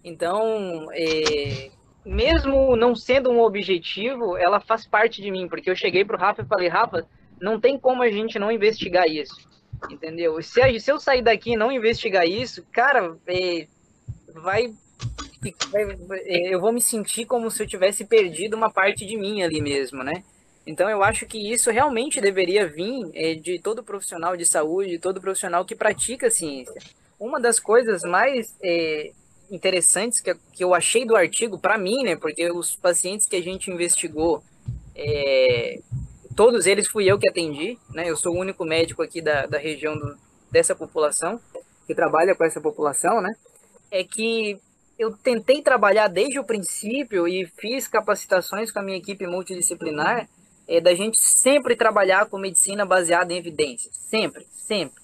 Então, 0.02 0.88
é, 0.92 1.70
mesmo 2.04 2.74
não 2.76 2.94
sendo 2.94 3.30
um 3.30 3.40
objetivo, 3.40 4.36
ela 4.36 4.60
faz 4.60 4.86
parte 4.86 5.22
de 5.22 5.30
mim, 5.30 5.46
porque 5.46 5.70
eu 5.70 5.76
cheguei 5.76 6.04
para 6.04 6.16
o 6.16 6.18
Rafa 6.18 6.42
e 6.42 6.46
falei, 6.46 6.68
Rafa, 6.68 7.06
não 7.40 7.60
tem 7.60 7.78
como 7.78 8.02
a 8.02 8.10
gente 8.10 8.38
não 8.38 8.50
investigar 8.50 9.08
isso. 9.08 9.48
Entendeu? 9.90 10.40
Se, 10.42 10.78
se 10.78 10.92
eu 10.92 11.00
sair 11.00 11.22
daqui 11.22 11.52
e 11.52 11.56
não 11.56 11.72
investigar 11.72 12.26
isso, 12.26 12.62
cara, 12.70 13.16
é, 13.26 13.66
vai, 14.34 14.74
vai, 15.70 15.96
é, 16.26 16.54
Eu 16.54 16.60
vou 16.60 16.72
me 16.72 16.80
sentir 16.80 17.24
como 17.24 17.50
se 17.50 17.62
eu 17.62 17.66
tivesse 17.66 18.04
perdido 18.04 18.56
uma 18.56 18.70
parte 18.70 19.06
de 19.06 19.16
mim 19.16 19.42
ali 19.42 19.60
mesmo, 19.60 20.02
né? 20.02 20.22
Então 20.66 20.88
eu 20.88 21.02
acho 21.02 21.26
que 21.26 21.52
isso 21.52 21.70
realmente 21.70 22.20
deveria 22.20 22.66
vir 22.66 23.10
é, 23.14 23.34
de 23.34 23.58
todo 23.58 23.82
profissional 23.82 24.36
de 24.36 24.44
saúde, 24.44 24.90
de 24.90 24.98
todo 24.98 25.20
profissional 25.20 25.64
que 25.64 25.74
pratica 25.74 26.30
ciência. 26.30 26.80
Uma 27.18 27.40
das 27.40 27.58
coisas 27.58 28.02
mais 28.02 28.54
é, 28.62 29.12
interessantes 29.50 30.20
que, 30.20 30.34
que 30.52 30.62
eu 30.62 30.74
achei 30.74 31.04
do 31.04 31.16
artigo, 31.16 31.58
para 31.58 31.78
mim, 31.78 32.02
né? 32.04 32.16
Porque 32.16 32.50
os 32.50 32.76
pacientes 32.76 33.26
que 33.26 33.36
a 33.36 33.42
gente 33.42 33.70
investigou, 33.70 34.42
é, 34.94 35.80
todos 36.40 36.64
eles 36.64 36.88
fui 36.88 37.04
eu 37.04 37.18
que 37.18 37.28
atendi, 37.28 37.78
né? 37.90 38.08
Eu 38.08 38.16
sou 38.16 38.34
o 38.34 38.38
único 38.38 38.64
médico 38.64 39.02
aqui 39.02 39.20
da, 39.20 39.44
da 39.44 39.58
região 39.58 39.94
do, 39.94 40.16
dessa 40.50 40.74
população, 40.74 41.38
que 41.86 41.94
trabalha 41.94 42.34
com 42.34 42.42
essa 42.42 42.58
população, 42.62 43.20
né? 43.20 43.28
É 43.90 44.02
que 44.02 44.58
eu 44.98 45.14
tentei 45.14 45.60
trabalhar 45.60 46.08
desde 46.08 46.38
o 46.38 46.44
princípio 46.44 47.28
e 47.28 47.44
fiz 47.44 47.86
capacitações 47.86 48.72
com 48.72 48.78
a 48.78 48.82
minha 48.82 48.96
equipe 48.96 49.26
multidisciplinar 49.26 50.30
é 50.66 50.80
da 50.80 50.94
gente 50.94 51.20
sempre 51.20 51.76
trabalhar 51.76 52.24
com 52.24 52.38
medicina 52.38 52.86
baseada 52.86 53.34
em 53.34 53.36
evidências, 53.36 53.94
sempre, 53.94 54.46
sempre. 54.50 55.02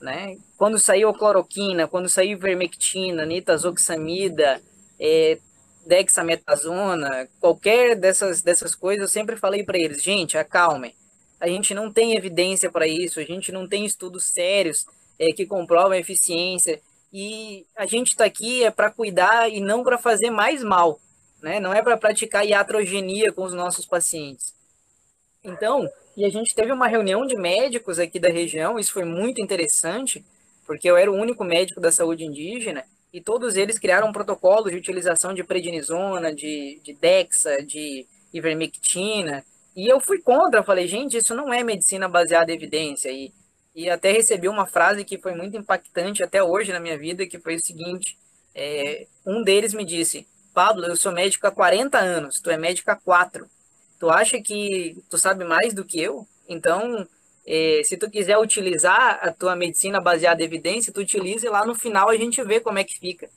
Né? 0.00 0.36
Quando 0.56 0.78
saiu 0.78 1.12
cloroquina, 1.12 1.88
quando 1.88 2.08
saiu 2.08 2.38
vermectina, 2.38 3.26
nitazoxamida, 3.26 4.62
é, 5.00 5.36
dexametasona, 5.86 7.28
qualquer 7.40 7.96
dessas, 7.96 8.42
dessas 8.42 8.74
coisas, 8.74 9.02
eu 9.02 9.08
sempre 9.08 9.36
falei 9.36 9.64
para 9.64 9.78
eles, 9.78 10.02
gente, 10.02 10.36
acalmem. 10.38 10.94
A 11.40 11.48
gente 11.48 11.72
não 11.72 11.90
tem 11.92 12.16
evidência 12.16 12.70
para 12.70 12.86
isso, 12.86 13.18
a 13.18 13.24
gente 13.24 13.50
não 13.50 13.66
tem 13.66 13.84
estudos 13.84 14.24
sérios 14.24 14.86
é, 15.18 15.32
que 15.32 15.46
comprovam 15.46 15.92
a 15.92 15.98
eficiência. 15.98 16.80
E 17.12 17.66
a 17.76 17.86
gente 17.86 18.08
está 18.08 18.24
aqui 18.24 18.62
é 18.62 18.70
para 18.70 18.90
cuidar 18.90 19.50
e 19.50 19.60
não 19.60 19.82
para 19.82 19.98
fazer 19.98 20.30
mais 20.30 20.62
mal, 20.62 21.00
né? 21.42 21.58
Não 21.58 21.72
é 21.72 21.82
para 21.82 21.96
praticar 21.96 22.46
iatrogenia 22.46 23.32
com 23.32 23.42
os 23.42 23.52
nossos 23.52 23.86
pacientes. 23.86 24.54
Então, 25.42 25.88
e 26.16 26.24
a 26.24 26.28
gente 26.28 26.54
teve 26.54 26.70
uma 26.70 26.86
reunião 26.86 27.26
de 27.26 27.34
médicos 27.36 27.98
aqui 27.98 28.20
da 28.20 28.28
região, 28.28 28.78
isso 28.78 28.92
foi 28.92 29.04
muito 29.04 29.40
interessante, 29.40 30.24
porque 30.66 30.88
eu 30.88 30.96
era 30.96 31.10
o 31.10 31.16
único 31.16 31.42
médico 31.42 31.80
da 31.80 31.90
saúde 31.90 32.24
indígena, 32.24 32.84
e 33.12 33.20
todos 33.20 33.56
eles 33.56 33.78
criaram 33.78 34.08
um 34.08 34.12
de 34.70 34.76
utilização 34.76 35.34
de 35.34 35.42
prednisona, 35.42 36.34
de, 36.34 36.80
de 36.82 36.94
dexa, 36.94 37.62
de 37.62 38.06
ivermectina, 38.32 39.44
e 39.76 39.88
eu 39.88 40.00
fui 40.00 40.20
contra, 40.20 40.62
falei, 40.62 40.86
gente, 40.86 41.16
isso 41.16 41.34
não 41.34 41.52
é 41.52 41.62
medicina 41.62 42.08
baseada 42.08 42.52
em 42.52 42.54
evidência, 42.54 43.10
e, 43.10 43.32
e 43.74 43.88
até 43.88 44.12
recebi 44.12 44.48
uma 44.48 44.66
frase 44.66 45.04
que 45.04 45.18
foi 45.18 45.34
muito 45.34 45.56
impactante 45.56 46.22
até 46.22 46.42
hoje 46.42 46.72
na 46.72 46.80
minha 46.80 46.98
vida, 46.98 47.26
que 47.26 47.38
foi 47.38 47.56
o 47.56 47.64
seguinte, 47.64 48.16
é, 48.54 49.06
um 49.26 49.42
deles 49.42 49.74
me 49.74 49.84
disse, 49.84 50.26
Pablo, 50.52 50.84
eu 50.84 50.96
sou 50.96 51.12
médico 51.12 51.46
há 51.46 51.50
40 51.50 51.98
anos, 51.98 52.40
tu 52.40 52.50
é 52.50 52.56
médico 52.56 52.90
há 52.90 52.96
4, 52.96 53.48
tu 53.98 54.08
acha 54.08 54.40
que 54.40 54.96
tu 55.08 55.18
sabe 55.18 55.44
mais 55.44 55.72
do 55.72 55.84
que 55.84 56.00
eu? 56.00 56.26
Então, 56.48 57.06
é, 57.52 57.82
se 57.82 57.96
tu 57.96 58.08
quiser 58.08 58.38
utilizar 58.38 59.18
a 59.20 59.32
tua 59.32 59.56
medicina 59.56 60.00
baseada 60.00 60.40
em 60.40 60.44
evidência, 60.44 60.92
tu 60.92 61.00
utilize 61.00 61.44
e 61.44 61.50
lá 61.50 61.66
no 61.66 61.74
final 61.74 62.08
a 62.08 62.16
gente 62.16 62.40
vê 62.44 62.60
como 62.60 62.78
é 62.78 62.84
que 62.84 62.96
fica, 62.96 63.28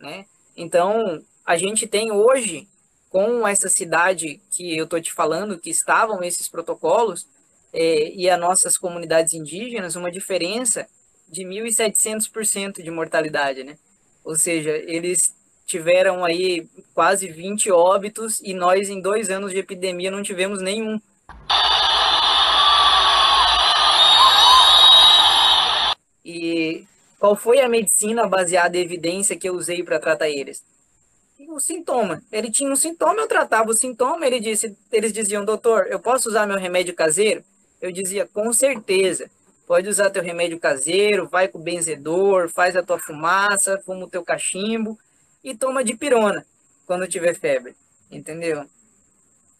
né? 0.00 0.24
Então, 0.56 1.22
a 1.44 1.58
gente 1.58 1.86
tem 1.86 2.10
hoje, 2.10 2.66
com 3.10 3.46
essa 3.46 3.68
cidade 3.68 4.40
que 4.50 4.78
eu 4.78 4.86
tô 4.86 4.98
te 4.98 5.12
falando, 5.12 5.58
que 5.58 5.68
estavam 5.68 6.22
esses 6.22 6.48
protocolos, 6.48 7.26
é, 7.70 8.10
e 8.14 8.30
as 8.30 8.40
nossas 8.40 8.78
comunidades 8.78 9.34
indígenas, 9.34 9.94
uma 9.94 10.10
diferença 10.10 10.88
de 11.28 11.42
1.700% 11.42 12.82
de 12.82 12.90
mortalidade, 12.90 13.62
né? 13.62 13.76
Ou 14.24 14.36
seja, 14.36 14.70
eles 14.70 15.34
tiveram 15.66 16.24
aí 16.24 16.66
quase 16.94 17.28
20 17.28 17.70
óbitos 17.70 18.40
e 18.40 18.54
nós, 18.54 18.88
em 18.88 19.02
dois 19.02 19.28
anos 19.28 19.52
de 19.52 19.58
epidemia, 19.58 20.10
não 20.10 20.22
tivemos 20.22 20.62
nenhum. 20.62 20.98
E 26.32 26.86
qual 27.20 27.36
foi 27.36 27.60
a 27.60 27.68
medicina 27.68 28.26
baseada 28.26 28.78
em 28.78 28.80
evidência 28.80 29.36
que 29.36 29.46
eu 29.46 29.54
usei 29.54 29.84
para 29.84 30.00
tratar 30.00 30.30
eles? 30.30 30.64
O 31.50 31.60
sintoma. 31.60 32.22
Ele 32.32 32.50
tinha 32.50 32.70
um 32.70 32.76
sintoma, 32.76 33.20
eu 33.20 33.28
tratava 33.28 33.70
o 33.70 33.74
sintoma, 33.74 34.26
ele 34.26 34.40
disse, 34.40 34.74
eles 34.90 35.12
diziam, 35.12 35.44
doutor, 35.44 35.86
eu 35.88 36.00
posso 36.00 36.30
usar 36.30 36.46
meu 36.46 36.56
remédio 36.56 36.94
caseiro? 36.94 37.44
Eu 37.78 37.92
dizia, 37.92 38.26
com 38.26 38.50
certeza. 38.54 39.30
Pode 39.66 39.86
usar 39.86 40.08
teu 40.08 40.22
remédio 40.22 40.58
caseiro, 40.58 41.28
vai 41.28 41.46
com 41.46 41.58
o 41.58 41.62
benzedor, 41.62 42.48
faz 42.48 42.74
a 42.74 42.82
tua 42.82 42.98
fumaça, 42.98 43.78
fuma 43.84 44.06
o 44.06 44.10
teu 44.10 44.24
cachimbo, 44.24 44.98
e 45.44 45.54
toma 45.54 45.84
de 45.84 45.94
pirona 45.94 46.44
quando 46.86 47.06
tiver 47.06 47.34
febre, 47.34 47.74
entendeu? 48.10 48.64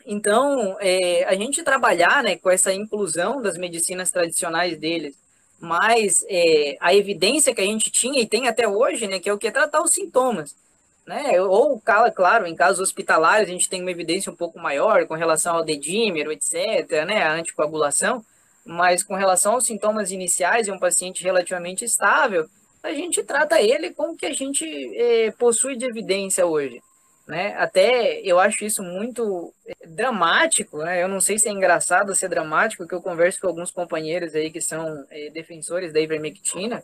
Então, 0.07 0.77
é, 0.81 1.25
a 1.25 1.35
gente 1.35 1.63
trabalhar 1.63 2.25
né, 2.25 2.37
com 2.37 2.51
essa 2.51 2.73
inclusão 2.73 3.43
das 3.43 3.59
medicinas 3.59 4.11
tradicionais 4.11 4.79
deles, 4.79 5.15
mas 5.61 6.25
é, 6.29 6.77
a 6.81 6.95
evidência 6.95 7.55
que 7.55 7.61
a 7.61 7.65
gente 7.65 7.91
tinha 7.91 8.21
e 8.21 8.27
tem 8.27 8.49
até 8.49 8.67
hoje, 8.67 9.07
né, 9.07 9.21
que 9.21 9.29
é 9.29 9.33
o 9.33 9.39
que 9.39 9.47
é 9.47 9.51
tratar 9.51 9.83
os 9.83 9.93
sintomas. 9.93 10.57
Né? 11.07 11.41
Ou, 11.43 11.81
claro, 12.15 12.47
em 12.47 12.55
casos 12.55 12.81
hospitalares, 12.81 13.49
a 13.49 13.53
gente 13.53 13.69
tem 13.69 13.83
uma 13.83 13.91
evidência 13.91 14.33
um 14.33 14.37
pouco 14.37 14.59
maior 14.59 15.07
com 15.07 15.15
relação 15.15 15.57
ao 15.57 15.65
dedímero, 15.65 16.33
etc., 16.33 17.05
né, 17.07 17.23
a 17.23 17.33
anticoagulação, 17.33 18.25
mas 18.65 19.03
com 19.03 19.15
relação 19.15 19.55
aos 19.55 19.67
sintomas 19.67 20.11
iniciais 20.11 20.67
de 20.67 20.73
um 20.73 20.79
paciente 20.79 21.23
relativamente 21.23 21.85
estável, 21.85 22.49
a 22.83 22.93
gente 22.93 23.23
trata 23.23 23.61
ele 23.61 23.91
com 23.91 24.13
o 24.13 24.17
que 24.17 24.27
a 24.27 24.33
gente 24.33 24.65
é, 24.97 25.31
possui 25.33 25.77
de 25.77 25.85
evidência 25.85 26.47
hoje. 26.47 26.81
Né? 27.31 27.55
Até 27.57 28.21
eu 28.23 28.41
acho 28.41 28.65
isso 28.65 28.83
muito 28.83 29.55
é, 29.65 29.87
dramático, 29.87 30.79
né? 30.79 31.01
Eu 31.01 31.07
não 31.07 31.21
sei 31.21 31.39
se 31.39 31.49
é 31.49 31.53
engraçado 31.53 32.13
ser 32.13 32.29
dramático, 32.29 32.89
que 32.89 32.93
eu 32.93 33.01
converso 33.01 33.41
com 33.41 33.47
alguns 33.47 33.71
companheiros 33.71 34.35
aí 34.35 34.51
que 34.51 34.61
são 34.61 35.07
é, 35.09 35.31
defensores 35.31 35.93
da 35.93 36.01
ivermectina, 36.01 36.83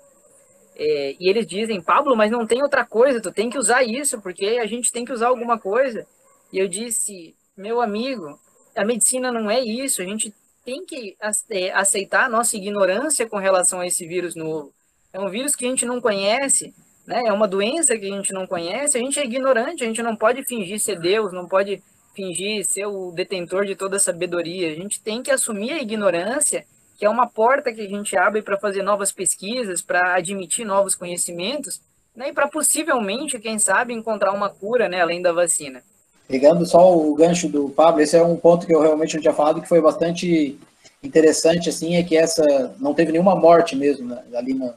é, 0.76 1.16
e 1.18 1.28
eles 1.28 1.48
dizem, 1.48 1.82
Pablo, 1.82 2.14
mas 2.14 2.30
não 2.30 2.46
tem 2.46 2.62
outra 2.62 2.86
coisa, 2.86 3.20
tu 3.20 3.32
tem 3.32 3.50
que 3.50 3.58
usar 3.58 3.82
isso, 3.82 4.20
porque 4.20 4.60
a 4.62 4.66
gente 4.66 4.92
tem 4.92 5.04
que 5.04 5.12
usar 5.12 5.26
alguma 5.26 5.58
coisa. 5.58 6.06
E 6.52 6.58
eu 6.60 6.68
disse, 6.68 7.34
meu 7.56 7.80
amigo, 7.80 8.38
a 8.76 8.84
medicina 8.84 9.32
não 9.32 9.50
é 9.50 9.58
isso, 9.58 10.00
a 10.00 10.04
gente 10.04 10.32
tem 10.64 10.86
que 10.86 11.16
é, 11.50 11.72
aceitar 11.72 12.26
a 12.26 12.28
nossa 12.28 12.56
ignorância 12.56 13.28
com 13.28 13.38
relação 13.38 13.80
a 13.80 13.86
esse 13.88 14.06
vírus 14.06 14.36
novo. 14.36 14.72
É 15.12 15.18
um 15.18 15.28
vírus 15.28 15.56
que 15.56 15.66
a 15.66 15.68
gente 15.68 15.84
não 15.84 16.00
conhece, 16.00 16.72
né? 17.06 17.22
É 17.26 17.32
uma 17.32 17.46
doença 17.46 17.96
que 17.96 18.06
a 18.06 18.16
gente 18.16 18.32
não 18.32 18.46
conhece, 18.46 18.98
a 18.98 19.00
gente 19.00 19.20
é 19.20 19.24
ignorante, 19.24 19.84
a 19.84 19.86
gente 19.86 20.02
não 20.02 20.16
pode 20.16 20.44
fingir 20.44 20.80
ser 20.80 20.98
Deus, 20.98 21.32
não 21.32 21.46
pode 21.46 21.82
fingir 22.14 22.64
ser 22.68 22.86
o 22.86 23.12
detentor 23.12 23.64
de 23.64 23.76
toda 23.76 23.96
a 23.96 24.00
sabedoria. 24.00 24.72
A 24.72 24.74
gente 24.74 25.00
tem 25.00 25.22
que 25.22 25.30
assumir 25.30 25.72
a 25.72 25.80
ignorância, 25.80 26.64
que 26.98 27.04
é 27.04 27.10
uma 27.10 27.26
porta 27.26 27.72
que 27.72 27.82
a 27.82 27.88
gente 27.88 28.16
abre 28.16 28.42
para 28.42 28.58
fazer 28.58 28.82
novas 28.82 29.12
pesquisas, 29.12 29.82
para 29.82 30.14
admitir 30.14 30.64
novos 30.64 30.94
conhecimentos, 30.94 31.80
né? 32.14 32.30
E 32.30 32.32
para 32.32 32.48
possivelmente, 32.48 33.38
quem 33.38 33.58
sabe, 33.58 33.92
encontrar 33.92 34.32
uma 34.32 34.48
cura, 34.48 34.88
né? 34.88 35.02
Além 35.02 35.20
da 35.20 35.32
vacina. 35.32 35.82
Pegando 36.26 36.66
só 36.66 36.96
o 36.96 37.14
gancho 37.14 37.48
do 37.48 37.68
Pablo, 37.68 38.00
esse 38.00 38.16
é 38.16 38.22
um 38.22 38.36
ponto 38.36 38.66
que 38.66 38.74
eu 38.74 38.80
realmente 38.80 39.14
não 39.14 39.22
tinha 39.22 39.34
falado 39.34 39.60
que 39.60 39.68
foi 39.68 39.80
bastante 39.80 40.58
interessante, 41.02 41.68
assim, 41.68 41.96
é 41.96 42.02
que 42.02 42.16
essa 42.16 42.74
não 42.80 42.94
teve 42.94 43.12
nenhuma 43.12 43.36
morte 43.36 43.76
mesmo 43.76 44.08
né, 44.08 44.22
ali 44.34 44.54
na, 44.54 44.74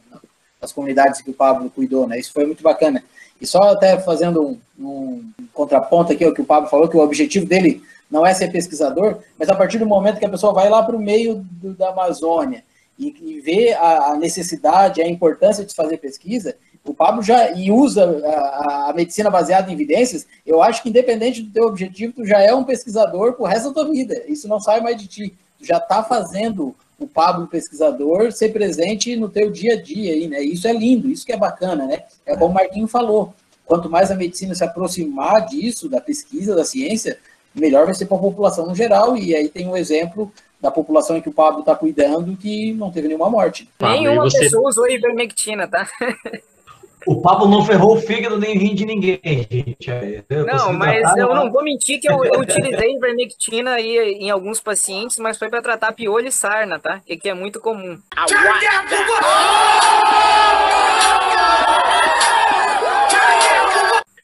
as 0.61 0.71
comunidades 0.71 1.21
que 1.21 1.29
o 1.29 1.33
Pablo 1.33 1.69
cuidou, 1.69 2.07
né? 2.07 2.19
Isso 2.19 2.33
foi 2.33 2.45
muito 2.45 2.63
bacana. 2.63 3.03
E 3.39 3.47
só 3.47 3.59
até 3.59 3.97
fazendo 3.99 4.41
um, 4.41 4.59
um 4.79 5.31
contraponto 5.53 6.11
aqui, 6.11 6.25
o 6.25 6.33
que 6.33 6.41
o 6.41 6.45
Pablo 6.45 6.69
falou, 6.69 6.89
que 6.89 6.97
o 6.97 7.01
objetivo 7.01 7.45
dele 7.45 7.81
não 8.09 8.25
é 8.25 8.33
ser 8.33 8.51
pesquisador, 8.51 9.19
mas 9.37 9.49
a 9.49 9.55
partir 9.55 9.77
do 9.77 9.85
momento 9.85 10.19
que 10.19 10.25
a 10.25 10.29
pessoa 10.29 10.53
vai 10.53 10.69
lá 10.69 10.83
para 10.83 10.95
o 10.95 10.99
meio 10.99 11.45
do, 11.51 11.73
da 11.73 11.89
Amazônia 11.89 12.63
e, 12.97 13.15
e 13.21 13.39
vê 13.39 13.73
a, 13.73 14.11
a, 14.11 14.17
necessidade, 14.17 15.01
a 15.01 15.07
importância 15.07 15.63
de 15.63 15.73
fazer 15.73 15.97
pesquisa, 15.97 16.55
o 16.83 16.93
Pablo 16.93 17.21
já 17.21 17.51
e 17.51 17.71
usa 17.71 18.03
a, 18.25 18.89
a, 18.89 18.93
medicina 18.93 19.29
baseada 19.29 19.69
em 19.69 19.73
evidências, 19.73 20.25
eu 20.45 20.61
acho 20.61 20.81
que 20.81 20.89
independente 20.89 21.41
do 21.41 21.51
teu 21.51 21.65
objetivo, 21.65 22.13
tu 22.13 22.25
já 22.25 22.41
é 22.41 22.53
um 22.53 22.63
pesquisador 22.63 23.33
pro 23.33 23.45
resto 23.45 23.69
da 23.69 23.75
tua 23.75 23.91
vida. 23.91 24.23
Isso 24.27 24.47
não 24.47 24.59
sai 24.59 24.81
mais 24.81 24.97
de 24.97 25.07
ti. 25.07 25.33
Tu 25.59 25.65
já 25.65 25.77
está 25.77 26.03
fazendo 26.03 26.75
o 26.99 27.07
Pablo 27.07 27.47
pesquisador 27.47 28.31
ser 28.31 28.49
presente 28.49 29.15
no 29.15 29.29
teu 29.29 29.49
dia 29.49 29.73
a 29.73 29.81
dia 29.81 30.13
aí, 30.13 30.27
né? 30.27 30.41
Isso 30.41 30.67
é 30.67 30.73
lindo, 30.73 31.09
isso 31.09 31.25
que 31.25 31.31
é 31.31 31.37
bacana, 31.37 31.85
né? 31.85 32.03
É 32.25 32.35
como 32.35 32.51
o 32.51 32.53
Marquinho 32.53 32.87
falou. 32.87 33.33
Quanto 33.65 33.89
mais 33.89 34.11
a 34.11 34.15
medicina 34.15 34.55
se 34.55 34.63
aproximar 34.63 35.45
disso, 35.45 35.87
da 35.87 36.01
pesquisa, 36.01 36.55
da 36.55 36.65
ciência, 36.65 37.19
melhor 37.53 37.85
vai 37.85 37.93
ser 37.93 38.05
para 38.05 38.17
a 38.17 38.21
população 38.21 38.65
no 38.65 38.75
geral. 38.75 39.15
E 39.15 39.35
aí 39.35 39.47
tem 39.47 39.67
um 39.67 39.77
exemplo 39.77 40.31
da 40.59 40.69
população 40.69 41.15
em 41.15 41.21
que 41.21 41.29
o 41.29 41.33
Pablo 41.33 41.61
está 41.61 41.75
cuidando 41.75 42.35
que 42.35 42.73
não 42.73 42.91
teve 42.91 43.07
nenhuma 43.07 43.29
morte. 43.29 43.69
Nenhuma 43.79 44.23
você... 44.23 44.39
pessoa 44.39 44.67
usou 44.67 44.89
ivermectina, 44.89 45.67
tá? 45.67 45.87
O 47.05 47.21
Pablo 47.21 47.47
não 47.47 47.65
ferrou 47.65 47.95
o 47.95 48.01
fígado 48.01 48.37
nem 48.37 48.57
rim 48.57 48.75
de 48.75 48.85
ninguém, 48.85 49.19
gente. 49.23 49.89
Eu 50.29 50.45
não, 50.45 50.73
mas 50.73 51.15
eu 51.17 51.33
não 51.33 51.51
vou 51.51 51.63
mentir 51.63 51.99
que 51.99 52.09
eu, 52.09 52.23
eu 52.25 52.41
utilizei 52.41 52.95
ivermectina 52.95 53.71
aí 53.71 54.17
em 54.19 54.29
alguns 54.29 54.59
pacientes, 54.59 55.17
mas 55.17 55.37
foi 55.37 55.49
para 55.49 55.61
tratar 55.61 55.93
piolho 55.93 56.27
e 56.27 56.31
sarna, 56.31 56.77
tá? 56.77 56.99
Que 57.05 57.13
aqui 57.13 57.29
é 57.29 57.33
muito 57.33 57.59
comum. 57.59 57.97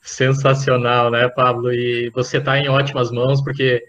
Sensacional, 0.01 1.09
né, 1.09 1.29
Pablo? 1.29 1.73
E 1.73 2.09
você 2.09 2.37
está 2.37 2.57
em 2.59 2.67
ótimas 2.67 3.09
mãos, 3.11 3.41
porque 3.41 3.83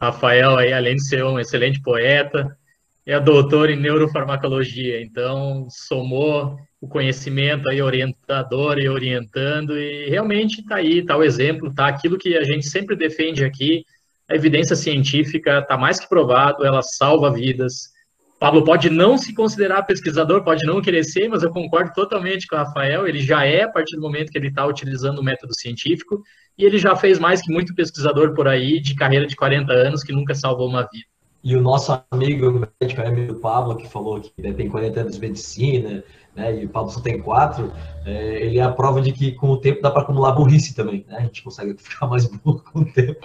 Rafael 0.00 0.56
aí, 0.56 0.72
além 0.72 0.94
de 0.94 1.06
ser 1.06 1.24
um 1.24 1.40
excelente 1.40 1.82
poeta, 1.82 2.56
é 3.04 3.18
doutor 3.18 3.68
em 3.68 3.76
neurofarmacologia, 3.76 5.00
então 5.00 5.66
somou 5.70 6.56
o 6.80 6.88
conhecimento 6.88 7.68
aí 7.68 7.82
orientador 7.82 8.78
e 8.78 8.88
orientando, 8.88 9.76
e 9.76 10.08
realmente 10.08 10.60
está 10.60 10.76
aí, 10.76 10.98
está 10.98 11.16
o 11.16 11.24
exemplo, 11.24 11.68
está 11.68 11.88
aquilo 11.88 12.18
que 12.18 12.36
a 12.36 12.44
gente 12.44 12.68
sempre 12.68 12.94
defende 12.94 13.44
aqui, 13.44 13.84
a 14.28 14.34
evidência 14.34 14.76
científica 14.76 15.58
está 15.58 15.76
mais 15.76 15.98
que 15.98 16.08
provado, 16.08 16.64
ela 16.64 16.82
salva 16.82 17.32
vidas, 17.32 17.90
Pablo 18.38 18.62
pode 18.62 18.88
não 18.88 19.18
se 19.18 19.34
considerar 19.34 19.82
pesquisador, 19.82 20.44
pode 20.44 20.64
não 20.64 20.80
querer 20.80 21.02
ser, 21.02 21.28
mas 21.28 21.42
eu 21.42 21.50
concordo 21.50 21.92
totalmente 21.92 22.46
com 22.46 22.54
o 22.54 22.58
Rafael. 22.58 23.06
Ele 23.06 23.20
já 23.20 23.44
é 23.44 23.62
a 23.62 23.68
partir 23.68 23.96
do 23.96 24.02
momento 24.02 24.30
que 24.30 24.38
ele 24.38 24.46
está 24.46 24.64
utilizando 24.64 25.18
o 25.18 25.24
método 25.24 25.52
científico 25.58 26.22
e 26.56 26.64
ele 26.64 26.78
já 26.78 26.94
fez 26.94 27.18
mais 27.18 27.42
que 27.42 27.52
muito 27.52 27.74
pesquisador 27.74 28.34
por 28.34 28.46
aí 28.46 28.80
de 28.80 28.94
carreira 28.94 29.26
de 29.26 29.34
40 29.34 29.72
anos 29.72 30.04
que 30.04 30.12
nunca 30.12 30.36
salvou 30.36 30.68
uma 30.68 30.82
vida. 30.82 31.06
E 31.42 31.54
o 31.54 31.60
nosso 31.60 31.96
amigo 32.10 32.68
médico, 32.80 33.00
amigo 33.00 33.34
Pablo, 33.36 33.76
que 33.76 33.88
falou 33.88 34.20
que 34.20 34.32
né, 34.38 34.52
tem 34.52 34.68
40 34.68 35.00
anos 35.00 35.14
de 35.14 35.20
medicina, 35.20 36.02
né, 36.34 36.60
e 36.60 36.64
o 36.64 36.68
Pablo 36.68 36.90
só 36.90 37.00
tem 37.00 37.20
quatro, 37.20 37.72
é, 38.04 38.44
ele 38.44 38.58
é 38.58 38.62
a 38.62 38.72
prova 38.72 39.00
de 39.00 39.12
que 39.12 39.32
com 39.32 39.50
o 39.50 39.56
tempo 39.56 39.80
dá 39.80 39.90
para 39.90 40.02
acumular 40.02 40.32
burrice 40.32 40.74
também. 40.74 41.04
Né? 41.08 41.16
A 41.16 41.22
gente 41.22 41.42
consegue 41.42 41.76
ficar 41.78 42.08
mais 42.08 42.26
burro 42.26 42.62
com 42.72 42.80
o 42.80 42.84
tempo. 42.84 43.20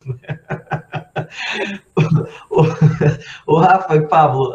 o, 3.46 3.58
Rafa 3.58 3.96
e 3.96 4.06
Pablo, 4.06 4.54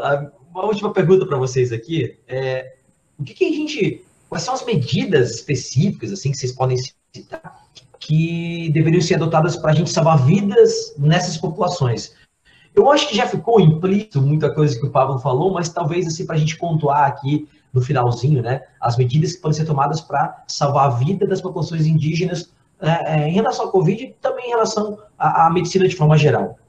uma 0.50 0.66
última 0.66 0.94
pergunta 0.94 1.26
para 1.26 1.38
vocês 1.38 1.74
aqui. 1.74 2.18
É, 2.28 2.76
o 3.20 3.24
que, 3.24 3.34
que, 3.34 3.46
a 3.46 3.52
gente. 3.52 4.06
Quais 4.30 4.44
são 4.44 4.54
as 4.54 4.66
medidas 4.66 5.32
específicas 5.32 6.12
assim 6.12 6.32
que 6.32 6.38
vocês 6.38 6.52
podem 6.52 6.78
citar 6.78 7.66
que 8.06 8.70
deveriam 8.72 9.02
ser 9.02 9.16
adotadas 9.16 9.56
para 9.56 9.72
a 9.72 9.74
gente 9.74 9.90
salvar 9.90 10.24
vidas 10.24 10.94
nessas 10.96 11.38
populações? 11.38 12.14
Eu 12.76 12.92
acho 12.92 13.08
que 13.10 13.18
já 13.18 13.26
ficou 13.26 13.60
implícito 13.60 14.22
muita 14.22 14.54
coisa 14.54 14.78
que 14.78 14.86
o 14.86 14.92
Pablo 14.92 15.18
falou, 15.18 15.52
mas 15.52 15.70
talvez 15.70 16.06
assim 16.06 16.24
para 16.24 16.36
a 16.36 16.38
gente 16.38 16.56
pontuar 16.56 17.06
aqui 17.06 17.48
no 17.74 17.82
finalzinho, 17.82 18.44
né? 18.44 18.62
As 18.80 18.96
medidas 18.96 19.34
que 19.34 19.42
podem 19.42 19.58
ser 19.58 19.66
tomadas 19.66 20.02
para 20.02 20.44
salvar 20.48 20.86
a 20.86 20.90
vida 20.90 21.26
das 21.26 21.42
populações 21.42 21.88
indígenas 21.88 22.52
é, 22.80 23.22
é, 23.22 23.28
em 23.28 23.34
relação 23.34 23.66
ao 23.66 23.72
Covid 23.72 24.04
e 24.04 24.16
também 24.22 24.48
em 24.48 24.50
relação 24.50 25.00
à, 25.18 25.48
à 25.48 25.50
medicina 25.50 25.88
de 25.88 25.96
forma 25.96 26.16
geral. 26.16 26.60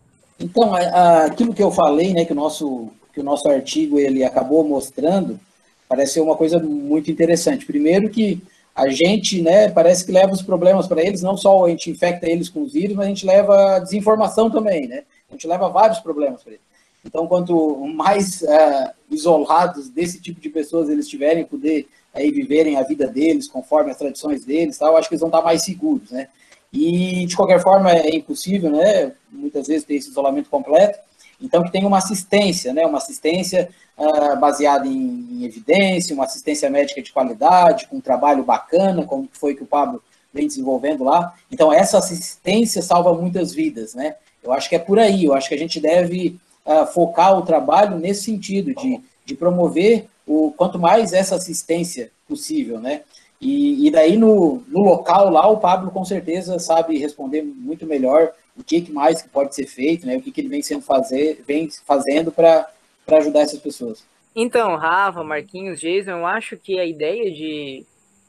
Então, 0.41 0.75
aquilo 0.75 1.53
que 1.53 1.63
eu 1.63 1.71
falei, 1.71 2.15
né, 2.15 2.25
que 2.25 2.33
o 2.33 2.37
nosso, 2.37 2.89
que 3.13 3.21
o 3.21 3.25
nosso 3.25 3.47
artigo 3.49 3.99
ele 3.99 4.25
acabou 4.25 4.67
mostrando, 4.67 5.39
parece 5.87 6.15
ser 6.15 6.21
uma 6.21 6.37
coisa 6.37 6.59
muito 6.59 7.11
interessante. 7.11 7.67
Primeiro 7.67 8.09
que 8.09 8.43
a 8.77 8.91
gente, 8.91 9.41
né, 9.41 9.71
parece 9.71 10.05
que 10.05 10.13
leva 10.13 10.35
os 10.35 10.43
problemas 10.43 10.87
para 10.87 11.03
eles, 11.03 11.23
não 11.23 11.35
só 11.35 11.65
a 11.65 11.71
gente 11.71 11.91
infecta 11.91 12.31
eles 12.31 12.51
com 12.51 12.61
os 12.61 12.75
vírus, 12.75 12.95
mas 12.95 13.07
a 13.07 13.09
gente 13.09 13.25
leva 13.25 13.79
desinformação 13.79 14.51
também, 14.51 14.87
né? 14.87 15.05
A 15.31 15.33
gente 15.33 15.47
leva 15.47 15.71
vários 15.71 15.99
problemas 15.99 16.43
para 16.43 16.53
eles. 16.53 16.67
Então, 17.03 17.27
quanto 17.27 17.77
mais 17.87 18.43
uh, 18.43 18.91
isolados 19.11 19.89
desse 19.89 20.21
tipo 20.21 20.39
de 20.39 20.51
pessoas 20.51 20.91
eles 20.91 21.09
tiverem, 21.09 21.47
poder 21.47 21.89
aí 22.13 22.31
viverem 22.31 22.77
a 22.77 22.83
vida 22.83 23.07
deles 23.07 23.49
conforme 23.49 23.93
as 23.93 23.97
tradições 23.97 24.45
deles, 24.45 24.77
tal, 24.77 24.95
acho 24.97 25.09
que 25.09 25.15
eles 25.15 25.21
vão 25.21 25.31
estar 25.31 25.43
mais 25.43 25.63
seguros, 25.63 26.11
né? 26.11 26.29
E 26.71 27.25
de 27.25 27.35
qualquer 27.35 27.63
forma 27.63 27.91
é 27.91 28.15
impossível, 28.15 28.71
né? 28.71 29.13
Muitas 29.33 29.69
vezes 29.69 29.85
ter 29.85 29.95
esse 29.95 30.11
isolamento 30.11 30.51
completo. 30.51 30.99
Então 31.41 31.63
que 31.63 31.73
tem 31.73 31.85
uma 31.85 31.99
assistência, 31.99 32.73
né? 32.73 32.85
Uma 32.87 32.99
assistência 32.99 33.69
uh, 33.97 34.39
baseada 34.39 34.87
em, 34.87 35.27
em, 35.31 35.45
evidência, 35.45 36.15
uma 36.15 36.25
assistência 36.25 36.69
médica 36.71 37.03
de 37.03 37.13
qualidade, 37.13 37.87
com 37.87 37.97
um 37.97 38.01
trabalho 38.01 38.43
bacana, 38.43 39.05
como 39.05 39.29
foi 39.33 39.55
que 39.55 39.63
o 39.63 39.67
Pablo 39.67 40.03
vem 40.33 40.47
desenvolvendo 40.47 41.05
lá. 41.05 41.35
Então 41.51 41.73
essa 41.73 41.99
assistência 41.99 42.83
salva 42.83 43.13
muitas 43.15 43.53
vidas, 43.53 43.95
né? 43.95 44.17
Eu 44.43 44.53
acho 44.53 44.69
que 44.69 44.77
é 44.77 44.79
por 44.79 44.99
aí. 44.99 45.25
Eu 45.25 45.35
acho 45.35 45.49
que 45.49 45.55
a 45.55 45.59
gente 45.59 45.81
deve 45.81 46.39
uh, 46.65 46.87
focar 46.87 47.37
o 47.37 47.43
trabalho 47.43 47.99
nesse 47.99 48.25
sentido 48.25 48.75
de, 48.75 49.01
de 49.25 49.35
promover 49.35 50.07
o 50.27 50.53
quanto 50.57 50.79
mais 50.79 51.13
essa 51.13 51.37
assistência 51.37 52.11
possível, 52.29 52.81
né? 52.81 53.03
E, 53.41 53.87
e 53.87 53.91
daí 53.91 54.17
no, 54.17 54.63
no 54.69 54.81
local 54.81 55.31
lá 55.31 55.47
o 55.47 55.59
Pablo 55.59 55.91
com 55.91 56.05
certeza 56.05 56.59
sabe 56.59 56.99
responder 56.99 57.43
muito 57.43 57.87
melhor 57.87 58.33
o 58.59 58.65
que, 58.65 58.91
mais 58.91 59.23
que 59.23 59.29
pode 59.29 59.55
ser 59.55 59.67
feito, 59.67 60.07
né? 60.07 60.17
O 60.17 60.23
que, 60.23 60.31
que 60.31 60.41
ele 60.41 60.49
vem 60.49 60.63
sendo 60.63 60.83
fazer, 60.83 61.43
vem 61.47 61.69
fazendo 61.85 62.33
para 62.33 62.69
ajudar 63.09 63.41
essas 63.41 63.61
pessoas. 63.61 64.05
Então, 64.35 64.77
Rafa, 64.77 65.23
Marquinhos, 65.23 65.81
Jason, 65.81 66.11
eu 66.11 66.27
acho 66.27 66.57
que 66.57 66.79
a 66.79 66.85
ideia 66.85 67.31
de 67.31 67.85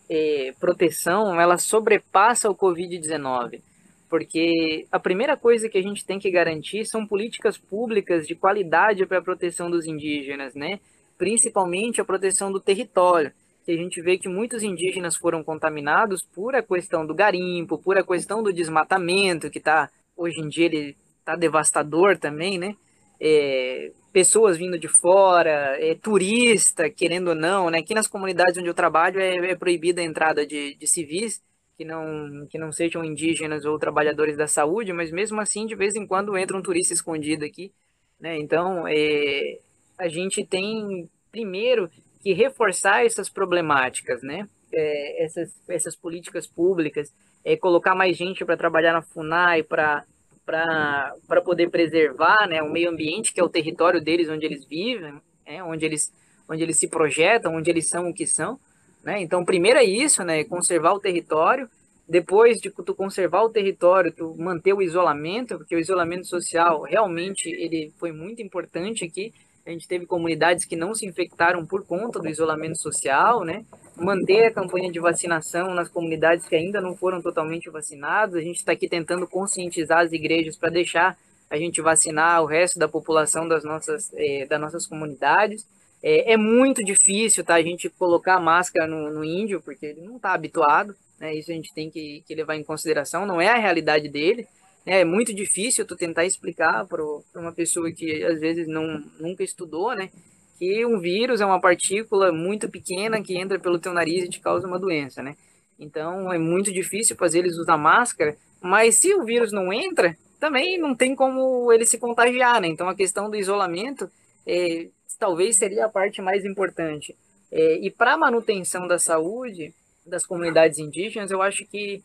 eh, 0.09 0.53
proteção 0.59 1.39
ela 1.39 1.57
sobrepassa 1.57 2.49
o 2.49 2.55
Covid-19 2.55 3.61
porque 4.09 4.87
a 4.91 4.99
primeira 4.99 5.35
coisa 5.35 5.67
que 5.67 5.77
a 5.77 5.81
gente 5.81 6.05
tem 6.05 6.17
que 6.17 6.31
garantir 6.31 6.85
são 6.85 7.05
políticas 7.05 7.57
públicas 7.57 8.25
de 8.25 8.35
qualidade 8.35 9.05
para 9.05 9.17
a 9.17 9.21
proteção 9.21 9.69
dos 9.69 9.85
indígenas, 9.85 10.55
né? 10.55 10.79
principalmente 11.17 11.99
a 11.99 12.05
proteção 12.05 12.51
do 12.51 12.59
território. 12.59 13.31
E 13.67 13.73
a 13.73 13.75
gente 13.75 14.01
vê 14.01 14.17
que 14.17 14.29
muitos 14.29 14.63
indígenas 14.63 15.17
foram 15.17 15.43
contaminados 15.43 16.21
por 16.33 16.55
a 16.55 16.63
questão 16.63 17.05
do 17.05 17.13
garimpo, 17.13 17.77
por 17.77 17.97
a 17.97 18.03
questão 18.03 18.41
do 18.41 18.53
desmatamento, 18.53 19.49
que 19.49 19.57
está 19.57 19.89
hoje 20.17 20.39
em 20.41 20.49
dia 20.49 20.65
ele 20.65 20.95
está 21.19 21.35
devastador 21.35 22.17
também, 22.17 22.57
né? 22.57 22.75
É, 23.19 23.91
pessoas 24.13 24.57
vindo 24.57 24.77
de 24.79 24.87
fora, 24.87 25.77
é, 25.79 25.95
turista, 25.95 26.89
querendo 26.89 27.29
ou 27.29 27.35
não, 27.35 27.69
né? 27.69 27.79
Aqui 27.79 27.93
nas 27.93 28.07
comunidades 28.07 28.57
onde 28.57 28.67
eu 28.67 28.73
trabalho 28.73 29.19
é, 29.19 29.51
é 29.51 29.55
proibida 29.55 30.01
a 30.01 30.03
entrada 30.03 30.45
de, 30.45 30.75
de 30.75 30.87
civis 30.87 31.41
que 31.77 31.85
não, 31.85 32.47
que 32.49 32.57
não 32.57 32.71
sejam 32.71 33.05
indígenas 33.05 33.63
ou 33.63 33.77
trabalhadores 33.77 34.35
da 34.35 34.47
saúde, 34.47 34.91
mas 34.91 35.11
mesmo 35.11 35.39
assim, 35.39 35.65
de 35.67 35.75
vez 35.75 35.95
em 35.95 36.07
quando 36.07 36.35
entra 36.35 36.57
um 36.57 36.61
turista 36.61 36.93
escondido 36.93 37.45
aqui, 37.45 37.71
né? 38.19 38.37
Então, 38.39 38.87
é, 38.87 39.59
a 39.97 40.07
gente 40.07 40.43
tem, 40.45 41.07
primeiro, 41.31 41.89
que 42.21 42.33
reforçar 42.33 43.05
essas 43.05 43.29
problemáticas, 43.29 44.23
né? 44.23 44.49
É, 44.73 45.23
essas, 45.23 45.61
essas 45.69 45.95
políticas 45.95 46.47
públicas, 46.47 47.13
é, 47.47 47.55
colocar 47.55 47.95
mais 47.95 48.17
gente 48.17 48.43
para 48.43 48.57
trabalhar 48.57 48.91
na 48.91 49.01
FUNAI, 49.01 49.63
para 49.63 50.03
para 50.45 51.41
poder 51.43 51.69
preservar 51.69 52.47
né, 52.47 52.63
o 52.63 52.71
meio 52.71 52.89
ambiente, 52.89 53.33
que 53.33 53.39
é 53.39 53.43
o 53.43 53.49
território 53.49 53.99
deles, 53.99 54.29
onde 54.29 54.45
eles 54.45 54.63
vivem, 54.63 55.21
né, 55.45 55.61
onde, 55.61 55.85
eles, 55.85 56.13
onde 56.47 56.63
eles 56.63 56.77
se 56.77 56.87
projetam, 56.87 57.53
onde 57.53 57.69
eles 57.69 57.89
são 57.89 58.09
o 58.09 58.13
que 58.13 58.25
são. 58.25 58.57
Né? 59.03 59.21
Então, 59.21 59.43
primeiro 59.43 59.77
é 59.77 59.83
isso, 59.83 60.23
né, 60.23 60.45
conservar 60.45 60.93
o 60.93 61.01
território. 61.01 61.69
Depois 62.07 62.61
de 62.61 62.69
tu 62.69 62.95
conservar 62.95 63.43
o 63.43 63.49
território, 63.49 64.13
tu 64.13 64.35
manter 64.37 64.71
o 64.71 64.81
isolamento, 64.81 65.57
porque 65.57 65.75
o 65.75 65.79
isolamento 65.79 66.25
social 66.25 66.81
realmente 66.83 67.49
ele 67.49 67.91
foi 67.97 68.13
muito 68.13 68.41
importante 68.41 69.03
aqui 69.03 69.33
a 69.67 69.71
gente 69.71 69.85
teve 69.85 70.05
comunidades 70.05 70.63
que 70.63 70.77
não 70.77 70.95
se 70.95 71.05
infectaram 71.05 71.65
por 71.65 71.85
conta 71.85 72.19
do 72.19 72.29
isolamento 72.29 72.77
social, 72.77 73.43
né? 73.43 73.65
Manter 73.97 74.45
a 74.45 74.51
campanha 74.51 74.89
de 74.89 74.97
vacinação 74.97 75.73
nas 75.73 75.89
comunidades 75.89 76.47
que 76.47 76.55
ainda 76.55 76.79
não 76.79 76.95
foram 76.95 77.21
totalmente 77.21 77.69
vacinadas. 77.69 78.35
A 78.35 78.41
gente 78.41 78.59
está 78.59 78.71
aqui 78.71 78.87
tentando 78.87 79.27
conscientizar 79.27 79.99
as 79.99 80.13
igrejas 80.13 80.55
para 80.55 80.69
deixar 80.69 81.17
a 81.49 81.57
gente 81.57 81.81
vacinar 81.81 82.41
o 82.41 82.45
resto 82.45 82.79
da 82.79 82.87
população 82.87 83.45
das 83.45 83.65
nossas, 83.65 84.09
é, 84.15 84.45
das 84.45 84.59
nossas 84.59 84.87
comunidades. 84.87 85.67
É, 86.01 86.31
é, 86.31 86.37
muito 86.37 86.81
difícil 86.81 87.43
tá, 87.43 87.55
a 87.55 87.61
gente 87.61 87.89
colocar 87.89 88.39
máscara 88.39 88.87
no, 88.87 89.09
no 89.11 89.25
índio, 89.25 89.61
porque 89.61 89.87
ele 89.87 90.01
não 90.01 90.15
está 90.15 90.33
habituado. 90.33 90.95
Né? 91.19 91.35
Isso 91.35 91.51
a 91.51 91.53
gente 91.53 91.73
tem 91.73 91.89
que, 91.89 92.23
que 92.25 92.35
levar 92.35 92.55
em 92.55 92.63
consideração, 92.63 93.25
não 93.25 93.41
é 93.41 93.49
a 93.49 93.57
realidade 93.57 94.07
dele. 94.07 94.47
É 94.89 95.03
muito 95.03 95.33
difícil 95.33 95.85
tu 95.85 95.97
tentar 95.97 96.23
explicar 96.23 96.85
para 96.85 97.03
uma 97.35 97.51
pessoa 97.51 97.91
que 97.91 98.23
às 98.23 98.39
vezes 98.39 98.69
não, 98.69 99.03
nunca 99.19 99.43
estudou, 99.43 99.93
né? 99.93 100.09
Que 100.57 100.85
um 100.85 100.97
vírus 100.97 101.41
é 101.41 101.45
uma 101.45 101.59
partícula 101.59 102.31
muito 102.31 102.69
pequena 102.69 103.21
que 103.21 103.37
entra 103.37 103.59
pelo 103.59 103.79
teu 103.79 103.91
nariz 103.91 104.23
e 104.23 104.29
te 104.29 104.39
causa 104.39 104.65
uma 104.65 104.79
doença, 104.79 105.21
né? 105.21 105.35
Então 105.77 106.31
é 106.31 106.37
muito 106.37 106.71
difícil 106.71 107.17
fazer 107.17 107.39
eles 107.39 107.57
usar 107.57 107.75
máscara, 107.75 108.37
mas 108.61 108.95
se 108.95 109.13
o 109.13 109.25
vírus 109.25 109.51
não 109.51 109.73
entra, 109.73 110.17
também 110.39 110.77
não 110.77 110.95
tem 110.95 111.13
como 111.13 111.69
ele 111.69 111.85
se 111.85 111.97
contagiar, 111.97 112.61
né? 112.61 112.69
Então 112.69 112.87
a 112.87 112.95
questão 112.95 113.29
do 113.29 113.35
isolamento 113.35 114.09
é, 114.47 114.87
talvez 115.19 115.57
seria 115.57 115.87
a 115.87 115.89
parte 115.89 116.21
mais 116.21 116.45
importante. 116.45 117.13
É, 117.51 117.77
e 117.79 117.91
para 117.91 118.13
a 118.13 118.17
manutenção 118.17 118.87
da 118.87 118.97
saúde 118.97 119.73
das 120.05 120.25
comunidades 120.25 120.79
indígenas, 120.79 121.29
eu 121.29 121.41
acho 121.41 121.65
que 121.65 122.01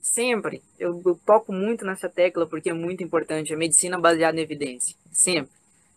Sempre. 0.00 0.62
Eu, 0.78 1.00
eu, 1.04 1.18
toco 1.26 1.52
muito 1.52 1.84
nessa 1.84 2.08
tecla 2.08 2.46
porque 2.46 2.70
é 2.70 2.74
muito 2.74 3.02
importante. 3.02 3.52
A 3.52 3.56
medicina 3.56 3.98
baseada 3.98 4.38
em 4.38 4.42
evidência. 4.42 4.96
Sempre. 5.12 5.52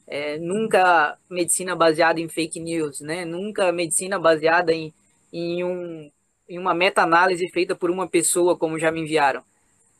É, 0.05 0.37
nunca 0.37 1.17
medicina 1.29 1.75
baseada 1.75 2.19
em 2.19 2.27
fake 2.27 2.59
news, 2.59 2.99
né? 2.99 3.23
Nunca 3.23 3.71
medicina 3.71 4.19
baseada 4.19 4.73
em, 4.73 4.93
em, 5.31 5.63
um, 5.63 6.11
em 6.47 6.59
uma 6.59 6.73
meta-análise 6.73 7.47
feita 7.49 7.73
por 7.73 7.89
uma 7.89 8.07
pessoa, 8.07 8.57
como 8.57 8.77
já 8.77 8.91
me 8.91 9.01
enviaram. 9.01 9.43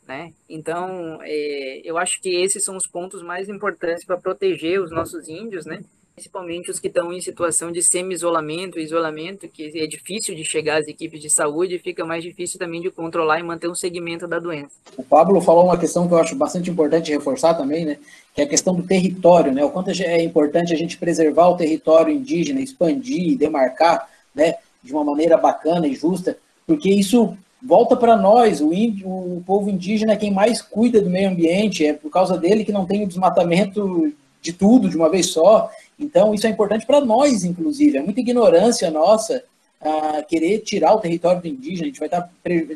Né? 0.06 0.34
Então, 0.50 1.18
é, 1.22 1.80
eu 1.82 1.96
acho 1.96 2.20
que 2.20 2.28
esses 2.28 2.62
são 2.62 2.76
os 2.76 2.86
pontos 2.86 3.22
mais 3.22 3.48
importantes 3.48 4.04
para 4.04 4.18
proteger 4.18 4.78
os 4.78 4.90
nossos 4.90 5.26
índios, 5.30 5.64
né? 5.64 5.82
Principalmente 6.14 6.70
os 6.70 6.78
que 6.78 6.86
estão 6.86 7.12
em 7.12 7.20
situação 7.20 7.72
de 7.72 7.82
semi-isolamento, 7.82 8.78
isolamento, 8.78 9.48
que 9.48 9.72
é 9.74 9.86
difícil 9.86 10.34
de 10.34 10.44
chegar 10.44 10.80
às 10.80 10.86
equipes 10.86 11.20
de 11.20 11.28
saúde 11.28 11.74
e 11.74 11.78
fica 11.78 12.04
mais 12.04 12.22
difícil 12.22 12.58
também 12.58 12.80
de 12.80 12.90
controlar 12.90 13.40
e 13.40 13.42
manter 13.42 13.68
um 13.68 13.74
segmento 13.74 14.28
da 14.28 14.38
doença. 14.38 14.70
O 14.96 15.02
Pablo 15.02 15.40
falou 15.40 15.64
uma 15.64 15.76
questão 15.76 16.06
que 16.06 16.14
eu 16.14 16.18
acho 16.18 16.36
bastante 16.36 16.70
importante 16.70 17.10
reforçar 17.10 17.54
também, 17.54 17.84
né, 17.84 17.98
que 18.32 18.40
é 18.40 18.44
a 18.44 18.48
questão 18.48 18.74
do 18.74 18.84
território, 18.84 19.52
né, 19.52 19.64
o 19.64 19.70
quanto 19.70 19.90
é 19.90 20.22
importante 20.22 20.72
a 20.72 20.76
gente 20.76 20.96
preservar 20.96 21.48
o 21.48 21.56
território 21.56 22.14
indígena, 22.14 22.60
expandir, 22.60 23.36
demarcar, 23.36 24.08
né, 24.32 24.54
de 24.82 24.92
uma 24.92 25.02
maneira 25.02 25.36
bacana 25.36 25.88
e 25.88 25.94
justa, 25.96 26.38
porque 26.64 26.90
isso 26.90 27.36
volta 27.60 27.96
para 27.96 28.16
nós, 28.16 28.60
o, 28.60 28.72
índio, 28.72 29.08
o 29.08 29.42
povo 29.44 29.68
indígena 29.68 30.12
é 30.12 30.16
quem 30.16 30.30
mais 30.30 30.62
cuida 30.62 31.00
do 31.00 31.10
meio 31.10 31.30
ambiente, 31.30 31.84
é 31.84 31.92
por 31.92 32.10
causa 32.10 32.36
dele 32.36 32.64
que 32.64 32.72
não 32.72 32.86
tem 32.86 33.02
o 33.02 33.08
desmatamento 33.08 34.12
de 34.44 34.52
tudo 34.52 34.90
de 34.90 34.96
uma 34.96 35.08
vez 35.08 35.26
só. 35.26 35.70
Então, 35.98 36.34
isso 36.34 36.46
é 36.46 36.50
importante 36.50 36.86
para 36.86 37.00
nós, 37.00 37.44
inclusive. 37.44 37.98
É 37.98 38.02
muita 38.02 38.20
ignorância 38.20 38.90
nossa 38.90 39.42
a 39.80 40.22
querer 40.22 40.60
tirar 40.60 40.94
o 40.94 41.00
território 41.00 41.42
do 41.42 41.48
indígena. 41.48 41.82
A 41.82 41.86
gente 41.88 42.00
vai 42.00 42.08
tá 42.08 42.28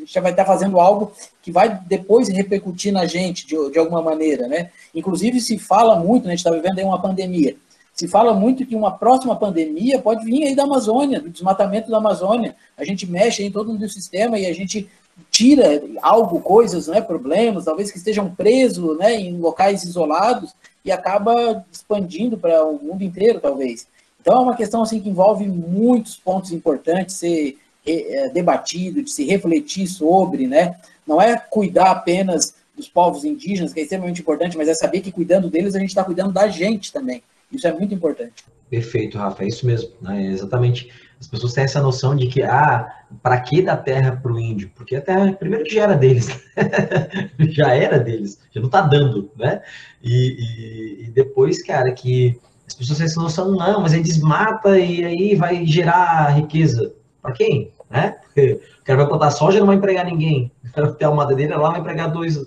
estar 0.04 0.32
tá 0.34 0.44
fazendo 0.44 0.78
algo 0.78 1.12
que 1.42 1.50
vai 1.50 1.80
depois 1.86 2.28
repercutir 2.28 2.92
na 2.92 3.06
gente 3.06 3.46
de, 3.46 3.70
de 3.70 3.78
alguma 3.78 4.02
maneira, 4.02 4.46
né? 4.46 4.70
Inclusive, 4.94 5.40
se 5.40 5.58
fala 5.58 5.96
muito, 5.98 6.24
né, 6.24 6.32
a 6.32 6.36
gente 6.36 6.46
está 6.46 6.50
vivendo 6.50 6.78
aí 6.78 6.84
uma 6.84 7.00
pandemia. 7.00 7.56
Se 7.94 8.06
fala 8.06 8.32
muito 8.32 8.64
que 8.64 8.76
uma 8.76 8.92
próxima 8.92 9.34
pandemia 9.34 9.98
pode 9.98 10.24
vir 10.24 10.44
aí 10.44 10.54
da 10.54 10.64
Amazônia, 10.64 11.20
do 11.20 11.30
desmatamento 11.30 11.90
da 11.90 11.96
Amazônia. 11.96 12.54
A 12.76 12.84
gente 12.84 13.10
mexe 13.10 13.42
em 13.42 13.50
todo 13.50 13.72
o 13.72 13.88
sistema 13.88 14.38
e 14.38 14.46
a 14.46 14.52
gente 14.52 14.88
tira 15.30 15.82
algo, 16.00 16.40
coisas, 16.40 16.86
né, 16.86 17.00
problemas, 17.00 17.64
talvez 17.64 17.90
que 17.90 17.98
estejam 17.98 18.32
presos 18.32 18.96
né, 18.98 19.18
em 19.18 19.36
locais 19.36 19.82
isolados 19.82 20.54
e 20.88 20.92
acaba 20.92 21.64
expandindo 21.70 22.38
para 22.38 22.64
o 22.64 22.82
mundo 22.82 23.04
inteiro, 23.04 23.40
talvez. 23.40 23.86
Então 24.20 24.36
é 24.36 24.40
uma 24.40 24.56
questão 24.56 24.82
assim 24.82 25.00
que 25.00 25.08
envolve 25.08 25.46
muitos 25.46 26.16
pontos 26.16 26.50
importantes 26.50 27.16
ser 27.16 27.58
é, 27.86 28.30
debatido, 28.30 29.02
de 29.02 29.10
se 29.10 29.24
refletir 29.24 29.86
sobre, 29.86 30.46
né? 30.46 30.76
Não 31.06 31.20
é 31.20 31.36
cuidar 31.36 31.90
apenas 31.90 32.54
dos 32.74 32.88
povos 32.88 33.24
indígenas, 33.24 33.72
que 33.72 33.80
é 33.80 33.82
extremamente 33.82 34.20
importante, 34.22 34.56
mas 34.56 34.68
é 34.68 34.74
saber 34.74 35.00
que 35.00 35.12
cuidando 35.12 35.50
deles 35.50 35.74
a 35.74 35.78
gente 35.78 35.90
está 35.90 36.02
cuidando 36.02 36.32
da 36.32 36.48
gente 36.48 36.92
também. 36.92 37.22
Isso 37.52 37.66
é 37.66 37.72
muito 37.72 37.94
importante. 37.94 38.44
Perfeito, 38.70 39.18
Rafa, 39.18 39.44
é 39.44 39.48
isso 39.48 39.66
mesmo. 39.66 39.90
Né? 40.00 40.26
exatamente. 40.26 40.90
As 41.20 41.26
pessoas 41.26 41.52
têm 41.52 41.64
essa 41.64 41.82
noção 41.82 42.14
de 42.14 42.28
que, 42.28 42.42
ah, 42.42 42.86
para 43.22 43.40
que 43.40 43.62
dar 43.62 43.78
terra 43.78 44.16
para 44.16 44.32
o 44.32 44.38
índio? 44.38 44.70
Porque 44.74 44.96
a 44.96 45.00
terra, 45.00 45.32
primeiro 45.32 45.64
que 45.64 45.74
já 45.74 45.82
era 45.82 45.96
deles, 45.96 46.28
já 47.50 47.74
era 47.74 47.98
deles, 47.98 48.38
já 48.52 48.60
não 48.60 48.68
está 48.68 48.82
dando, 48.82 49.30
né? 49.36 49.60
E, 50.02 50.12
e, 50.12 51.04
e, 51.06 51.10
depois, 51.10 51.62
cara, 51.62 51.90
que 51.92 52.38
as 52.66 52.74
pessoas 52.74 52.98
têm 52.98 53.06
essa 53.06 53.20
noção, 53.20 53.50
não, 53.50 53.80
mas 53.80 53.92
ele 53.92 54.02
desmata 54.02 54.78
e 54.78 55.04
aí 55.04 55.34
vai 55.34 55.66
gerar 55.66 56.36
riqueza. 56.36 56.94
Para 57.20 57.32
quem? 57.32 57.72
Né? 57.90 58.14
Porque 58.22 58.60
o 58.80 58.84
cara 58.84 58.98
vai 58.98 59.08
plantar 59.08 59.30
soja 59.30 59.58
não 59.58 59.66
vai 59.66 59.76
empregar 59.76 60.04
ninguém. 60.04 60.52
O 60.64 60.70
cara 60.72 60.86
vai 60.88 60.96
ter 60.96 61.06
uma 61.06 61.24
madeira 61.26 61.58
lá, 61.58 61.70
vai 61.70 61.80
empregar 61.80 62.12
dois, 62.12 62.46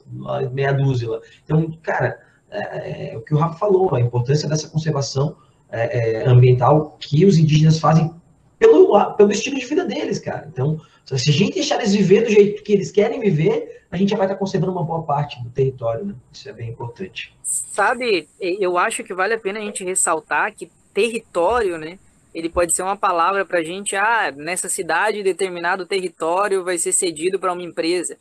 meia 0.53 0.71
dúzia 0.71 1.09
lá. 1.09 1.19
Então, 1.43 1.71
cara, 1.81 2.19
é, 2.49 3.13
é, 3.13 3.17
o 3.17 3.21
que 3.21 3.33
o 3.33 3.37
Rafa 3.37 3.57
falou, 3.57 3.93
a 3.95 3.99
importância 3.99 4.47
dessa 4.47 4.69
conservação 4.69 5.35
é, 5.71 6.23
é, 6.23 6.29
ambiental 6.29 6.97
que 6.99 7.25
os 7.25 7.37
indígenas 7.37 7.79
fazem 7.79 8.13
pelo, 8.61 9.15
pelo 9.15 9.31
estilo 9.31 9.57
de 9.57 9.65
vida 9.65 9.83
deles, 9.83 10.19
cara. 10.19 10.47
Então, 10.47 10.79
se 11.03 11.31
a 11.31 11.33
gente 11.33 11.55
deixar 11.55 11.77
eles 11.77 11.95
viver 11.95 12.25
do 12.25 12.29
jeito 12.29 12.61
que 12.61 12.71
eles 12.71 12.91
querem 12.91 13.19
viver, 13.19 13.85
a 13.89 13.97
gente 13.97 14.09
já 14.09 14.15
vai 14.15 14.27
estar 14.27 14.37
conservando 14.37 14.71
uma 14.71 14.83
boa 14.83 15.01
parte 15.01 15.41
do 15.41 15.49
território, 15.49 16.05
né? 16.05 16.13
Isso 16.31 16.47
é 16.47 16.53
bem 16.53 16.69
importante. 16.69 17.35
Sabe, 17.41 18.29
eu 18.39 18.77
acho 18.77 19.03
que 19.03 19.15
vale 19.15 19.33
a 19.33 19.39
pena 19.39 19.57
a 19.57 19.63
gente 19.63 19.83
ressaltar 19.83 20.53
que 20.53 20.71
território, 20.93 21.79
né? 21.79 21.97
Ele 22.35 22.49
pode 22.49 22.75
ser 22.75 22.83
uma 22.83 22.95
palavra 22.95 23.43
para 23.43 23.57
a 23.57 23.63
gente, 23.63 23.95
ah, 23.95 24.31
nessa 24.31 24.69
cidade 24.69 25.23
determinado 25.23 25.87
território 25.87 26.63
vai 26.63 26.77
ser 26.77 26.91
cedido 26.91 27.39
para 27.39 27.53
uma 27.53 27.63
empresa. 27.63 28.15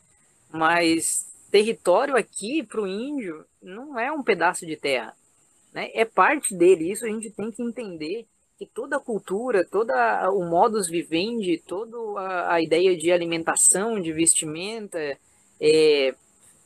Mas 0.51 1.27
território 1.51 2.17
aqui 2.17 2.63
para 2.63 2.81
o 2.81 2.87
índio 2.87 3.45
não 3.63 4.01
é 4.01 4.11
um 4.11 4.23
pedaço 4.23 4.65
de 4.65 4.75
terra, 4.75 5.13
né? 5.75 5.91
É 5.93 6.07
parte 6.07 6.57
dele. 6.57 6.91
Isso 6.91 7.05
a 7.05 7.09
gente 7.09 7.31
tem 7.31 7.51
que 7.51 7.63
entender 7.63 8.27
que 8.61 8.67
toda 8.67 8.99
a 8.99 9.01
cultura, 9.01 9.65
todo 9.65 9.91
o 10.35 10.45
modus 10.45 10.87
vivendi, 10.87 11.57
toda 11.67 11.97
a, 12.21 12.57
a, 12.57 12.61
ideia 12.61 12.95
de 12.95 13.11
alimentação, 13.11 13.99
de 13.99 14.13
vestimenta, 14.13 14.99
é, 15.59 16.15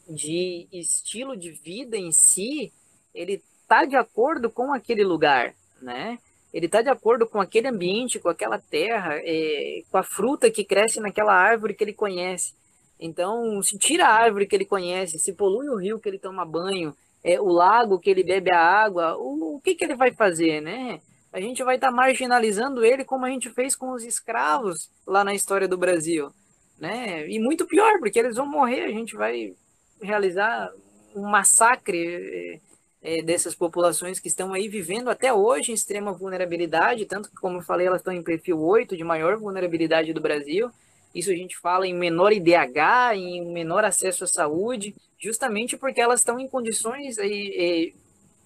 de 0.08 0.66
estilo 0.72 1.36
de 1.36 1.52
vida 1.52 1.96
em 1.96 2.10
si, 2.10 2.72
ele 3.14 3.40
está 3.62 3.84
de 3.84 3.94
acordo 3.94 4.50
com 4.50 4.74
aquele 4.74 5.04
lugar, 5.04 5.54
né? 5.80 6.18
Ele 6.52 6.66
está 6.66 6.82
de 6.82 6.88
acordo 6.88 7.28
com 7.28 7.40
aquele 7.40 7.68
ambiente, 7.68 8.18
com 8.18 8.28
aquela 8.28 8.58
terra, 8.58 9.14
é, 9.22 9.84
com 9.88 9.96
a 9.96 10.02
fruta 10.02 10.50
que 10.50 10.64
cresce 10.64 10.98
naquela 10.98 11.32
árvore 11.32 11.74
que 11.74 11.84
ele 11.84 11.92
conhece. 11.92 12.54
Então, 12.98 13.62
se 13.62 13.78
tira 13.78 14.08
a 14.08 14.14
árvore 14.14 14.48
que 14.48 14.56
ele 14.56 14.64
conhece, 14.64 15.20
se 15.20 15.32
polui 15.32 15.68
o 15.68 15.76
rio 15.76 16.00
que 16.00 16.08
ele 16.08 16.18
toma 16.18 16.44
banho, 16.44 16.92
é, 17.22 17.40
o 17.40 17.46
lago 17.46 18.00
que 18.00 18.10
ele 18.10 18.24
bebe 18.24 18.52
a 18.52 18.58
água, 18.58 19.16
o, 19.16 19.58
o 19.58 19.60
que, 19.60 19.76
que 19.76 19.84
ele 19.84 19.94
vai 19.94 20.12
fazer, 20.12 20.60
né? 20.60 21.00
A 21.34 21.40
gente 21.40 21.64
vai 21.64 21.74
estar 21.74 21.88
tá 21.88 21.92
marginalizando 21.92 22.84
ele 22.84 23.04
como 23.04 23.24
a 23.24 23.28
gente 23.28 23.50
fez 23.50 23.74
com 23.74 23.90
os 23.90 24.04
escravos 24.04 24.88
lá 25.04 25.24
na 25.24 25.34
história 25.34 25.66
do 25.66 25.76
Brasil, 25.76 26.30
né? 26.78 27.28
E 27.28 27.40
muito 27.40 27.66
pior, 27.66 27.98
porque 27.98 28.20
eles 28.20 28.36
vão 28.36 28.46
morrer, 28.46 28.84
a 28.84 28.90
gente 28.92 29.16
vai 29.16 29.52
realizar 30.00 30.70
um 31.12 31.22
massacre 31.22 32.62
é, 33.02 33.20
dessas 33.20 33.52
populações 33.52 34.20
que 34.20 34.28
estão 34.28 34.54
aí 34.54 34.68
vivendo 34.68 35.10
até 35.10 35.32
hoje 35.32 35.72
em 35.72 35.74
extrema 35.74 36.12
vulnerabilidade, 36.12 37.04
tanto 37.04 37.28
que, 37.28 37.34
como 37.34 37.58
eu 37.58 37.62
falei, 37.62 37.88
elas 37.88 38.00
estão 38.00 38.12
em 38.12 38.22
perfil 38.22 38.60
8 38.60 38.96
de 38.96 39.02
maior 39.02 39.36
vulnerabilidade 39.36 40.12
do 40.12 40.20
Brasil. 40.20 40.70
Isso 41.12 41.32
a 41.32 41.34
gente 41.34 41.58
fala 41.58 41.84
em 41.84 41.94
menor 41.94 42.32
IDH, 42.32 43.16
em 43.16 43.44
menor 43.52 43.84
acesso 43.84 44.22
à 44.22 44.28
saúde, 44.28 44.94
justamente 45.18 45.76
porque 45.76 46.00
elas 46.00 46.20
estão 46.20 46.38
em 46.38 46.46
condições 46.46 47.18
aí, 47.18 47.92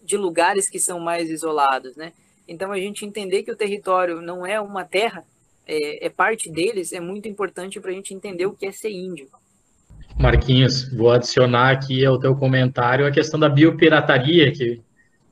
de 0.03 0.17
lugares 0.17 0.71
que 0.71 0.81
são 0.81 0.99
mais 0.99 1.29
isolados, 1.29 1.95
né? 1.95 2.15
Então, 2.49 2.73
a 2.73 2.79
gente 2.79 3.05
entender 3.05 3.43
que 3.43 3.53
o 3.53 3.57
território 3.57 4.23
não 4.23 4.47
é 4.47 4.59
uma 4.59 4.85
terra, 4.85 5.23
é, 5.67 6.07
é 6.07 6.09
parte 6.09 6.51
deles, 6.51 6.93
é 6.93 7.01
muito 7.01 7.29
importante 7.29 7.79
para 7.79 7.91
a 7.91 7.95
gente 7.95 8.15
entender 8.15 8.47
o 8.47 8.55
que 8.55 8.67
é 8.67 8.73
ser 8.73 8.91
índio. 8.91 9.29
Marquinhos, 10.19 10.91
vou 10.93 11.13
adicionar 11.13 11.71
aqui 11.71 12.05
ao 12.05 12.19
teu 12.19 12.35
comentário 12.35 13.07
a 13.07 13.11
questão 13.11 13.39
da 13.39 13.49
biopirataria, 13.49 14.51
que 14.51 14.81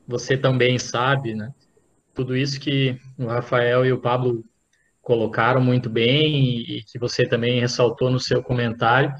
você 0.07 0.37
também 0.37 0.79
sabe, 0.79 1.33
né? 1.33 1.51
Tudo 2.13 2.37
isso 2.37 2.59
que 2.59 2.97
o 3.17 3.25
Rafael 3.25 3.85
e 3.85 3.91
o 3.91 3.99
Pablo 3.99 4.45
colocaram 5.01 5.61
muito 5.61 5.89
bem 5.89 6.59
e, 6.59 6.83
que 6.83 6.99
você 6.99 7.25
também 7.25 7.59
ressaltou 7.59 8.09
no 8.09 8.19
seu 8.19 8.43
comentário. 8.43 9.13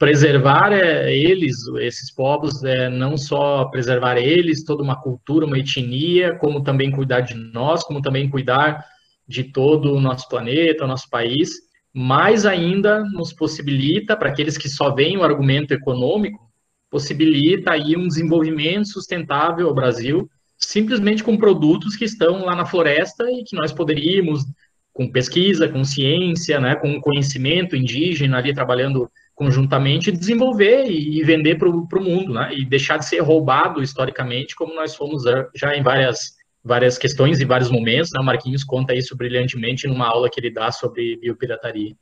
Preservar 0.00 0.72
é, 0.72 1.14
eles, 1.14 1.58
esses 1.78 2.10
povos, 2.10 2.64
é 2.64 2.88
não 2.88 3.18
só 3.18 3.66
preservar 3.66 4.16
eles, 4.16 4.64
toda 4.64 4.82
uma 4.82 4.98
cultura, 4.98 5.44
uma 5.44 5.58
etnia, 5.58 6.34
como 6.38 6.62
também 6.62 6.90
cuidar 6.90 7.20
de 7.20 7.34
nós, 7.34 7.84
como 7.84 8.00
também 8.00 8.26
cuidar 8.26 8.82
de 9.28 9.44
todo 9.44 9.92
o 9.92 10.00
nosso 10.00 10.26
planeta, 10.26 10.86
o 10.86 10.88
nosso 10.88 11.10
país. 11.10 11.50
Mais 11.92 12.46
ainda 12.46 13.04
nos 13.04 13.34
possibilita, 13.34 14.16
para 14.16 14.30
aqueles 14.30 14.56
que 14.56 14.70
só 14.70 14.90
veem 14.90 15.18
o 15.18 15.22
argumento 15.22 15.74
econômico, 15.74 16.50
possibilita 16.90 17.72
aí 17.72 17.94
um 17.94 18.08
desenvolvimento 18.08 18.88
sustentável 18.88 19.68
ao 19.68 19.74
Brasil, 19.74 20.30
simplesmente 20.56 21.22
com 21.22 21.36
produtos 21.36 21.94
que 21.94 22.06
estão 22.06 22.46
lá 22.46 22.56
na 22.56 22.64
floresta 22.64 23.30
e 23.30 23.44
que 23.44 23.54
nós 23.54 23.70
poderíamos 23.70 24.46
com 24.94 25.12
pesquisa, 25.12 25.68
com 25.68 25.84
ciência, 25.84 26.58
né, 26.58 26.74
com 26.74 27.02
conhecimento 27.02 27.76
indígena 27.76 28.38
ali 28.38 28.54
trabalhando 28.54 29.10
conjuntamente, 29.40 30.12
desenvolver 30.12 30.84
e 30.84 31.24
vender 31.24 31.56
para 31.56 31.66
o 31.66 32.04
mundo, 32.04 32.34
né, 32.34 32.50
e 32.52 32.62
deixar 32.62 32.98
de 32.98 33.06
ser 33.06 33.20
roubado 33.20 33.82
historicamente, 33.82 34.54
como 34.54 34.74
nós 34.74 34.94
fomos 34.94 35.22
já 35.56 35.74
em 35.74 35.82
várias, 35.82 36.34
várias 36.62 36.98
questões 36.98 37.40
e 37.40 37.46
vários 37.46 37.70
momentos. 37.70 38.10
Né, 38.12 38.20
o 38.20 38.24
Marquinhos 38.24 38.62
conta 38.62 38.94
isso 38.94 39.16
brilhantemente 39.16 39.88
numa 39.88 40.06
aula 40.06 40.28
que 40.28 40.38
ele 40.38 40.50
dá 40.50 40.70
sobre 40.70 41.16
biopirataria. 41.16 41.94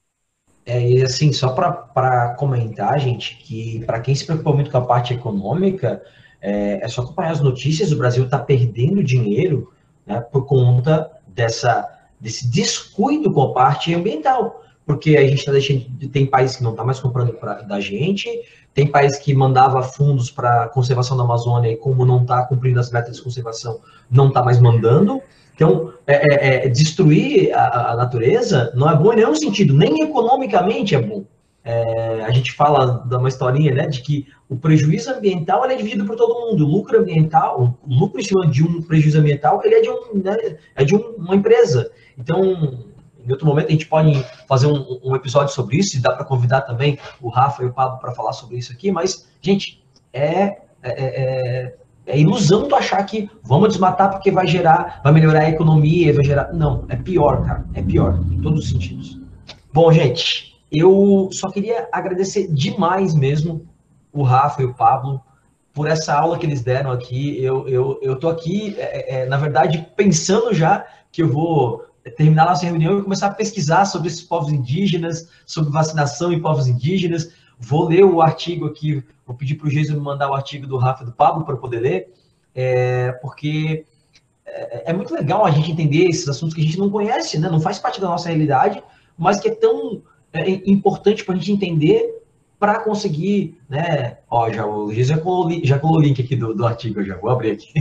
É, 0.67 0.83
e 0.83 1.01
assim, 1.01 1.33
só 1.33 1.51
para 1.51 2.35
comentar, 2.37 2.99
gente, 2.99 3.37
que 3.37 3.85
para 3.87 4.01
quem 4.01 4.17
se 4.17 4.27
preocupa 4.27 4.53
muito 4.53 4.73
com 4.73 4.79
a 4.79 4.85
parte 4.85 5.15
econômica, 5.15 6.03
é, 6.43 6.85
é 6.85 6.89
só 6.89 7.03
acompanhar 7.03 7.31
as 7.31 7.41
notícias, 7.41 7.93
o 7.93 7.99
Brasil 7.99 8.25
está 8.25 8.41
perdendo 8.41 9.05
dinheiro 9.05 9.73
né, 10.05 10.21
por 10.21 10.45
conta 10.45 11.09
dessa 11.29 11.89
desse 12.21 12.51
descuido 12.51 13.33
com 13.33 13.43
a 13.43 13.53
parte 13.53 13.95
ambiental. 13.95 14.65
Porque 14.89 15.19
a 15.19 15.21
gente 15.21 15.41
está 15.41 15.53
deixando. 15.53 15.85
Tem 16.11 16.25
país 16.25 16.57
que 16.57 16.63
não 16.63 16.71
está 16.71 16.83
mais 16.83 16.99
comprando 16.99 17.35
pra, 17.35 17.61
da 17.61 17.79
gente, 17.79 18.27
tem 18.73 18.87
país 18.87 19.19
que 19.19 19.35
mandava 19.35 19.83
fundos 19.83 20.31
para 20.31 20.67
conservação 20.69 21.15
da 21.15 21.25
Amazônia 21.25 21.71
e, 21.71 21.77
como 21.77 22.07
não 22.07 22.23
está 22.23 22.43
cumprindo 22.47 22.81
as 22.81 22.91
metas 22.91 23.17
de 23.17 23.23
conservação, 23.23 23.81
não 24.11 24.29
está 24.29 24.43
mais 24.43 24.59
mandando. 24.59 25.21
Então, 25.55 25.93
é, 26.07 26.15
é, 26.15 26.67
é, 26.67 26.69
destruir 26.71 27.53
a, 27.53 27.91
a, 27.91 27.97
natureza 27.97 28.73
não 28.75 28.89
é 28.89 28.97
bom 28.97 29.13
em 29.13 29.17
nenhum 29.17 29.35
sentido, 29.35 29.75
nem 29.75 30.05
economicamente 30.05 30.95
é 30.95 31.03
bom. 31.03 31.23
É, 31.63 32.25
a 32.25 32.31
gente 32.31 32.53
fala 32.53 33.05
de 33.07 33.15
uma 33.15 33.29
historinha, 33.29 33.75
né, 33.75 33.87
de 33.89 34.01
que 34.01 34.27
o 34.49 34.57
prejuízo 34.57 35.11
ambiental 35.11 35.67
é 35.67 35.77
dividido 35.77 36.07
por 36.07 36.17
todo 36.17 36.49
mundo. 36.49 36.65
O 36.65 36.71
lucro 36.71 36.99
ambiental, 36.99 37.77
o 37.87 37.95
lucro 37.95 38.19
em 38.19 38.25
cima 38.25 38.47
de 38.47 38.65
um 38.65 38.81
prejuízo 38.81 39.19
ambiental, 39.19 39.61
ele 39.63 39.75
é 39.75 39.81
de, 39.83 39.91
um, 39.91 40.23
né, 40.25 40.57
é 40.75 40.83
de 40.83 40.97
um, 40.97 41.01
uma 41.19 41.37
empresa. 41.37 41.91
Então, 42.17 42.88
em 43.29 43.33
outro 43.33 43.47
momento 43.47 43.69
a 43.69 43.73
gente 43.73 43.87
pode 43.87 44.25
fazer 44.49 44.67
um, 44.67 45.01
um 45.05 45.15
episódio 45.15 45.55
sobre 45.55 45.77
isso, 45.77 45.97
e 45.97 46.01
dá 46.01 46.13
para 46.13 46.25
convidar 46.25 46.63
também 46.63 46.99
o 47.21 47.29
Rafa 47.29 47.63
e 47.63 47.67
o 47.67 47.73
Pablo 47.73 47.99
para 47.99 48.13
falar 48.13 48.33
sobre 48.33 48.57
isso 48.57 48.73
aqui, 48.73 48.91
mas, 48.91 49.29
gente, 49.41 49.85
é, 50.13 50.59
é, 50.83 50.93
é, 50.93 51.75
é, 52.07 52.19
ilusão 52.19 52.67
tu 52.67 52.75
achar 52.75 53.05
que 53.05 53.31
vamos 53.43 53.69
desmatar 53.69 54.11
porque 54.11 54.31
vai 54.31 54.47
gerar, 54.47 55.01
vai 55.05 55.13
melhorar 55.13 55.41
a 55.41 55.51
economia, 55.51 56.15
vai 56.15 56.25
gerar. 56.25 56.53
Não, 56.55 56.87
é 56.89 56.97
pior, 56.97 57.45
cara, 57.45 57.67
é 57.75 57.83
pior, 57.83 58.19
em 58.31 58.41
todos 58.41 58.65
os 58.65 58.71
sentidos. 58.71 59.21
Bom, 59.73 59.93
gente, 59.93 60.49
Eu 60.71 61.31
só 61.33 61.51
queria 61.51 61.89
agradecer 61.91 62.53
demais 62.53 63.15
mesmo 63.15 63.67
o 64.13 64.23
Rafa 64.23 64.63
e 64.63 64.67
o 64.67 64.75
Pablo 64.75 65.23
por 65.73 65.87
essa 65.87 66.13
aula 66.15 66.39
que 66.39 66.45
eles 66.45 66.63
deram 66.63 66.91
aqui. 66.91 67.43
Eu, 67.43 67.67
eu, 67.69 67.99
eu 68.03 68.17
tô 68.17 68.29
aqui, 68.29 68.75
é, 68.79 69.23
é, 69.23 69.27
na 69.27 69.37
verdade, 69.39 69.87
pensando 69.97 70.53
já 70.53 70.85
que 71.11 71.23
eu 71.23 71.29
vou 71.29 71.85
terminar 72.17 72.47
nossa 72.47 72.65
reunião 72.65 72.99
e 72.99 73.03
começar 73.03 73.29
a 73.29 73.35
pesquisar 73.35 73.85
sobre 73.85 74.09
esses 74.09 74.23
povos 74.23 74.53
indígenas, 74.53 75.29
sobre 75.47 75.71
vacinação 75.71 76.33
em 76.33 76.41
povos 76.41 76.67
indígenas. 76.67 77.31
Vou 77.59 77.89
ler 77.89 78.05
o 78.05 78.21
artigo 78.21 78.67
aqui, 78.67 79.03
vou 79.27 79.37
pedir 79.37 79.57
para 79.57 79.67
o 79.67 79.71
Jesus 79.71 79.97
me 79.97 80.05
mandar 80.05 80.31
o 80.31 80.35
artigo 80.35 80.67
do 80.67 80.77
Rafa 80.77 81.03
e 81.03 81.07
do 81.07 81.13
Pablo 81.13 81.45
para 81.45 81.57
poder 81.57 81.81
ler, 81.81 82.15
é, 82.55 83.13
porque 83.21 83.85
é, 84.47 84.91
é, 84.91 84.93
muito 84.93 85.13
legal 85.13 85.45
a 85.45 85.51
gente 85.51 85.71
entender 85.71 86.07
esses 86.07 86.29
assuntos 86.29 86.55
que 86.55 86.61
a 86.61 86.65
gente 86.65 86.79
não 86.79 86.91
conhece, 86.91 87.39
né? 87.39 87.49
não 87.49 87.61
faz 87.61 87.79
parte 87.79 88.01
da 88.01 88.09
nossa 88.09 88.29
realidade, 88.29 88.83
mas 89.17 89.41
que 89.41 89.49
é 89.49 89.55
tão 89.55 90.03
é, 90.33 90.51
importante 90.71 91.25
para 91.25 91.35
a 91.35 91.39
gente 91.39 91.53
entender 91.53 92.17
para 92.59 92.81
conseguir, 92.81 93.57
né? 93.69 94.19
Ó, 94.29 94.51
já, 94.51 94.67
o 94.67 94.93
Jesus 94.93 95.17
já 95.63 95.79
colou, 95.79 95.99
o 95.99 96.01
link 96.01 96.21
aqui 96.21 96.35
do, 96.35 96.53
do 96.55 96.67
artigo, 96.67 97.01
eu 97.01 97.07
já 97.07 97.17
vou 97.17 97.31
abrir 97.31 97.53
aqui. 97.53 97.73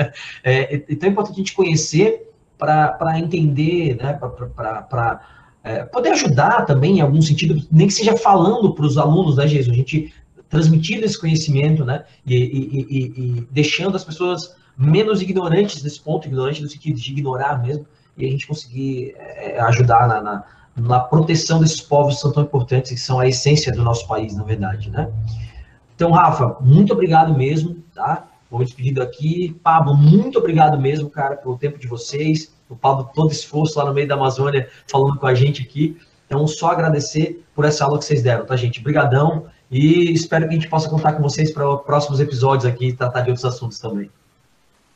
é, 0.44 0.84
então 0.90 1.08
é 1.08 1.12
importante 1.12 1.36
a 1.36 1.38
gente 1.38 1.54
conhecer 1.54 2.30
para 2.58 3.18
entender, 3.18 3.96
né? 3.96 4.12
Para 4.14 5.20
é, 5.62 5.84
poder 5.84 6.10
ajudar 6.10 6.64
também 6.64 6.98
em 6.98 7.00
algum 7.00 7.20
sentido, 7.20 7.60
nem 7.70 7.88
que 7.88 7.92
seja 7.92 8.16
falando 8.16 8.72
para 8.72 8.86
os 8.86 8.96
alunos, 8.96 9.36
né, 9.36 9.46
Jesus? 9.46 9.72
A 9.72 9.76
gente 9.76 10.14
transmitindo 10.48 11.04
esse 11.04 11.20
conhecimento, 11.20 11.84
né? 11.84 12.04
E, 12.24 12.34
e, 12.34 12.86
e, 12.88 13.38
e 13.40 13.48
deixando 13.50 13.96
as 13.96 14.04
pessoas 14.04 14.54
menos 14.78 15.22
ignorantes 15.22 15.82
nesse 15.82 16.00
ponto, 16.00 16.26
ignorantes 16.26 16.62
no 16.62 16.68
sentido 16.68 17.00
de 17.00 17.10
ignorar 17.10 17.62
mesmo, 17.62 17.86
e 18.16 18.26
a 18.26 18.30
gente 18.30 18.46
conseguir 18.46 19.14
é, 19.18 19.58
ajudar 19.60 20.06
na, 20.08 20.20
na, 20.20 20.44
na, 20.76 21.00
proteção 21.00 21.60
desses 21.60 21.80
povos 21.80 22.14
que 22.14 22.20
são 22.20 22.32
tão 22.32 22.42
importantes, 22.42 22.92
que 22.92 23.00
são 23.00 23.18
a 23.18 23.26
essência 23.26 23.72
do 23.72 23.82
nosso 23.82 24.06
país, 24.06 24.34
na 24.34 24.42
verdade, 24.42 24.90
né? 24.90 25.10
Então, 25.94 26.10
Rafa, 26.10 26.56
muito 26.60 26.92
obrigado 26.92 27.34
mesmo, 27.34 27.76
tá? 27.94 28.26
Vou 28.50 28.64
despedindo 28.64 29.02
aqui. 29.02 29.56
Pablo, 29.62 29.96
muito 29.96 30.38
obrigado 30.38 30.78
mesmo, 30.78 31.10
cara, 31.10 31.36
pelo 31.36 31.58
tempo 31.58 31.78
de 31.78 31.86
vocês. 31.86 32.52
O 32.68 32.76
Pablo, 32.76 33.10
todo 33.14 33.32
esforço 33.32 33.78
lá 33.78 33.84
no 33.84 33.94
meio 33.94 34.08
da 34.08 34.14
Amazônia, 34.14 34.68
falando 34.86 35.18
com 35.18 35.26
a 35.26 35.34
gente 35.34 35.62
aqui. 35.62 35.96
Então, 36.26 36.46
só 36.46 36.70
agradecer 36.70 37.44
por 37.54 37.64
essa 37.64 37.84
aula 37.84 37.98
que 37.98 38.04
vocês 38.04 38.22
deram, 38.22 38.44
tá, 38.44 38.56
gente? 38.56 38.80
Obrigadão. 38.80 39.46
E 39.70 40.12
espero 40.12 40.44
que 40.44 40.50
a 40.50 40.54
gente 40.54 40.68
possa 40.68 40.88
contar 40.88 41.12
com 41.12 41.22
vocês 41.22 41.52
para 41.52 41.76
próximos 41.78 42.20
episódios 42.20 42.66
aqui 42.66 42.88
e 42.88 42.92
tratar 42.92 43.22
de 43.22 43.30
outros 43.30 43.44
assuntos 43.44 43.78
também. 43.78 44.10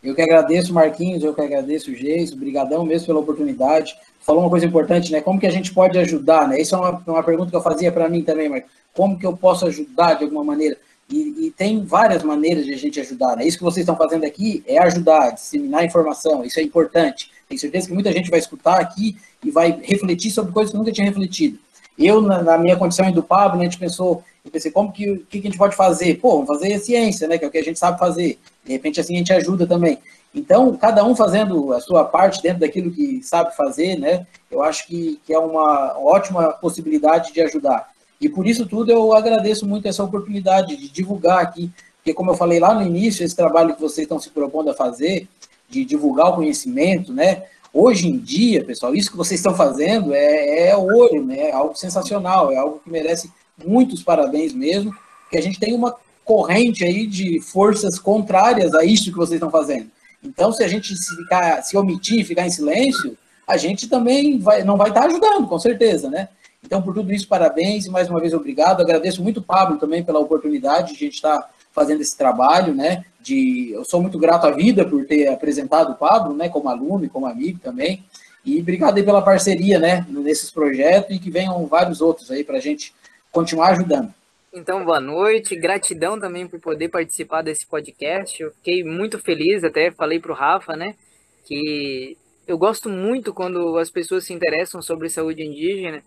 Eu 0.02 0.14
que 0.14 0.22
agradeço, 0.22 0.72
Marquinhos, 0.72 1.22
eu 1.22 1.34
que 1.34 1.42
agradeço, 1.42 1.94
Geis, 1.94 2.32
obrigadão 2.32 2.84
mesmo 2.84 3.06
pela 3.06 3.20
oportunidade. 3.20 3.94
Falou 4.20 4.42
uma 4.42 4.50
coisa 4.50 4.64
importante, 4.64 5.12
né? 5.12 5.20
Como 5.20 5.38
que 5.38 5.46
a 5.46 5.50
gente 5.50 5.74
pode 5.74 5.98
ajudar, 5.98 6.48
né? 6.48 6.60
Isso 6.60 6.74
é 6.74 6.78
uma, 6.78 7.02
uma 7.06 7.22
pergunta 7.22 7.50
que 7.50 7.56
eu 7.56 7.60
fazia 7.60 7.92
para 7.92 8.08
mim 8.08 8.22
também, 8.22 8.48
Marcos. 8.48 8.70
Como 8.94 9.18
que 9.18 9.26
eu 9.26 9.36
posso 9.36 9.66
ajudar 9.66 10.14
de 10.14 10.24
alguma 10.24 10.42
maneira? 10.42 10.76
E, 11.10 11.46
e, 11.46 11.50
tem 11.50 11.84
várias 11.84 12.22
maneiras 12.22 12.64
de 12.64 12.72
a 12.72 12.78
gente 12.78 13.00
ajudar, 13.00 13.36
né? 13.36 13.44
Isso 13.44 13.58
que 13.58 13.64
vocês 13.64 13.82
estão 13.82 13.96
fazendo 13.96 14.24
aqui 14.24 14.62
é 14.64 14.78
ajudar, 14.78 15.30
disseminar 15.30 15.84
informação, 15.84 16.44
isso 16.44 16.60
é 16.60 16.62
importante. 16.62 17.32
Tenho 17.48 17.60
certeza 17.60 17.88
que 17.88 17.94
muita 17.94 18.12
gente 18.12 18.30
vai 18.30 18.38
escutar 18.38 18.78
aqui 18.78 19.16
e 19.44 19.50
vai 19.50 19.80
refletir 19.82 20.30
sobre 20.30 20.52
coisas 20.52 20.70
que 20.70 20.78
nunca 20.78 20.92
tinha 20.92 21.08
refletido. 21.08 21.58
Eu, 21.98 22.22
na, 22.22 22.42
na 22.42 22.56
minha 22.56 22.76
condição 22.76 23.08
e 23.08 23.12
do 23.12 23.22
Pablo, 23.22 23.58
né, 23.58 23.66
a 23.66 23.68
gente 23.68 23.78
pensou, 23.78 24.22
eu 24.44 24.50
pensei, 24.50 24.70
como 24.70 24.92
que, 24.92 25.18
que, 25.28 25.38
a 25.38 25.42
gente 25.42 25.58
pode 25.58 25.74
fazer? 25.74 26.18
Pô, 26.20 26.44
vamos 26.44 26.46
fazer 26.46 26.78
ciência, 26.78 27.26
né, 27.26 27.36
que 27.36 27.44
é 27.44 27.48
o 27.48 27.50
que 27.50 27.58
a 27.58 27.64
gente 27.64 27.78
sabe 27.78 27.98
fazer. 27.98 28.38
De 28.64 28.72
repente, 28.72 29.00
assim, 29.00 29.16
a 29.16 29.18
gente 29.18 29.32
ajuda 29.32 29.66
também. 29.66 29.98
Então, 30.34 30.76
cada 30.76 31.04
um 31.04 31.16
fazendo 31.16 31.72
a 31.72 31.80
sua 31.80 32.04
parte 32.04 32.40
dentro 32.40 32.60
daquilo 32.60 32.90
que 32.92 33.20
sabe 33.22 33.54
fazer, 33.56 33.98
né, 33.98 34.26
eu 34.50 34.62
acho 34.62 34.86
que, 34.86 35.20
que 35.26 35.34
é 35.34 35.38
uma 35.38 35.98
ótima 35.98 36.52
possibilidade 36.52 37.32
de 37.32 37.40
ajudar. 37.40 37.90
E 38.20 38.28
por 38.28 38.46
isso 38.46 38.66
tudo 38.66 38.92
eu 38.92 39.14
agradeço 39.14 39.66
muito 39.66 39.88
essa 39.88 40.04
oportunidade 40.04 40.76
de 40.76 40.88
divulgar 40.88 41.38
aqui, 41.38 41.70
porque 41.96 42.14
como 42.14 42.30
eu 42.30 42.36
falei 42.36 42.60
lá 42.60 42.74
no 42.74 42.82
início, 42.82 43.24
esse 43.24 43.36
trabalho 43.36 43.74
que 43.74 43.80
vocês 43.80 44.04
estão 44.04 44.18
se 44.18 44.30
propondo 44.30 44.70
a 44.70 44.74
fazer, 44.74 45.28
de 45.68 45.84
divulgar 45.84 46.30
o 46.30 46.34
conhecimento, 46.34 47.12
né, 47.12 47.44
Hoje 47.72 48.08
em 48.08 48.18
dia, 48.18 48.64
pessoal, 48.64 48.96
isso 48.96 49.12
que 49.12 49.16
vocês 49.16 49.38
estão 49.38 49.54
fazendo 49.54 50.12
é, 50.12 50.70
é 50.70 50.76
ouro, 50.76 51.24
né? 51.24 51.50
É 51.50 51.52
algo 51.52 51.76
sensacional, 51.76 52.50
é 52.50 52.56
algo 52.56 52.80
que 52.82 52.90
merece 52.90 53.30
muitos 53.64 54.02
parabéns 54.02 54.52
mesmo, 54.52 54.92
porque 55.22 55.38
a 55.38 55.40
gente 55.42 55.60
tem 55.60 55.72
uma 55.72 55.94
corrente 56.24 56.84
aí 56.84 57.06
de 57.06 57.40
forças 57.40 57.98
contrárias 57.98 58.74
a 58.74 58.84
isso 58.84 59.12
que 59.12 59.16
vocês 59.16 59.34
estão 59.34 59.50
fazendo. 59.50 59.88
Então, 60.22 60.52
se 60.52 60.64
a 60.64 60.68
gente 60.68 60.96
se, 60.96 61.16
ficar, 61.16 61.62
se 61.62 61.76
omitir, 61.76 62.26
ficar 62.26 62.44
em 62.44 62.50
silêncio, 62.50 63.16
a 63.46 63.56
gente 63.56 63.88
também 63.88 64.38
vai, 64.38 64.64
não 64.64 64.76
vai 64.76 64.88
estar 64.88 65.04
ajudando, 65.04 65.46
com 65.46 65.58
certeza, 65.58 66.10
né? 66.10 66.28
Então, 66.64 66.82
por 66.82 66.94
tudo 66.94 67.12
isso, 67.12 67.26
parabéns 67.26 67.86
e 67.86 67.90
mais 67.90 68.08
uma 68.08 68.20
vez 68.20 68.34
obrigado. 68.34 68.80
Agradeço 68.80 69.22
muito 69.22 69.40
o 69.40 69.42
Pablo 69.42 69.78
também 69.78 70.04
pela 70.04 70.18
oportunidade 70.18 70.88
de 70.88 70.96
a 70.96 70.98
gente 70.98 71.14
estar 71.14 71.50
fazendo 71.72 72.00
esse 72.00 72.16
trabalho, 72.16 72.74
né? 72.74 73.04
De, 73.20 73.70
eu 73.72 73.84
sou 73.84 74.00
muito 74.00 74.18
grato 74.18 74.46
à 74.46 74.50
vida 74.50 74.84
por 74.84 75.04
ter 75.06 75.28
apresentado 75.28 75.92
o 75.92 75.96
Pablo, 75.96 76.34
né? 76.34 76.48
Como 76.48 76.68
aluno 76.68 77.04
e 77.04 77.08
como 77.08 77.26
amigo 77.26 77.58
também. 77.60 78.04
E 78.44 78.60
obrigado 78.60 78.96
aí 78.96 79.02
pela 79.02 79.22
parceria, 79.22 79.78
né? 79.78 80.06
Nesses 80.08 80.50
projetos 80.50 81.14
e 81.14 81.18
que 81.18 81.30
venham 81.30 81.66
vários 81.66 82.00
outros 82.00 82.30
aí 82.30 82.44
para 82.44 82.56
a 82.56 82.60
gente 82.60 82.94
continuar 83.30 83.70
ajudando. 83.70 84.12
Então, 84.52 84.84
boa 84.84 85.00
noite. 85.00 85.54
Gratidão 85.54 86.18
também 86.18 86.46
por 86.46 86.58
poder 86.58 86.88
participar 86.88 87.42
desse 87.42 87.66
podcast. 87.66 88.42
Eu 88.42 88.50
fiquei 88.52 88.82
muito 88.82 89.18
feliz, 89.18 89.62
até 89.62 89.90
falei 89.90 90.18
para 90.18 90.32
o 90.32 90.34
Rafa, 90.34 90.74
né? 90.76 90.94
Que 91.44 92.16
eu 92.48 92.58
gosto 92.58 92.88
muito 92.88 93.32
quando 93.32 93.78
as 93.78 93.90
pessoas 93.90 94.24
se 94.24 94.32
interessam 94.32 94.82
sobre 94.82 95.08
saúde 95.08 95.44
indígena, 95.44 96.02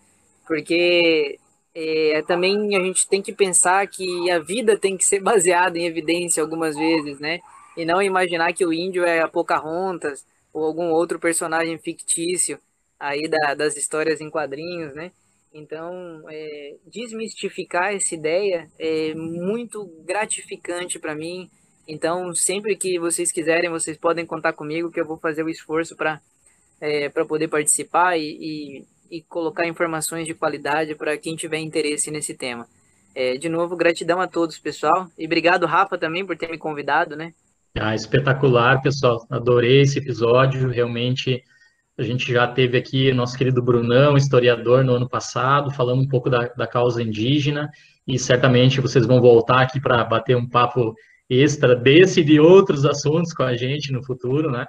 porque 0.46 1.40
é, 1.76 2.22
também 2.28 2.76
a 2.76 2.80
gente 2.80 3.08
tem 3.08 3.22
que 3.22 3.34
pensar 3.34 3.88
que 3.88 4.30
a 4.30 4.40
vida 4.40 4.78
tem 4.78 4.96
que 4.98 5.06
ser 5.06 5.20
baseada 5.20 5.78
em 5.78 5.86
evidência 5.86 6.42
algumas 6.44 6.76
vezes, 6.76 7.20
né? 7.20 7.40
E 7.76 7.86
não 7.86 8.02
imaginar 8.02 8.54
que 8.54 8.66
o 8.66 8.74
índio 8.74 9.04
é 9.04 9.22
a 9.22 9.28
Pocahontas 9.28 10.26
ou 10.54 10.64
algum 10.64 10.92
outro 10.92 11.20
personagem 11.20 11.78
fictício 11.80 12.60
aí 13.00 13.28
da, 13.28 13.56
das 13.56 13.76
histórias 13.76 14.22
em 14.22 14.30
quadrinhos, 14.30 14.94
né? 14.94 15.12
Então, 15.54 16.24
é, 16.30 16.76
desmistificar 16.88 17.94
essa 17.94 18.16
ideia 18.16 18.70
é 18.80 19.14
muito 19.14 19.86
gratificante 20.06 21.00
para 21.00 21.16
mim. 21.16 21.50
Então, 21.88 22.34
sempre 22.34 22.76
que 22.76 22.98
vocês 22.98 23.32
quiserem, 23.32 23.70
vocês 23.70 23.98
podem 23.98 24.26
contar 24.26 24.54
comigo 24.54 24.92
que 24.92 25.00
eu 25.00 25.06
vou 25.06 25.18
fazer 25.18 25.44
o 25.44 25.50
esforço 25.50 25.96
para 25.96 26.22
é, 26.82 27.10
poder 27.10 27.48
participar 27.48 28.18
e, 28.18 28.80
e 28.80 28.88
e 29.10 29.22
colocar 29.22 29.68
informações 29.68 30.26
de 30.26 30.34
qualidade 30.34 30.96
para 30.96 31.18
quem 31.18 31.36
tiver 31.36 31.60
interesse 31.60 32.12
nesse 32.12 32.34
tema. 32.34 32.66
É, 33.16 33.38
de 33.38 33.48
novo, 33.48 33.76
gratidão 33.76 34.20
a 34.20 34.28
todos, 34.28 34.58
pessoal. 34.58 35.08
E 35.18 35.26
obrigado, 35.26 35.66
Rafa, 35.66 35.98
também 35.98 36.26
por 36.26 36.36
ter 36.36 36.50
me 36.50 36.58
convidado, 36.58 37.16
né? 37.16 37.32
Ah, 37.78 37.94
espetacular, 37.94 38.82
pessoal. 38.82 39.26
Adorei 39.30 39.82
esse 39.82 40.00
episódio. 40.00 40.70
Realmente, 40.70 41.44
a 41.98 42.02
gente 42.02 42.32
já 42.32 42.48
teve 42.48 42.78
aqui 42.78 43.14
nosso 43.14 43.38
querido 43.38 43.62
Brunão, 43.62 44.18
historiador, 44.18 44.84
no 44.84 44.94
ano 44.94 45.08
passado, 45.08 45.72
falando 45.72 46.02
um 46.02 46.08
pouco 46.08 46.30
da, 46.30 46.48
da 46.48 46.66
causa 46.66 47.04
indígena. 47.04 47.70
E 48.08 48.18
certamente 48.18 48.82
vocês 48.82 49.06
vão 49.06 49.22
voltar 49.22 49.62
aqui 49.62 49.80
para 49.80 50.04
bater 50.04 50.36
um 50.36 50.48
papo 50.48 50.94
extra 51.30 51.76
desse 51.76 52.22
e 52.22 52.24
de 52.24 52.40
outros 52.40 52.86
assuntos 52.86 53.34
com 53.34 53.44
a 53.44 53.56
gente 53.56 53.92
no 53.92 54.04
futuro, 54.04 54.52
né? 54.52 54.66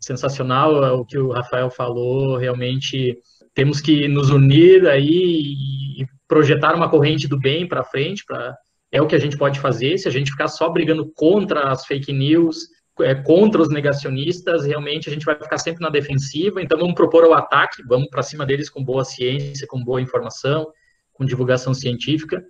Sensacional 0.00 0.84
é 0.84 0.92
o 0.92 1.04
que 1.04 1.18
o 1.18 1.32
Rafael 1.32 1.70
falou, 1.70 2.36
realmente 2.36 3.18
temos 3.58 3.80
que 3.80 4.06
nos 4.06 4.30
unir 4.30 4.86
aí 4.86 5.56
e 5.98 6.06
projetar 6.28 6.76
uma 6.76 6.88
corrente 6.88 7.26
do 7.26 7.36
bem 7.36 7.66
para 7.66 7.82
frente, 7.82 8.24
para 8.24 8.56
é 8.92 9.02
o 9.02 9.06
que 9.08 9.16
a 9.16 9.18
gente 9.18 9.36
pode 9.36 9.58
fazer. 9.58 9.98
Se 9.98 10.06
a 10.06 10.12
gente 10.12 10.30
ficar 10.30 10.46
só 10.46 10.70
brigando 10.70 11.10
contra 11.12 11.72
as 11.72 11.84
fake 11.84 12.12
news, 12.12 12.68
é, 13.00 13.16
contra 13.16 13.60
os 13.60 13.68
negacionistas, 13.68 14.64
realmente 14.64 15.08
a 15.08 15.12
gente 15.12 15.26
vai 15.26 15.34
ficar 15.34 15.58
sempre 15.58 15.82
na 15.82 15.90
defensiva. 15.90 16.62
Então 16.62 16.78
vamos 16.78 16.94
propor 16.94 17.24
o 17.24 17.34
ataque, 17.34 17.82
vamos 17.82 18.08
para 18.08 18.22
cima 18.22 18.46
deles 18.46 18.70
com 18.70 18.80
boa 18.84 19.04
ciência, 19.04 19.66
com 19.66 19.82
boa 19.82 20.00
informação, 20.00 20.68
com 21.12 21.24
divulgação 21.24 21.74
científica. 21.74 22.40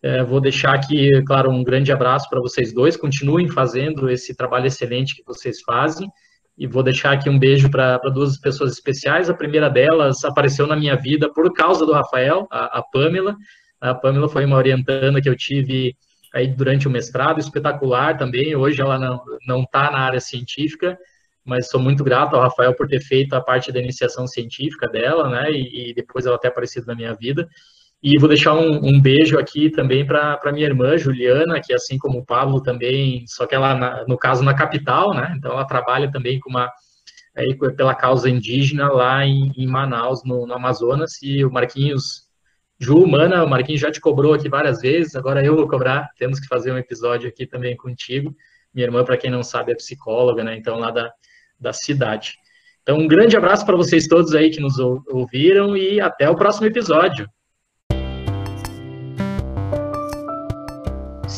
É, 0.00 0.22
vou 0.22 0.40
deixar 0.40 0.72
aqui, 0.72 1.10
claro, 1.26 1.50
um 1.50 1.64
grande 1.64 1.90
abraço 1.90 2.30
para 2.30 2.40
vocês 2.40 2.72
dois. 2.72 2.96
Continuem 2.96 3.48
fazendo 3.48 4.08
esse 4.08 4.36
trabalho 4.36 4.68
excelente 4.68 5.16
que 5.16 5.24
vocês 5.26 5.62
fazem. 5.62 6.08
E 6.56 6.66
vou 6.66 6.82
deixar 6.82 7.12
aqui 7.12 7.28
um 7.28 7.38
beijo 7.38 7.68
para 7.70 7.98
duas 8.10 8.38
pessoas 8.38 8.72
especiais. 8.72 9.28
A 9.28 9.34
primeira 9.34 9.68
delas 9.68 10.24
apareceu 10.24 10.66
na 10.66 10.76
minha 10.76 10.96
vida 10.96 11.32
por 11.32 11.52
causa 11.52 11.84
do 11.84 11.92
Rafael, 11.92 12.46
a, 12.50 12.78
a 12.78 12.82
Pamela. 12.82 13.36
A 13.80 13.94
Pamela 13.94 14.28
foi 14.28 14.44
uma 14.44 14.56
orientanda 14.56 15.20
que 15.20 15.28
eu 15.28 15.36
tive 15.36 15.96
aí 16.32 16.48
durante 16.48 16.88
o 16.88 16.90
mestrado, 16.90 17.40
espetacular 17.40 18.16
também. 18.16 18.54
Hoje 18.54 18.80
ela 18.80 18.98
não 19.46 19.62
está 19.62 19.90
na 19.90 19.98
área 19.98 20.20
científica, 20.20 20.98
mas 21.44 21.68
sou 21.68 21.80
muito 21.80 22.02
grato 22.02 22.34
ao 22.34 22.42
Rafael 22.42 22.74
por 22.74 22.88
ter 22.88 23.00
feito 23.00 23.34
a 23.34 23.40
parte 23.40 23.70
da 23.70 23.80
iniciação 23.80 24.26
científica 24.26 24.88
dela, 24.88 25.28
né? 25.28 25.50
E, 25.50 25.90
e 25.90 25.94
depois 25.94 26.24
ela 26.24 26.38
ter 26.38 26.48
aparecido 26.48 26.86
na 26.86 26.94
minha 26.94 27.14
vida. 27.14 27.48
E 28.04 28.18
vou 28.18 28.28
deixar 28.28 28.52
um, 28.52 28.86
um 28.86 29.00
beijo 29.00 29.38
aqui 29.38 29.70
também 29.70 30.06
para 30.06 30.52
minha 30.52 30.66
irmã 30.66 30.98
Juliana, 30.98 31.58
que 31.58 31.72
assim 31.72 31.96
como 31.96 32.18
o 32.18 32.24
Pablo 32.24 32.62
também, 32.62 33.24
só 33.26 33.46
que 33.46 33.54
ela, 33.54 33.74
na, 33.74 34.04
no 34.06 34.18
caso, 34.18 34.44
na 34.44 34.52
capital, 34.52 35.14
né? 35.14 35.34
Então 35.38 35.52
ela 35.52 35.64
trabalha 35.64 36.12
também 36.12 36.38
com 36.38 36.50
uma, 36.50 36.70
aí, 37.34 37.56
pela 37.74 37.94
causa 37.94 38.28
indígena 38.28 38.92
lá 38.92 39.24
em, 39.24 39.50
em 39.56 39.66
Manaus, 39.66 40.22
no, 40.22 40.46
no, 40.46 40.52
Amazonas, 40.52 41.12
e 41.22 41.42
o 41.46 41.50
Marquinhos 41.50 42.24
Ju, 42.78 43.06
Mana, 43.06 43.42
o 43.42 43.48
Marquinhos 43.48 43.80
já 43.80 43.90
te 43.90 44.02
cobrou 44.02 44.34
aqui 44.34 44.50
várias 44.50 44.82
vezes, 44.82 45.16
agora 45.16 45.42
eu 45.42 45.56
vou 45.56 45.66
cobrar. 45.66 46.10
Temos 46.18 46.38
que 46.38 46.46
fazer 46.46 46.72
um 46.72 46.78
episódio 46.78 47.26
aqui 47.26 47.46
também 47.46 47.74
contigo. 47.74 48.36
Minha 48.74 48.86
irmã, 48.86 49.02
para 49.02 49.16
quem 49.16 49.30
não 49.30 49.42
sabe, 49.42 49.72
é 49.72 49.74
psicóloga, 49.74 50.44
né? 50.44 50.54
Então, 50.58 50.78
lá 50.78 50.90
da, 50.90 51.10
da 51.58 51.72
cidade. 51.72 52.34
Então, 52.82 52.98
um 52.98 53.08
grande 53.08 53.34
abraço 53.34 53.64
para 53.64 53.76
vocês 53.76 54.06
todos 54.06 54.34
aí 54.34 54.50
que 54.50 54.60
nos 54.60 54.78
ouviram 54.78 55.74
e 55.74 56.02
até 56.02 56.28
o 56.28 56.36
próximo 56.36 56.66
episódio. 56.66 57.26